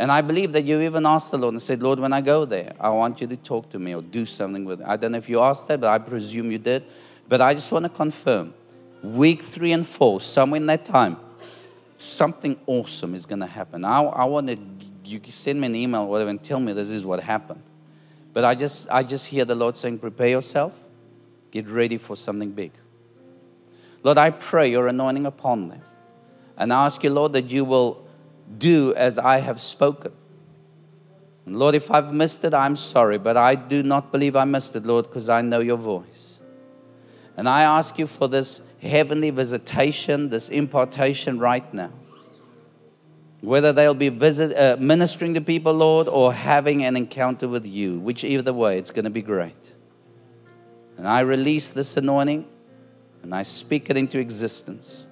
And 0.00 0.10
I 0.10 0.20
believe 0.20 0.50
that 0.54 0.64
you 0.64 0.80
even 0.80 1.06
asked 1.06 1.30
the 1.30 1.38
Lord 1.38 1.54
and 1.54 1.62
said, 1.62 1.80
Lord, 1.80 2.00
when 2.00 2.12
I 2.12 2.20
go 2.20 2.44
there, 2.44 2.72
I 2.80 2.88
want 2.88 3.20
you 3.20 3.28
to 3.28 3.36
talk 3.36 3.70
to 3.70 3.78
me 3.78 3.94
or 3.94 4.02
do 4.02 4.26
something 4.26 4.64
with 4.64 4.80
me. 4.80 4.84
I 4.84 4.96
don't 4.96 5.12
know 5.12 5.18
if 5.18 5.28
you 5.28 5.38
asked 5.40 5.68
that, 5.68 5.80
but 5.80 5.92
I 5.92 5.98
presume 5.98 6.50
you 6.50 6.58
did. 6.58 6.82
But 7.28 7.40
I 7.40 7.54
just 7.54 7.70
want 7.70 7.84
to 7.84 7.88
confirm 7.88 8.52
week 9.04 9.40
three 9.40 9.70
and 9.70 9.86
four, 9.86 10.20
somewhere 10.20 10.60
in 10.60 10.66
that 10.66 10.84
time, 10.84 11.18
something 11.96 12.58
awesome 12.66 13.14
is 13.14 13.26
going 13.26 13.42
to 13.42 13.46
happen. 13.46 13.84
I, 13.84 14.02
I 14.02 14.24
want 14.24 14.48
to, 14.48 14.58
you 15.04 15.20
send 15.28 15.60
me 15.60 15.68
an 15.68 15.76
email 15.76 16.00
or 16.00 16.08
whatever 16.08 16.30
and 16.30 16.42
tell 16.42 16.58
me 16.58 16.72
this 16.72 16.90
is 16.90 17.06
what 17.06 17.22
happened. 17.22 17.62
But 18.32 18.44
I 18.44 18.56
just, 18.56 18.88
I 18.90 19.04
just 19.04 19.28
hear 19.28 19.44
the 19.44 19.54
Lord 19.54 19.76
saying, 19.76 20.00
prepare 20.00 20.30
yourself, 20.30 20.72
get 21.52 21.68
ready 21.68 21.98
for 21.98 22.16
something 22.16 22.50
big. 22.50 22.72
Lord, 24.02 24.18
I 24.18 24.30
pray 24.30 24.68
your 24.68 24.88
anointing 24.88 25.26
upon 25.26 25.68
them. 25.68 25.82
And 26.56 26.72
I 26.72 26.86
ask 26.86 27.04
you, 27.04 27.10
Lord, 27.10 27.34
that 27.34 27.50
you 27.50 27.64
will 27.64 28.04
do 28.58 28.92
as 28.94 29.18
I 29.18 29.38
have 29.38 29.60
spoken. 29.60 30.12
And 31.46 31.58
Lord, 31.58 31.74
if 31.74 31.90
I've 31.90 32.12
missed 32.12 32.44
it, 32.44 32.54
I'm 32.54 32.76
sorry, 32.76 33.18
but 33.18 33.36
I 33.36 33.54
do 33.54 33.82
not 33.82 34.10
believe 34.12 34.34
I 34.34 34.44
missed 34.44 34.74
it, 34.76 34.84
Lord, 34.84 35.08
because 35.08 35.28
I 35.28 35.42
know 35.42 35.60
your 35.60 35.76
voice. 35.76 36.38
And 37.36 37.48
I 37.48 37.62
ask 37.62 37.98
you 37.98 38.06
for 38.06 38.28
this 38.28 38.60
heavenly 38.80 39.30
visitation, 39.30 40.28
this 40.28 40.48
impartation 40.48 41.38
right 41.38 41.72
now. 41.72 41.92
Whether 43.40 43.72
they'll 43.72 43.94
be 43.94 44.08
visit, 44.08 44.56
uh, 44.56 44.76
ministering 44.78 45.34
to 45.34 45.40
people, 45.40 45.72
Lord, 45.74 46.06
or 46.06 46.32
having 46.32 46.84
an 46.84 46.96
encounter 46.96 47.48
with 47.48 47.66
you, 47.66 47.98
which 47.98 48.22
either 48.22 48.52
way, 48.52 48.78
it's 48.78 48.92
going 48.92 49.04
to 49.04 49.10
be 49.10 49.22
great. 49.22 49.71
And 50.96 51.08
I 51.08 51.20
release 51.20 51.70
this 51.70 51.96
anointing 51.96 52.46
and 53.22 53.34
I 53.34 53.42
speak 53.42 53.90
it 53.90 53.96
into 53.96 54.18
existence 54.18 55.06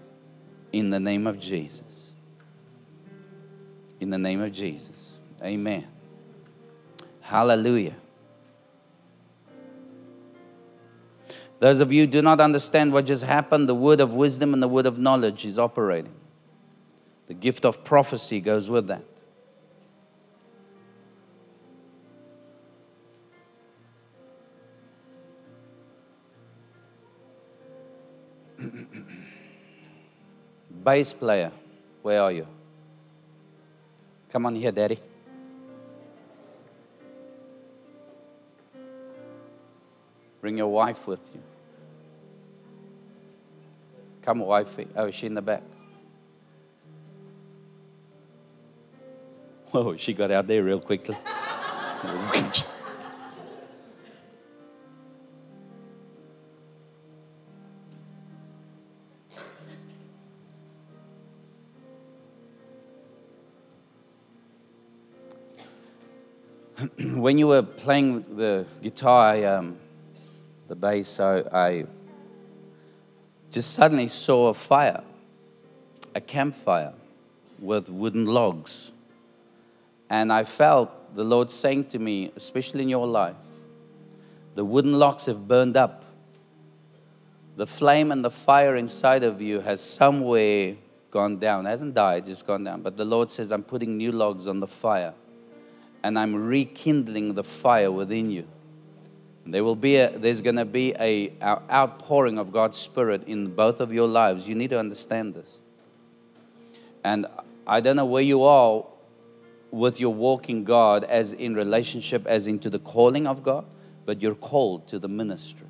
in 0.72 0.91
the 0.91 1.01
name 1.01 1.26
of 1.26 1.39
Jesus. 1.39 2.12
In 3.99 4.11
the 4.11 4.18
name 4.18 4.41
of 4.41 4.53
Jesus. 4.53 5.18
Amen. 5.43 5.87
Hallelujah. 7.20 7.95
Those 11.61 11.81
of 11.81 11.93
you 11.93 12.07
do 12.07 12.22
not 12.22 12.41
understand 12.41 12.93
what 12.93 13.05
just 13.05 13.22
happened, 13.22 13.68
the 13.68 13.74
word 13.74 14.01
of 14.01 14.14
wisdom 14.14 14.55
and 14.55 14.62
the 14.62 14.68
word 14.68 14.87
of 14.87 14.99
knowledge 14.99 15.45
is 15.45 15.59
operating. 15.59 16.14
The 17.28 17.35
gift 17.35 17.64
of 17.64 17.85
prophecy 17.85 18.41
goes 18.41 18.70
with 18.70 18.87
that. 18.89 19.05
Bass 30.83 31.12
player, 31.12 31.53
where 32.01 32.22
are 32.22 32.33
you? 32.33 32.47
Come 34.33 34.47
on 34.47 34.55
here, 34.55 34.72
Daddy. 34.72 34.99
Bring 40.41 40.57
your 40.57 40.68
wife 40.68 41.07
with 41.07 41.22
you. 41.35 41.42
Come, 44.22 44.38
wifey. 44.38 44.88
Oh, 44.96 45.07
is 45.07 45.14
she 45.14 45.26
in 45.26 45.34
the 45.34 45.42
back? 45.42 45.63
Whoa, 49.71 49.96
she 49.99 50.14
got 50.14 50.30
out 50.30 50.46
there 50.46 50.64
real 50.64 50.80
quickly. 50.80 51.18
when 67.30 67.38
you 67.38 67.46
were 67.46 67.62
playing 67.62 68.24
the 68.34 68.66
guitar, 68.82 69.34
I, 69.34 69.44
um, 69.44 69.78
the 70.66 70.74
bass, 70.74 71.20
I, 71.20 71.38
I 71.52 71.84
just 73.52 73.72
suddenly 73.72 74.08
saw 74.08 74.48
a 74.48 74.54
fire, 74.54 75.04
a 76.12 76.20
campfire 76.20 76.92
with 77.61 77.88
wooden 77.88 78.26
logs. 78.26 78.90
And 80.08 80.32
I 80.32 80.42
felt 80.42 81.14
the 81.14 81.22
Lord 81.22 81.50
saying 81.50 81.84
to 81.90 82.00
me, 82.00 82.32
especially 82.34 82.82
in 82.82 82.88
your 82.88 83.07
life, 83.07 83.36
the 84.57 84.64
wooden 84.64 84.98
logs 84.98 85.26
have 85.26 85.46
burned 85.46 85.76
up. 85.76 86.04
The 87.54 87.68
flame 87.68 88.11
and 88.11 88.24
the 88.24 88.32
fire 88.32 88.74
inside 88.74 89.22
of 89.22 89.40
you 89.40 89.61
has 89.61 89.80
somewhere 89.80 90.74
gone 91.12 91.38
down. 91.38 91.68
It 91.68 91.70
hasn't 91.70 91.94
died, 91.94 92.26
it's 92.26 92.42
gone 92.42 92.64
down. 92.64 92.82
But 92.82 92.96
the 92.96 93.04
Lord 93.04 93.30
says, 93.30 93.52
I'm 93.52 93.62
putting 93.62 93.96
new 93.96 94.11
logs 94.11 94.48
on 94.48 94.58
the 94.58 94.66
fire 94.66 95.14
and 96.03 96.18
I'm 96.18 96.35
rekindling 96.35 97.35
the 97.35 97.45
fire 97.45 97.91
within 97.91 98.31
you. 98.31 98.47
There 99.47 99.64
will 99.64 99.77
be 99.77 99.97
a, 99.97 100.17
there's 100.17 100.43
going 100.43 100.57
to 100.57 100.64
be 100.64 100.93
a, 100.99 101.33
a 101.41 101.63
outpouring 101.71 102.39
of 102.39 102.53
God's 102.53 102.77
Spirit 102.77 103.25
in 103.27 103.55
both 103.55 103.81
of 103.81 103.93
your 103.93 104.07
lives. 104.07 104.47
You 104.47 104.55
need 104.55 104.71
to 104.71 104.79
understand 104.79 105.35
this. 105.35 105.59
And 107.03 107.27
I 107.67 107.81
don't 107.81 107.97
know 107.97 108.05
where 108.05 108.22
you 108.22 108.45
are 108.45 108.85
with 109.71 110.01
your 110.01 110.13
walking 110.13 110.64
God 110.64 111.05
as 111.05 111.33
in 111.33 111.55
relationship, 111.55 112.27
as 112.27 112.47
into 112.47 112.68
the 112.68 112.79
calling 112.79 113.27
of 113.27 113.43
God, 113.43 113.64
but 114.05 114.21
you're 114.21 114.35
called 114.35 114.89
to 114.89 114.99
the 114.99 115.09
ministry. 115.09 115.67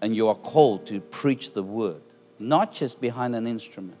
And 0.00 0.14
you 0.14 0.28
are 0.28 0.34
called 0.34 0.86
to 0.88 1.00
preach 1.00 1.52
the 1.52 1.62
word, 1.62 2.00
not 2.38 2.72
just 2.72 3.00
behind 3.00 3.34
an 3.34 3.46
instrument. 3.46 3.98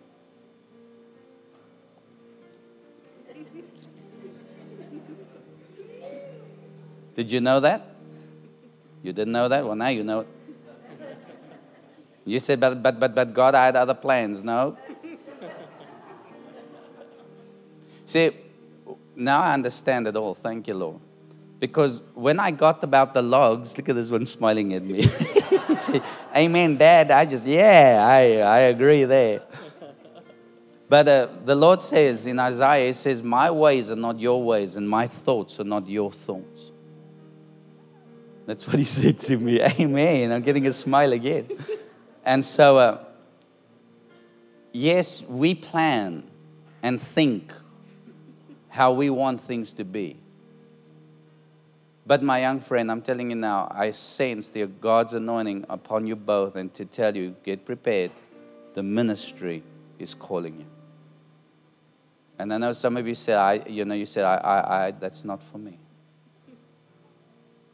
Did 7.18 7.32
you 7.32 7.40
know 7.40 7.58
that? 7.58 7.84
You 9.02 9.12
didn't 9.12 9.32
know 9.32 9.48
that? 9.48 9.64
Well, 9.64 9.74
now 9.74 9.88
you 9.88 10.04
know 10.04 10.20
it. 10.20 10.28
You 12.24 12.38
said, 12.38 12.60
but, 12.60 12.80
but, 12.80 13.00
but, 13.00 13.12
but 13.12 13.34
God, 13.34 13.56
I 13.56 13.66
had 13.66 13.74
other 13.74 13.94
plans. 13.94 14.44
No. 14.44 14.76
See, 18.06 18.30
now 19.16 19.42
I 19.42 19.52
understand 19.52 20.06
it 20.06 20.14
all. 20.14 20.32
Thank 20.32 20.68
you, 20.68 20.74
Lord. 20.74 21.00
Because 21.58 22.00
when 22.14 22.38
I 22.38 22.52
got 22.52 22.84
about 22.84 23.14
the 23.14 23.22
logs, 23.22 23.76
look 23.76 23.88
at 23.88 23.96
this 23.96 24.12
one 24.12 24.24
smiling 24.24 24.74
at 24.74 24.84
me. 24.84 25.10
Amen, 26.36 26.76
Dad. 26.76 27.10
I 27.10 27.24
just, 27.24 27.44
yeah, 27.44 28.06
I, 28.08 28.36
I 28.42 28.58
agree 28.70 29.02
there. 29.02 29.42
But 30.88 31.08
uh, 31.08 31.28
the 31.44 31.56
Lord 31.56 31.82
says 31.82 32.26
in 32.26 32.38
Isaiah, 32.38 32.86
He 32.86 32.92
says, 32.92 33.24
My 33.24 33.50
ways 33.50 33.90
are 33.90 33.96
not 33.96 34.20
your 34.20 34.40
ways, 34.40 34.76
and 34.76 34.88
my 34.88 35.08
thoughts 35.08 35.58
are 35.58 35.64
not 35.64 35.88
your 35.88 36.12
thoughts. 36.12 36.57
That's 38.48 38.66
what 38.66 38.78
He 38.78 38.84
said 38.86 39.20
to 39.20 39.36
me. 39.36 39.60
Amen. 39.78 40.32
I'm 40.32 40.40
getting 40.40 40.66
a 40.66 40.72
smile 40.72 41.12
again. 41.12 41.50
And 42.24 42.42
so, 42.42 42.78
uh, 42.78 43.04
yes, 44.72 45.22
we 45.22 45.54
plan 45.54 46.24
and 46.82 46.98
think 46.98 47.52
how 48.70 48.92
we 48.92 49.10
want 49.10 49.42
things 49.42 49.74
to 49.74 49.84
be. 49.84 50.16
But, 52.06 52.22
my 52.22 52.40
young 52.40 52.60
friend, 52.60 52.90
I'm 52.90 53.02
telling 53.02 53.28
you 53.28 53.36
now, 53.36 53.70
I 53.70 53.90
sense 53.90 54.48
the 54.48 54.64
God's 54.64 55.12
anointing 55.12 55.66
upon 55.68 56.06
you 56.06 56.16
both, 56.16 56.56
and 56.56 56.72
to 56.72 56.86
tell 56.86 57.14
you, 57.14 57.36
get 57.44 57.66
prepared. 57.66 58.12
The 58.72 58.82
ministry 58.82 59.62
is 59.98 60.14
calling 60.14 60.60
you. 60.60 60.66
And 62.38 62.54
I 62.54 62.56
know 62.56 62.72
some 62.72 62.96
of 62.96 63.06
you 63.06 63.14
said, 63.14 63.36
I, 63.36 63.62
you 63.68 63.84
know, 63.84 63.94
you 63.94 64.06
said, 64.06 64.24
I, 64.24 64.36
I, 64.36 64.86
I, 64.86 64.90
that's 64.92 65.22
not 65.22 65.42
for 65.42 65.58
me. 65.58 65.78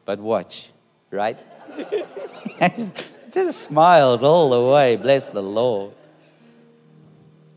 But 0.04 0.20
watch, 0.20 0.70
right? 1.10 1.38
Just 3.32 3.62
smiles 3.62 4.22
all 4.22 4.50
the 4.50 4.72
way. 4.72 4.96
Bless 4.96 5.28
the 5.28 5.42
Lord. 5.42 5.92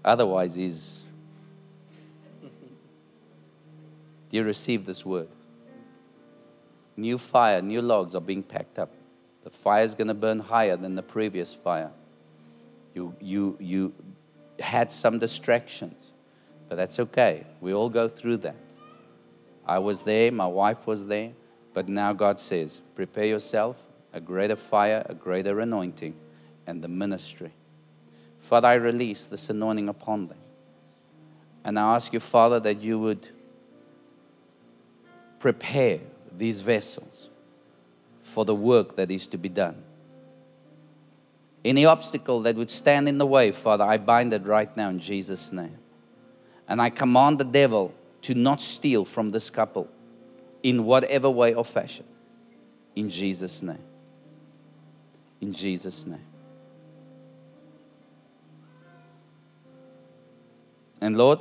Otherwise, 0.04 0.56
he's. 0.56 1.06
Do 4.30 4.38
you 4.38 4.44
receive 4.44 4.86
this 4.86 5.06
word? 5.06 5.28
new 6.98 7.18
fire, 7.18 7.62
new 7.62 7.82
logs 7.82 8.16
are 8.16 8.22
being 8.22 8.44
packed 8.44 8.80
up. 8.80 8.90
The 9.44 9.52
fire 9.52 9.84
is 9.84 9.96
going 9.96 10.08
to 10.08 10.14
burn 10.14 10.40
higher 10.40 10.76
than 10.76 10.96
the 10.96 11.04
previous 11.04 11.54
fire. 11.54 11.92
You, 12.94 13.16
you, 13.22 13.56
you 13.60 13.94
had 14.60 14.92
some 14.92 15.20
distractions, 15.20 16.02
but 16.68 16.76
that's 16.76 17.00
okay. 17.00 17.46
We 17.62 17.74
all 17.74 17.90
go 17.90 18.08
through 18.08 18.38
that. 18.38 18.56
I 19.66 19.80
was 19.80 20.02
there, 20.02 20.32
my 20.32 20.48
wife 20.48 20.88
was 20.88 21.06
there, 21.06 21.32
but 21.78 21.88
now 21.88 22.12
God 22.12 22.40
says, 22.40 22.82
prepare 22.96 23.26
yourself, 23.26 23.78
a 24.12 24.20
greater 24.20 24.56
fire, 24.56 25.06
a 25.08 25.14
greater 25.14 25.60
anointing, 25.60 26.16
and 26.66 26.84
the 26.84 26.88
ministry. 26.88 27.52
Father, 28.40 28.70
I 28.70 28.74
release 28.74 29.28
this 29.28 29.52
anointing 29.52 29.88
upon 29.88 30.26
them. 30.26 30.40
And 31.64 31.78
I 31.78 31.94
ask 31.94 32.12
you, 32.12 32.20
Father, 32.20 32.60
that 32.62 32.82
you 32.82 32.98
would 32.98 33.30
prepare 35.38 36.00
these 36.36 36.62
vessels 36.62 37.30
for 38.24 38.44
the 38.44 38.56
work 38.56 38.96
that 38.96 39.12
is 39.12 39.28
to 39.28 39.38
be 39.38 39.48
done. 39.48 39.84
Any 41.64 41.86
obstacle 41.86 42.42
that 42.42 42.56
would 42.56 42.72
stand 42.72 43.08
in 43.08 43.20
the 43.20 43.28
way, 43.28 43.52
Father, 43.52 43.84
I 43.84 43.98
bind 43.98 44.34
it 44.34 44.48
right 44.48 44.76
now 44.76 44.90
in 44.90 44.98
Jesus' 44.98 45.52
name. 45.52 45.78
And 46.68 46.82
I 46.82 46.90
command 46.90 47.38
the 47.38 47.44
devil 47.44 47.94
to 48.24 48.34
not 48.34 48.62
steal 48.62 49.06
from 49.06 49.30
this 49.30 49.52
couple 49.52 49.88
in 50.64 50.86
whatever 50.86 51.30
way 51.30 51.54
or 51.54 51.64
fashion. 51.64 52.06
In 52.96 53.10
Jesus' 53.10 53.62
name. 53.62 53.84
In 55.40 55.54
Jesus' 55.54 56.06
name. 56.06 56.26
And 61.00 61.16
Lord, 61.18 61.40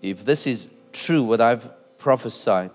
if 0.00 0.24
this 0.24 0.46
is 0.46 0.68
true, 0.92 1.22
what 1.22 1.40
I've 1.40 1.70
prophesied, 1.98 2.70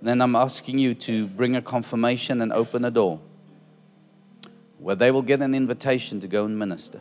then 0.00 0.20
I'm 0.20 0.36
asking 0.36 0.78
you 0.78 0.94
to 0.94 1.26
bring 1.26 1.56
a 1.56 1.62
confirmation 1.62 2.40
and 2.40 2.52
open 2.52 2.84
a 2.84 2.90
door 2.90 3.20
where 4.78 4.94
they 4.94 5.10
will 5.10 5.22
get 5.22 5.42
an 5.42 5.54
invitation 5.54 6.20
to 6.20 6.28
go 6.28 6.44
and 6.44 6.58
minister. 6.58 7.00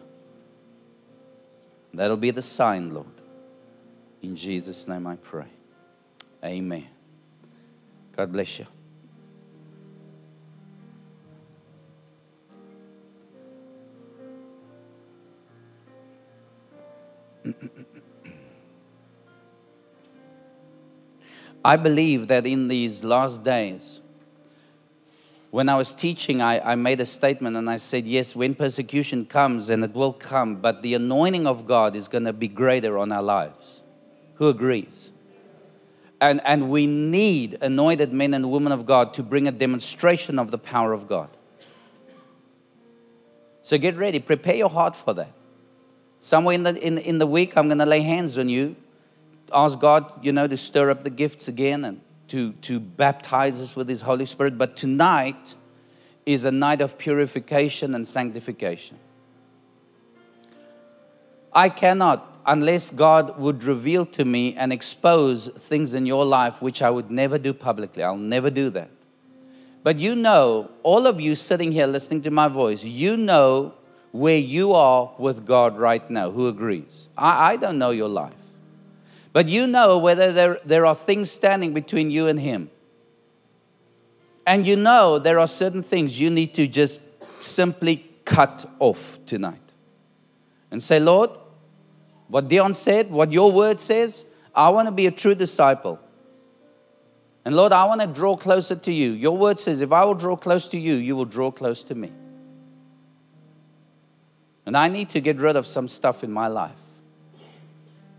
That'll 1.93 2.17
be 2.17 2.31
the 2.31 2.41
sign, 2.41 2.93
Lord. 2.93 3.07
In 4.21 4.35
Jesus' 4.35 4.87
name 4.87 5.07
I 5.07 5.15
pray. 5.15 5.47
Amen. 6.43 6.87
God 8.17 8.31
bless 8.31 8.57
you. 8.57 8.65
I 21.63 21.75
believe 21.75 22.27
that 22.27 22.47
in 22.47 22.67
these 22.67 23.03
last 23.03 23.43
days, 23.43 24.01
when 25.51 25.69
I 25.69 25.75
was 25.75 25.93
teaching, 25.93 26.41
I, 26.41 26.71
I, 26.71 26.75
made 26.75 26.99
a 26.99 27.05
statement 27.05 27.55
and 27.55 27.69
I 27.69 27.77
said, 27.77 28.07
Yes, 28.07 28.35
when 28.35 28.55
persecution 28.55 29.25
comes, 29.25 29.69
and 29.69 29.83
it 29.83 29.93
will 29.93 30.13
come, 30.13 30.55
but 30.55 30.81
the 30.81 30.95
anointing 30.95 31.45
of 31.45 31.67
God 31.67 31.95
is 31.95 32.07
going 32.07 32.23
to 32.23 32.33
be 32.33 32.47
greater 32.47 32.97
on 32.97 33.11
our 33.11 33.21
lives. 33.21 33.81
Who 34.35 34.49
agrees? 34.49 35.11
And, 36.19 36.41
and 36.43 36.69
we 36.69 36.87
need 36.87 37.57
anointed 37.61 38.11
men 38.11 38.33
and 38.33 38.51
women 38.51 38.71
of 38.71 38.85
God 38.85 39.13
to 39.15 39.23
bring 39.23 39.47
a 39.47 39.51
demonstration 39.51 40.39
of 40.39 40.49
the 40.49 40.57
power 40.57 40.93
of 40.93 41.07
God. 41.07 41.29
So 43.61 43.77
get 43.77 43.97
ready, 43.97 44.19
prepare 44.19 44.55
your 44.55 44.69
heart 44.69 44.95
for 44.95 45.13
that. 45.13 45.31
Somewhere 46.19 46.55
in 46.55 46.63
the, 46.63 46.75
in, 46.81 46.97
in 46.97 47.19
the 47.19 47.27
week, 47.27 47.55
I'm 47.55 47.67
going 47.67 47.77
to 47.77 47.85
lay 47.85 48.01
hands 48.01 48.37
on 48.37 48.49
you 48.49 48.75
ask 49.53 49.79
God, 49.79 50.11
you 50.23 50.31
know, 50.31 50.47
to 50.47 50.57
stir 50.57 50.89
up 50.89 51.03
the 51.03 51.09
gifts 51.09 51.47
again 51.47 51.85
and 51.85 52.01
to, 52.29 52.53
to 52.53 52.79
baptize 52.79 53.61
us 53.61 53.75
with 53.75 53.87
His 53.87 54.01
Holy 54.01 54.25
Spirit. 54.25 54.57
But 54.57 54.75
tonight 54.75 55.55
is 56.25 56.43
a 56.43 56.51
night 56.51 56.81
of 56.81 56.97
purification 56.97 57.95
and 57.95 58.07
sanctification. 58.07 58.97
I 61.53 61.69
cannot, 61.69 62.36
unless 62.47 62.89
God 62.91 63.37
would 63.37 63.65
reveal 63.65 64.05
to 64.05 64.23
me 64.23 64.55
and 64.55 64.71
expose 64.71 65.49
things 65.49 65.93
in 65.93 66.05
your 66.05 66.25
life 66.25 66.61
which 66.61 66.81
I 66.81 66.89
would 66.89 67.11
never 67.11 67.37
do 67.37 67.53
publicly. 67.53 68.03
I'll 68.03 68.15
never 68.15 68.49
do 68.49 68.69
that. 68.69 68.89
But 69.83 69.99
you 69.99 70.15
know, 70.15 70.71
all 70.81 71.05
of 71.05 71.19
you 71.19 71.35
sitting 71.35 71.73
here 71.73 71.85
listening 71.85 72.21
to 72.23 72.31
my 72.31 72.47
voice, 72.47 72.83
you 72.83 73.17
know 73.17 73.73
where 74.11 74.37
you 74.37 74.73
are 74.73 75.13
with 75.17 75.45
God 75.45 75.77
right 75.77 76.09
now. 76.09 76.31
Who 76.31 76.47
agrees? 76.47 77.09
I, 77.17 77.53
I 77.53 77.57
don't 77.57 77.77
know 77.77 77.91
your 77.91 78.09
life. 78.09 78.33
But 79.33 79.47
you 79.47 79.67
know 79.67 79.97
whether 79.97 80.31
there, 80.31 80.59
there 80.65 80.85
are 80.85 80.95
things 80.95 81.29
standing 81.29 81.73
between 81.73 82.09
you 82.09 82.27
and 82.27 82.39
Him. 82.39 82.71
And 84.45 84.65
you 84.65 84.77
know 84.77 85.19
there 85.19 85.37
are 85.37 85.47
certain 85.47 85.83
things 85.83 86.19
you 86.19 86.29
need 86.29 86.53
to 86.55 86.65
just 86.67 87.01
simply 87.41 88.09
cut 88.23 88.65
off 88.79 89.19
tonight. 89.25 89.59
And 90.71 90.81
say, 90.81 90.99
Lord, 90.99 91.29
what 92.27 92.47
Dion 92.47 92.73
said, 92.73 93.09
what 93.09 93.31
your 93.31 93.51
word 93.51 93.79
says, 93.79 94.25
I 94.53 94.69
want 94.69 94.87
to 94.87 94.91
be 94.91 95.05
a 95.07 95.11
true 95.11 95.35
disciple. 95.35 95.99
And 97.45 97.55
Lord, 97.55 97.71
I 97.71 97.85
want 97.85 98.01
to 98.01 98.07
draw 98.07 98.35
closer 98.35 98.75
to 98.75 98.91
you. 98.91 99.11
Your 99.11 99.37
word 99.37 99.59
says, 99.59 99.79
if 99.79 99.91
I 99.91 100.03
will 100.03 100.15
draw 100.15 100.35
close 100.35 100.67
to 100.69 100.77
you, 100.77 100.95
you 100.95 101.15
will 101.15 101.25
draw 101.25 101.51
close 101.51 101.83
to 101.85 101.95
me. 101.95 102.11
And 104.65 104.75
I 104.75 104.89
need 104.89 105.09
to 105.11 105.21
get 105.21 105.37
rid 105.37 105.55
of 105.55 105.65
some 105.65 105.87
stuff 105.87 106.23
in 106.23 106.31
my 106.31 106.47
life. 106.47 106.75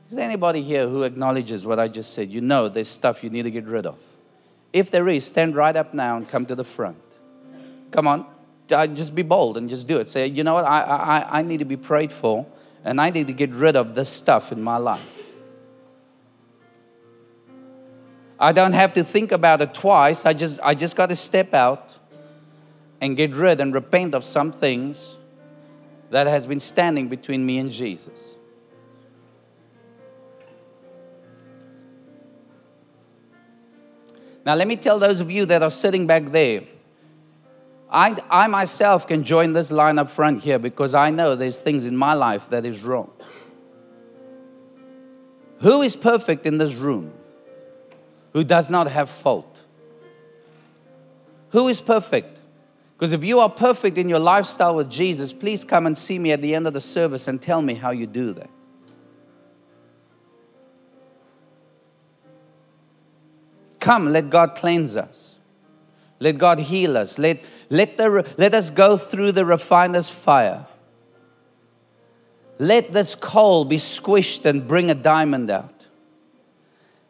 Is 0.08 0.16
there 0.16 0.24
anybody 0.24 0.62
here 0.62 0.88
who 0.88 1.02
acknowledges 1.02 1.66
what 1.66 1.78
I 1.78 1.88
just 1.88 2.14
said? 2.14 2.30
You 2.30 2.40
know 2.40 2.70
there's 2.70 2.88
stuff 2.88 3.22
you 3.22 3.28
need 3.28 3.42
to 3.42 3.50
get 3.50 3.66
rid 3.66 3.84
of. 3.84 3.98
If 4.72 4.90
there 4.90 5.06
is, 5.08 5.26
stand 5.26 5.54
right 5.54 5.76
up 5.76 5.92
now 5.92 6.16
and 6.16 6.26
come 6.26 6.46
to 6.46 6.54
the 6.54 6.64
front. 6.64 6.96
Come 7.90 8.06
on, 8.06 8.26
uh, 8.70 8.86
just 8.86 9.14
be 9.14 9.22
bold 9.22 9.58
and 9.58 9.68
just 9.68 9.86
do 9.86 9.98
it. 9.98 10.08
Say, 10.08 10.26
you 10.26 10.44
know 10.44 10.54
what, 10.54 10.64
I, 10.64 10.80
I, 10.80 11.38
I 11.40 11.42
need 11.42 11.58
to 11.58 11.66
be 11.66 11.76
prayed 11.76 12.12
for 12.12 12.46
and 12.84 13.00
I 13.00 13.10
need 13.10 13.26
to 13.26 13.32
get 13.32 13.50
rid 13.50 13.76
of 13.76 13.94
this 13.94 14.08
stuff 14.08 14.52
in 14.52 14.62
my 14.62 14.76
life. 14.76 15.02
I 18.40 18.52
don't 18.52 18.72
have 18.72 18.94
to 18.94 19.02
think 19.02 19.32
about 19.32 19.60
it 19.60 19.74
twice. 19.74 20.24
I 20.24 20.32
just, 20.32 20.60
I 20.62 20.74
just 20.74 20.94
got 20.94 21.08
to 21.08 21.16
step 21.16 21.54
out 21.54 21.92
and 23.00 23.16
get 23.16 23.34
rid 23.34 23.60
and 23.60 23.74
repent 23.74 24.14
of 24.14 24.24
some 24.24 24.52
things 24.52 25.16
that 26.10 26.26
has 26.26 26.46
been 26.46 26.60
standing 26.60 27.08
between 27.08 27.44
me 27.44 27.58
and 27.58 27.70
Jesus. 27.70 28.36
Now, 34.46 34.54
let 34.54 34.66
me 34.66 34.76
tell 34.76 34.98
those 34.98 35.20
of 35.20 35.30
you 35.30 35.44
that 35.46 35.62
are 35.62 35.70
sitting 35.70 36.06
back 36.06 36.30
there. 36.32 36.62
I, 37.90 38.16
I 38.28 38.46
myself 38.48 39.06
can 39.06 39.24
join 39.24 39.54
this 39.54 39.70
line 39.70 39.98
up 39.98 40.10
front 40.10 40.42
here 40.42 40.58
because 40.58 40.94
I 40.94 41.10
know 41.10 41.36
there's 41.36 41.58
things 41.58 41.86
in 41.86 41.96
my 41.96 42.12
life 42.12 42.50
that 42.50 42.66
is 42.66 42.82
wrong. 42.84 43.10
Who 45.60 45.82
is 45.82 45.96
perfect 45.96 46.46
in 46.46 46.58
this 46.58 46.74
room? 46.74 47.12
Who 48.32 48.44
does 48.44 48.68
not 48.68 48.90
have 48.90 49.08
fault? 49.08 49.62
Who 51.50 51.68
is 51.68 51.80
perfect? 51.80 52.38
Because 52.96 53.12
if 53.12 53.24
you 53.24 53.38
are 53.38 53.48
perfect 53.48 53.96
in 53.96 54.08
your 54.08 54.18
lifestyle 54.18 54.74
with 54.74 54.90
Jesus, 54.90 55.32
please 55.32 55.64
come 55.64 55.86
and 55.86 55.96
see 55.96 56.18
me 56.18 56.32
at 56.32 56.42
the 56.42 56.54
end 56.54 56.66
of 56.66 56.74
the 56.74 56.80
service 56.80 57.26
and 57.26 57.40
tell 57.40 57.62
me 57.62 57.74
how 57.74 57.90
you 57.90 58.06
do 58.06 58.34
that. 58.34 58.50
Come, 63.80 64.12
let 64.12 64.28
God 64.28 64.54
cleanse 64.54 64.96
us. 64.96 65.37
Let 66.20 66.38
God 66.38 66.58
heal 66.58 66.96
us. 66.96 67.18
Let, 67.18 67.42
let, 67.70 67.96
the, 67.96 68.26
let 68.36 68.54
us 68.54 68.70
go 68.70 68.96
through 68.96 69.32
the 69.32 69.44
refiner's 69.44 70.08
fire. 70.08 70.66
Let 72.58 72.92
this 72.92 73.14
coal 73.14 73.64
be 73.64 73.76
squished 73.76 74.44
and 74.44 74.66
bring 74.66 74.90
a 74.90 74.94
diamond 74.94 75.50
out. 75.50 75.86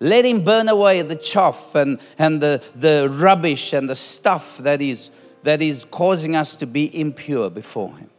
Let 0.01 0.25
him 0.25 0.45
burn 0.45 0.69
away 0.69 1.03
the 1.03 1.17
chaff 1.17 1.75
and, 1.75 1.99
and 2.19 2.41
the, 2.41 2.63
the 2.77 3.09
rubbish 3.11 3.73
and 3.73 3.89
the 3.89 3.97
stuff 3.97 4.59
that 4.59 4.81
is, 4.81 5.11
that 5.43 5.63
is 5.63 5.87
causing 5.91 6.37
us 6.37 6.55
to 6.57 6.67
be 6.67 6.95
impure 6.99 7.51
before 7.51 7.97
him. 7.97 8.11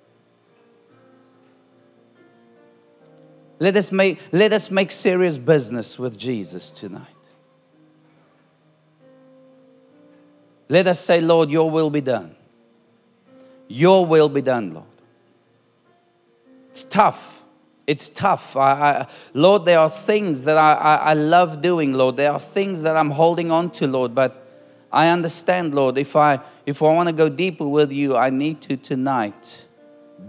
Let 3.60 3.76
us 3.76 3.92
make, 3.92 4.20
let 4.32 4.54
us 4.54 4.72
make 4.72 4.92
serious 4.92 5.38
business 5.38 6.00
with 6.00 6.18
Jesus 6.18 6.72
tonight. 6.72 7.19
Let 10.70 10.86
us 10.86 11.00
say, 11.00 11.20
Lord, 11.20 11.50
your 11.50 11.70
will 11.70 11.90
be 11.90 12.02
done. 12.02 12.36
Your 13.68 14.06
will 14.06 14.30
be 14.30 14.42
done, 14.42 14.74
Lord. 14.74 14.86
It's 16.70 16.84
tough. 16.84 17.44
It's 17.88 18.08
tough. 18.08 18.56
I, 18.56 18.72
I, 18.72 19.08
Lord, 19.34 19.66
there 19.66 19.80
are 19.80 19.90
things 19.90 20.44
that 20.44 20.58
I, 20.58 20.74
I, 20.74 20.96
I 20.96 21.14
love 21.14 21.62
doing, 21.62 21.94
Lord. 21.94 22.18
There 22.18 22.32
are 22.32 22.40
things 22.40 22.84
that 22.84 22.96
I'm 22.96 23.10
holding 23.10 23.50
on 23.50 23.72
to, 23.72 23.88
Lord. 23.88 24.14
But 24.14 24.46
I 24.92 25.08
understand, 25.10 25.74
Lord, 25.74 25.98
if 25.98 26.16
I, 26.16 26.40
if 26.68 26.84
I 26.84 26.94
want 26.94 27.08
to 27.08 27.14
go 27.14 27.30
deeper 27.30 27.68
with 27.68 27.92
you, 27.92 28.16
I 28.16 28.30
need 28.30 28.62
to 28.62 28.78
tonight 28.78 29.66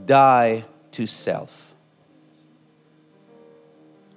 die 0.06 0.64
to 0.92 1.06
self. 1.06 1.74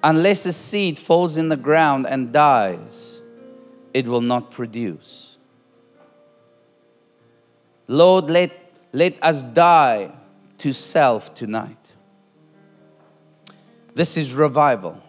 Unless 0.01 0.45
a 0.45 0.53
seed 0.53 0.97
falls 0.97 1.37
in 1.37 1.49
the 1.49 1.57
ground 1.57 2.07
and 2.07 2.31
dies, 2.31 3.21
it 3.93 4.05
will 4.05 4.21
not 4.21 4.51
produce. 4.51 5.32
Lord, 7.87 8.29
let, 8.29 8.51
let 8.91 9.21
us 9.23 9.43
die 9.43 10.11
to 10.59 10.73
self 10.73 11.33
tonight. 11.33 11.77
This 13.93 14.17
is 14.17 14.33
revival. 14.33 15.01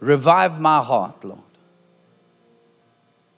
Revive 0.00 0.60
my 0.60 0.82
heart, 0.82 1.24
Lord. 1.24 1.40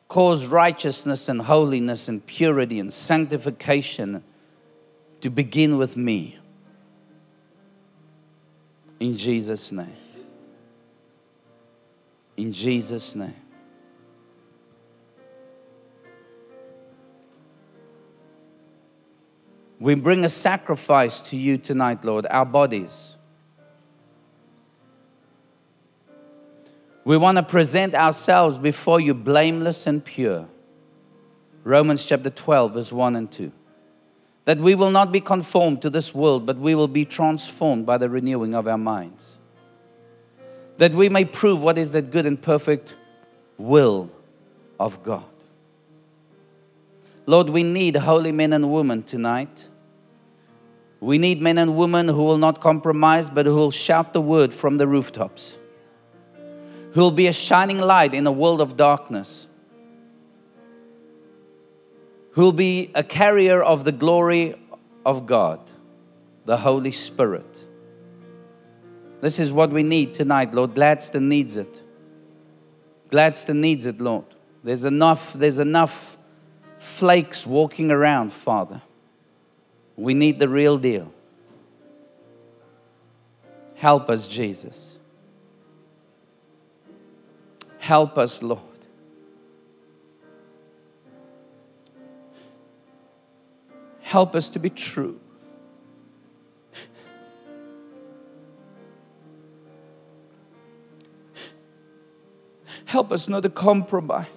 Cause 0.08 0.46
righteousness 0.46 1.28
and 1.28 1.42
holiness 1.42 2.08
and 2.08 2.24
purity 2.24 2.78
and 2.78 2.92
sanctification 2.92 4.22
to 5.20 5.30
begin 5.30 5.76
with 5.76 5.96
me. 5.96 6.38
In 9.00 9.16
Jesus' 9.16 9.72
name. 9.72 9.96
In 12.36 12.52
Jesus' 12.52 13.14
name. 13.14 13.34
We 19.78 19.94
bring 19.94 20.24
a 20.24 20.28
sacrifice 20.28 21.22
to 21.30 21.36
you 21.36 21.58
tonight, 21.58 22.04
Lord, 22.04 22.26
our 22.30 22.46
bodies. 22.46 23.16
We 27.04 27.16
want 27.16 27.36
to 27.36 27.42
present 27.42 27.94
ourselves 27.94 28.58
before 28.58 29.00
you 29.00 29.14
blameless 29.14 29.86
and 29.86 30.04
pure. 30.04 30.48
Romans 31.62 32.04
chapter 32.04 32.30
12, 32.30 32.74
verse 32.74 32.92
1 32.92 33.16
and 33.16 33.30
2. 33.30 33.52
That 34.44 34.58
we 34.58 34.74
will 34.74 34.90
not 34.90 35.12
be 35.12 35.20
conformed 35.20 35.82
to 35.82 35.90
this 35.90 36.14
world, 36.14 36.46
but 36.46 36.56
we 36.56 36.74
will 36.74 36.88
be 36.88 37.04
transformed 37.04 37.86
by 37.86 37.98
the 37.98 38.08
renewing 38.08 38.54
of 38.54 38.66
our 38.66 38.78
minds. 38.78 39.36
That 40.78 40.92
we 40.92 41.08
may 41.08 41.24
prove 41.24 41.62
what 41.62 41.76
is 41.76 41.92
that 41.92 42.10
good 42.10 42.26
and 42.26 42.40
perfect 42.40 42.96
will 43.58 44.10
of 44.80 45.02
God. 45.02 45.24
Lord, 47.26 47.50
we 47.50 47.64
need 47.64 47.96
holy 47.96 48.30
men 48.30 48.52
and 48.52 48.72
women 48.72 49.02
tonight. 49.02 49.68
We 51.00 51.18
need 51.18 51.42
men 51.42 51.58
and 51.58 51.76
women 51.76 52.08
who 52.08 52.24
will 52.24 52.38
not 52.38 52.60
compromise, 52.60 53.28
but 53.28 53.46
who 53.46 53.56
will 53.56 53.70
shout 53.72 54.12
the 54.12 54.20
word 54.20 54.54
from 54.54 54.78
the 54.78 54.86
rooftops, 54.86 55.56
who 56.92 57.00
will 57.00 57.10
be 57.10 57.26
a 57.26 57.32
shining 57.32 57.78
light 57.78 58.14
in 58.14 58.26
a 58.26 58.32
world 58.32 58.60
of 58.60 58.76
darkness, 58.76 59.46
who 62.30 62.42
will 62.42 62.52
be 62.52 62.90
a 62.94 63.02
carrier 63.02 63.62
of 63.62 63.84
the 63.84 63.92
glory 63.92 64.54
of 65.04 65.26
God, 65.26 65.60
the 66.44 66.56
Holy 66.56 66.92
Spirit. 66.92 67.64
This 69.20 69.38
is 69.38 69.52
what 69.52 69.70
we 69.70 69.82
need 69.82 70.14
tonight, 70.14 70.54
Lord. 70.54 70.74
Gladstone 70.74 71.28
needs 71.28 71.56
it. 71.56 71.82
Gladstone 73.10 73.60
needs 73.60 73.86
it, 73.86 74.00
Lord. 74.00 74.26
There's 74.62 74.84
enough, 74.84 75.32
there's 75.32 75.58
enough 75.58 76.15
flakes 76.86 77.46
walking 77.46 77.90
around, 77.90 78.32
Father. 78.32 78.80
We 79.96 80.14
need 80.14 80.38
the 80.38 80.48
real 80.48 80.78
deal. 80.78 81.12
Help 83.74 84.08
us, 84.08 84.26
Jesus. 84.28 84.98
Help 87.78 88.16
us, 88.16 88.42
Lord. 88.42 88.60
Help 94.00 94.34
us 94.34 94.48
to 94.50 94.58
be 94.58 94.70
true. 94.70 95.20
Help 102.84 103.10
us 103.12 103.28
not 103.28 103.42
to 103.42 103.50
compromise. 103.50 104.35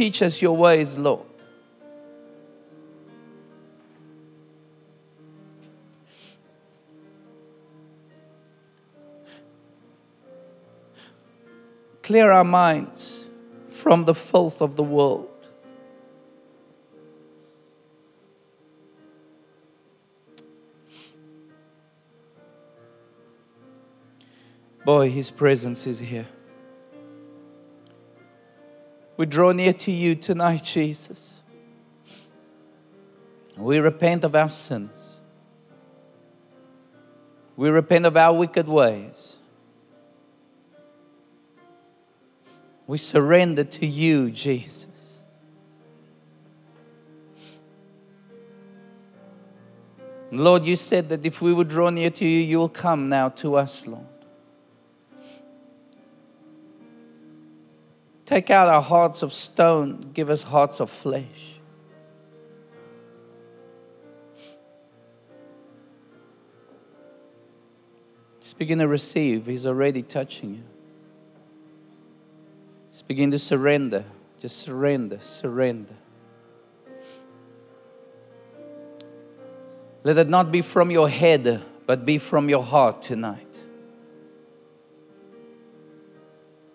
Teach 0.00 0.22
us 0.22 0.40
your 0.40 0.56
ways, 0.56 0.96
Lord. 0.96 1.26
Clear 12.02 12.32
our 12.32 12.44
minds 12.44 13.26
from 13.68 14.06
the 14.06 14.14
filth 14.14 14.62
of 14.62 14.76
the 14.76 14.82
world. 14.82 15.28
Boy, 24.86 25.10
His 25.10 25.30
presence 25.30 25.86
is 25.86 25.98
here. 25.98 26.26
We 29.20 29.26
draw 29.26 29.52
near 29.52 29.74
to 29.74 29.92
you 29.92 30.14
tonight, 30.14 30.64
Jesus. 30.64 31.40
We 33.54 33.78
repent 33.78 34.24
of 34.24 34.34
our 34.34 34.48
sins. 34.48 35.16
We 37.54 37.68
repent 37.68 38.06
of 38.06 38.16
our 38.16 38.34
wicked 38.34 38.66
ways. 38.66 39.36
We 42.86 42.96
surrender 42.96 43.64
to 43.64 43.84
you, 43.84 44.30
Jesus. 44.30 45.18
Lord, 50.30 50.64
you 50.64 50.76
said 50.76 51.10
that 51.10 51.26
if 51.26 51.42
we 51.42 51.52
would 51.52 51.68
draw 51.68 51.90
near 51.90 52.08
to 52.08 52.24
you, 52.24 52.40
you 52.40 52.56
will 52.56 52.70
come 52.70 53.10
now 53.10 53.28
to 53.28 53.56
us, 53.56 53.86
Lord. 53.86 54.06
Take 58.30 58.48
out 58.48 58.68
our 58.68 58.80
hearts 58.80 59.24
of 59.24 59.32
stone, 59.32 60.12
give 60.14 60.30
us 60.30 60.44
hearts 60.44 60.78
of 60.78 60.88
flesh. 60.88 61.58
Just 68.40 68.56
begin 68.56 68.78
to 68.78 68.86
receive. 68.86 69.46
He's 69.46 69.66
already 69.66 70.02
touching 70.02 70.54
you. 70.54 70.62
Just 72.92 73.08
begin 73.08 73.32
to 73.32 73.38
surrender. 73.40 74.04
Just 74.40 74.58
surrender, 74.58 75.18
surrender. 75.20 75.96
Let 80.04 80.18
it 80.18 80.28
not 80.28 80.52
be 80.52 80.62
from 80.62 80.92
your 80.92 81.08
head, 81.08 81.64
but 81.84 82.04
be 82.04 82.18
from 82.18 82.48
your 82.48 82.62
heart 82.62 83.02
tonight. 83.02 83.49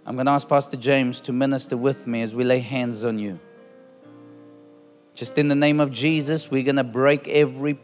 I'm 0.06 0.16
going 0.16 0.28
to 0.28 0.34
ask 0.34 0.48
Pastor 0.48 0.78
James 0.78 1.20
to 1.22 1.34
minister 1.34 1.76
with 1.76 2.06
me 2.06 2.22
as 2.22 2.36
we 2.36 2.44
lay 2.44 2.60
hands 2.60 3.04
on 3.04 3.18
you. 3.18 3.40
Just 5.16 5.38
in 5.38 5.48
the 5.48 5.56
name 5.56 5.80
of 5.80 5.92
Jesus, 5.92 6.52
we're 6.52 6.64
going 6.64 6.76
to 6.76 6.84
break 6.84 7.28
every 7.28 7.80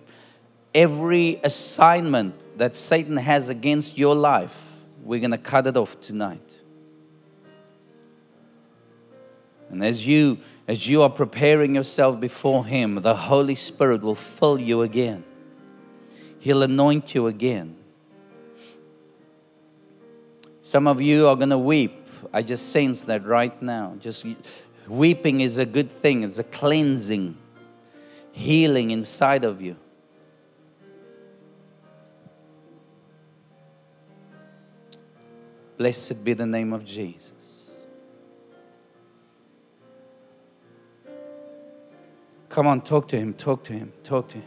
every 0.74 1.40
assignment 1.44 2.58
that 2.58 2.76
Satan 2.76 3.18
has 3.18 3.50
against 3.50 3.98
your 3.98 4.16
life. 4.16 4.72
We're 5.04 5.20
going 5.20 5.32
to 5.32 5.38
cut 5.38 5.68
it 5.68 5.76
off 5.76 6.00
tonight. 6.00 6.58
And 9.70 9.84
as 9.84 10.06
you 10.06 10.38
as 10.68 10.88
you 10.88 11.02
are 11.02 11.10
preparing 11.10 11.74
yourself 11.74 12.20
before 12.20 12.66
him, 12.66 12.96
the 13.02 13.16
Holy 13.16 13.56
Spirit 13.56 14.02
will 14.04 14.16
fill 14.16 14.60
you 14.60 14.84
again. 14.84 15.24
He'll 16.40 16.62
anoint 16.62 17.16
you 17.16 17.28
again. 17.28 17.78
Some 20.62 20.88
of 20.88 21.02
you 21.02 21.28
are 21.28 21.36
going 21.36 21.50
to 21.50 21.58
weep. 21.58 22.01
I 22.34 22.42
just 22.42 22.72
sense 22.72 23.04
that 23.06 23.26
right 23.26 23.62
now. 23.62 23.96
Just 24.00 24.26
weeping 24.88 25.42
is 25.42 25.58
a 25.58 25.66
good 25.66 25.92
thing, 25.92 26.24
it's 26.24 26.40
a 26.40 26.44
cleansing, 26.44 27.38
healing 28.32 28.92
inside 28.92 29.44
of 29.44 29.62
you. 29.62 29.76
Blessed 35.78 36.24
be 36.24 36.34
the 36.34 36.46
name 36.46 36.74
of 36.74 36.86
Jesus. 36.86 37.34
Come 42.50 42.68
on, 42.68 42.82
talk 42.82 43.08
to 43.08 43.18
him, 43.18 43.34
talk 43.34 43.64
to 43.64 43.74
him, 43.74 43.94
talk 44.04 44.28
to 44.30 44.36
him. 44.36 44.44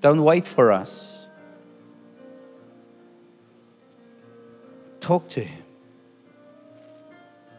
Don't 0.00 0.22
wait 0.22 0.46
for 0.46 0.72
us. 0.72 1.13
Talk 5.04 5.28
to 5.28 5.40
him. 5.40 5.62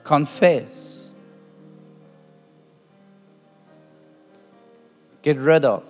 Confess. 0.04 1.10
Get 5.22 5.38
rid 5.38 5.64
of. 5.64 5.84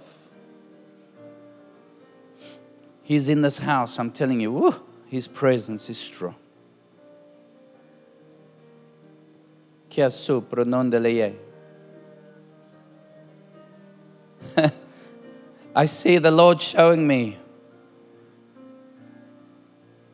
He's 3.03 3.29
in 3.29 3.41
this 3.41 3.59
house, 3.59 3.97
I'm 3.99 4.11
telling 4.11 4.41
you, 4.41 4.51
woo, 4.51 4.75
his 5.07 5.29
presence 5.29 5.89
is 5.89 5.97
strong. 5.97 6.35
I 15.73 15.85
see 15.85 16.17
the 16.17 16.31
Lord 16.31 16.61
showing 16.61 17.07
me 17.07 17.37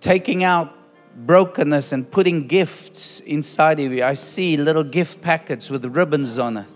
taking 0.01 0.43
out 0.43 0.77
brokenness 1.15 1.91
and 1.91 2.09
putting 2.09 2.47
gifts 2.47 3.19
inside 3.21 3.79
of 3.79 3.91
you. 3.91 4.03
I 4.03 4.13
see 4.13 4.57
little 4.57 4.83
gift 4.83 5.21
packets 5.21 5.69
with 5.69 5.85
ribbons 5.85 6.39
on 6.39 6.57
it. 6.57 6.67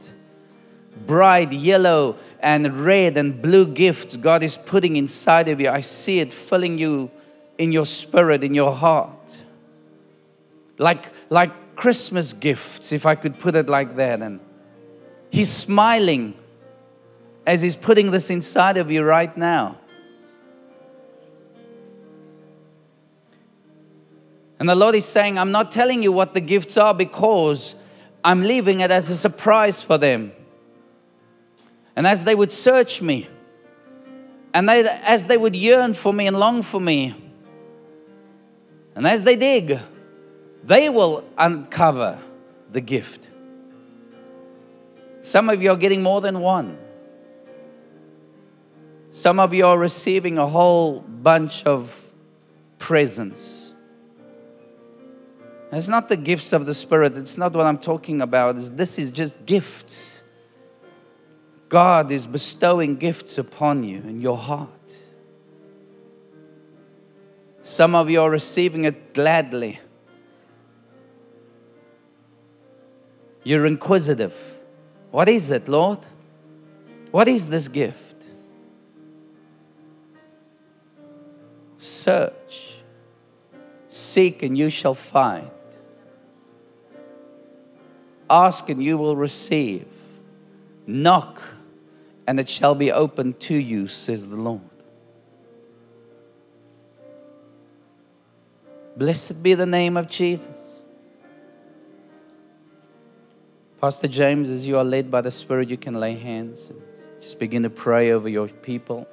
Bright 1.05 1.51
yellow 1.51 2.17
and 2.39 2.85
red 2.85 3.17
and 3.17 3.41
blue 3.41 3.65
gifts 3.65 4.15
God 4.15 4.43
is 4.43 4.57
putting 4.57 4.95
inside 4.95 5.49
of 5.49 5.59
you. 5.59 5.69
I 5.69 5.81
see 5.81 6.19
it 6.19 6.31
filling 6.31 6.77
you 6.77 7.11
in 7.57 7.71
your 7.71 7.85
spirit, 7.85 8.43
in 8.43 8.53
your 8.53 8.73
heart. 8.73 9.43
Like, 10.77 11.05
like 11.29 11.75
Christmas 11.75 12.33
gifts, 12.33 12.91
if 12.91 13.05
I 13.05 13.15
could 13.15 13.39
put 13.39 13.55
it 13.55 13.67
like 13.67 13.95
that. 13.95 14.21
And 14.21 14.39
He's 15.29 15.51
smiling 15.51 16.33
as 17.45 17.61
He's 17.61 17.75
putting 17.75 18.11
this 18.11 18.29
inside 18.29 18.77
of 18.77 18.91
you 18.91 19.03
right 19.03 19.35
now. 19.37 19.79
And 24.59 24.69
the 24.69 24.75
Lord 24.75 24.95
is 24.95 25.05
saying, 25.05 25.37
I'm 25.37 25.51
not 25.51 25.71
telling 25.71 26.01
you 26.01 26.11
what 26.11 26.33
the 26.33 26.41
gifts 26.41 26.77
are 26.77 26.93
because 26.93 27.75
I'm 28.23 28.41
leaving 28.41 28.79
it 28.79 28.91
as 28.91 29.09
a 29.09 29.15
surprise 29.15 29.81
for 29.81 29.97
them. 29.97 30.31
And 31.95 32.07
as 32.07 32.23
they 32.23 32.35
would 32.35 32.51
search 32.51 33.01
me, 33.01 33.27
and 34.53 34.69
they, 34.69 34.87
as 35.03 35.27
they 35.27 35.37
would 35.37 35.55
yearn 35.55 35.93
for 35.93 36.13
me 36.13 36.27
and 36.27 36.39
long 36.39 36.61
for 36.61 36.79
me, 36.79 37.13
and 38.95 39.05
as 39.05 39.23
they 39.23 39.35
dig, 39.35 39.79
they 40.63 40.89
will 40.89 41.25
uncover 41.37 42.19
the 42.71 42.81
gift. 42.81 43.29
Some 45.21 45.49
of 45.49 45.61
you 45.61 45.71
are 45.71 45.75
getting 45.75 46.01
more 46.01 46.21
than 46.21 46.39
one. 46.39 46.77
Some 49.11 49.39
of 49.39 49.53
you 49.53 49.65
are 49.65 49.77
receiving 49.77 50.37
a 50.37 50.47
whole 50.47 51.01
bunch 51.01 51.63
of 51.63 52.11
presents. 52.79 53.64
It's 55.75 55.89
not 55.89 56.07
the 56.07 56.15
gifts 56.15 56.53
of 56.53 56.65
the 56.65 56.73
Spirit. 56.73 57.17
It's 57.17 57.37
not 57.37 57.51
what 57.51 57.65
I'm 57.65 57.77
talking 57.77 58.21
about. 58.21 58.55
This 58.77 58.97
is 58.97 59.11
just 59.11 59.45
gifts. 59.45 60.23
God 61.67 62.13
is 62.13 62.27
bestowing 62.27 62.95
gifts 62.95 63.37
upon 63.37 63.83
you 63.83 63.97
in 63.97 64.21
your 64.21 64.37
heart. 64.37 64.69
Some 67.61 67.93
of 67.93 68.09
you 68.09 68.21
are 68.21 68.29
receiving 68.29 68.85
it 68.85 69.13
gladly. 69.13 69.81
You're 73.43 73.65
inquisitive. 73.65 74.33
What 75.11 75.27
is 75.27 75.51
it, 75.51 75.67
Lord? 75.67 75.99
What 77.11 77.27
is 77.27 77.49
this 77.49 77.67
gift? 77.67 78.23
Search, 81.75 82.75
seek, 83.89 84.41
and 84.41 84.57
you 84.57 84.69
shall 84.69 84.95
find. 84.95 85.49
Ask, 88.29 88.69
and 88.69 88.83
you 88.83 88.97
will 88.97 89.15
receive. 89.15 89.87
Knock, 90.87 91.41
and 92.27 92.39
it 92.39 92.49
shall 92.49 92.75
be 92.75 92.91
opened 92.91 93.39
to 93.41 93.55
you, 93.55 93.87
says 93.87 94.27
the 94.27 94.35
Lord. 94.35 94.61
Blessed 98.97 99.43
be 99.43 99.53
the 99.53 99.65
name 99.65 99.97
of 99.97 100.07
Jesus. 100.07 100.81
Pastor 103.81 104.07
James, 104.07 104.49
as 104.49 104.65
you 104.65 104.77
are 104.77 104.83
led 104.83 105.11
by 105.11 105.21
the 105.21 105.31
Spirit, 105.31 105.69
you 105.69 105.77
can 105.77 105.93
lay 105.93 106.15
hands 106.15 106.69
and 106.69 106.81
just 107.19 107.37
begin 107.37 107.63
to 107.63 107.69
pray 107.69 108.11
over 108.11 108.29
your 108.29 108.47
people. 108.47 109.07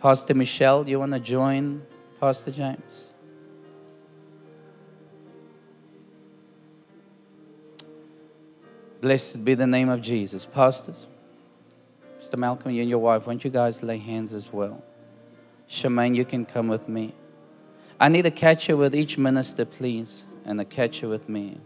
Pastor 0.00 0.34
Michelle, 0.34 0.86
you 0.88 1.00
want 1.00 1.12
to 1.12 1.20
join 1.20 1.82
Pastor 2.20 2.50
James? 2.50 3.05
Blessed 9.00 9.44
be 9.44 9.54
the 9.54 9.66
name 9.66 9.88
of 9.88 10.00
Jesus. 10.00 10.46
Pastors, 10.46 11.06
Mr. 12.20 12.38
Malcolm, 12.38 12.72
you 12.72 12.80
and 12.80 12.90
your 12.90 12.98
wife, 12.98 13.26
won't 13.26 13.44
you 13.44 13.50
guys 13.50 13.82
lay 13.82 13.98
hands 13.98 14.32
as 14.32 14.52
well? 14.52 14.82
Shemaine, 15.68 16.16
you 16.16 16.24
can 16.24 16.44
come 16.44 16.68
with 16.68 16.88
me. 16.88 17.14
I 18.00 18.08
need 18.08 18.26
a 18.26 18.30
catcher 18.30 18.76
with 18.76 18.94
each 18.94 19.16
minister, 19.18 19.64
please, 19.64 20.24
and 20.44 20.60
a 20.60 20.64
catcher 20.64 21.08
with 21.08 21.28
me. 21.28 21.58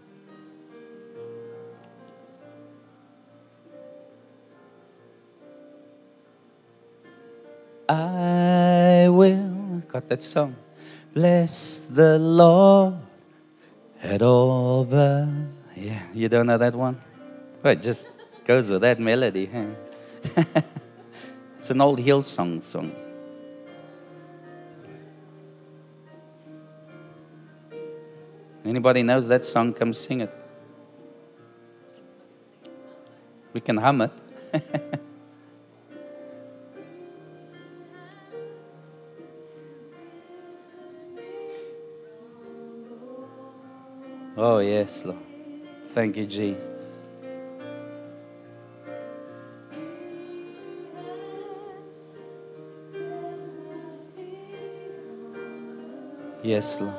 I 7.89 9.09
will. 9.09 9.83
Got 9.89 10.09
that 10.09 10.23
song. 10.23 10.55
Bless 11.13 11.81
the 11.81 12.19
Lord 12.19 12.95
at 14.03 14.23
all 14.23 14.85
the. 14.85 15.29
Yeah, 15.77 16.03
you 16.15 16.29
don't 16.29 16.47
know 16.47 16.59
that 16.59 16.75
one? 16.75 17.01
Well, 17.63 17.75
it 17.75 17.83
just 17.83 18.09
goes 18.47 18.71
with 18.71 18.81
that 18.81 18.99
melody. 18.99 19.45
Huh? 19.45 19.67
it's 21.59 21.69
an 21.69 21.81
old 21.83 21.99
Hillsong 21.99 22.63
song. 22.63 22.93
Anybody 28.65 29.03
knows 29.03 29.29
that 29.29 29.45
song? 29.45 29.75
Come 29.75 29.93
sing 29.93 30.23
it. 30.23 30.35
We 33.53 33.61
can 33.61 33.77
hum 33.77 34.01
it. 34.03 34.13
Oh, 44.43 44.61
yes, 44.61 45.05
Lord. 45.05 45.19
Thank 45.93 46.17
you, 46.17 46.25
Jesus. 46.25 47.00
Yes, 56.43 56.81
Lord. 56.81 56.95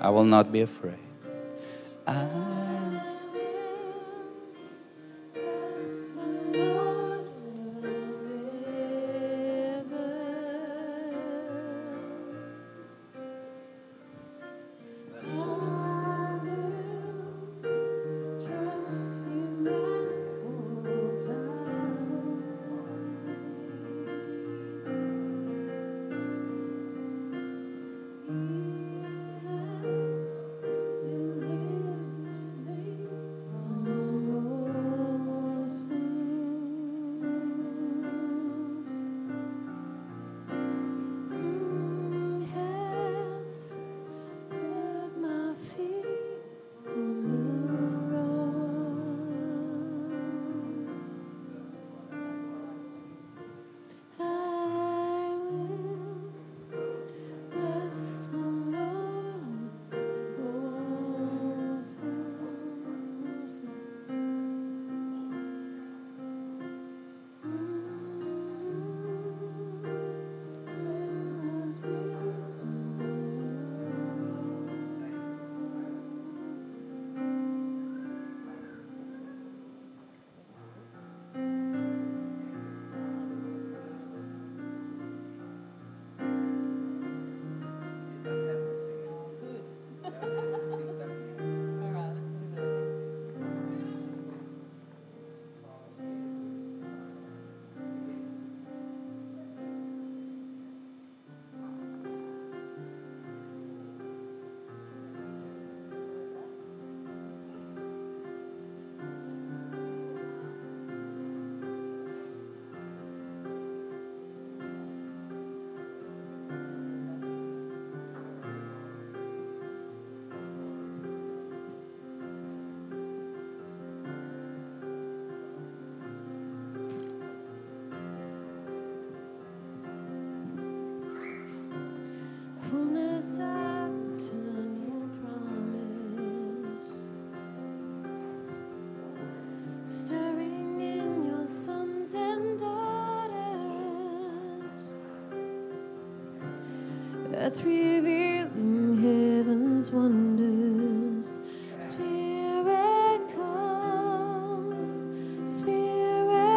I 0.00 0.10
will 0.10 0.24
not 0.24 0.52
be 0.52 0.60
afraid. 0.62 0.98
I 2.06 2.24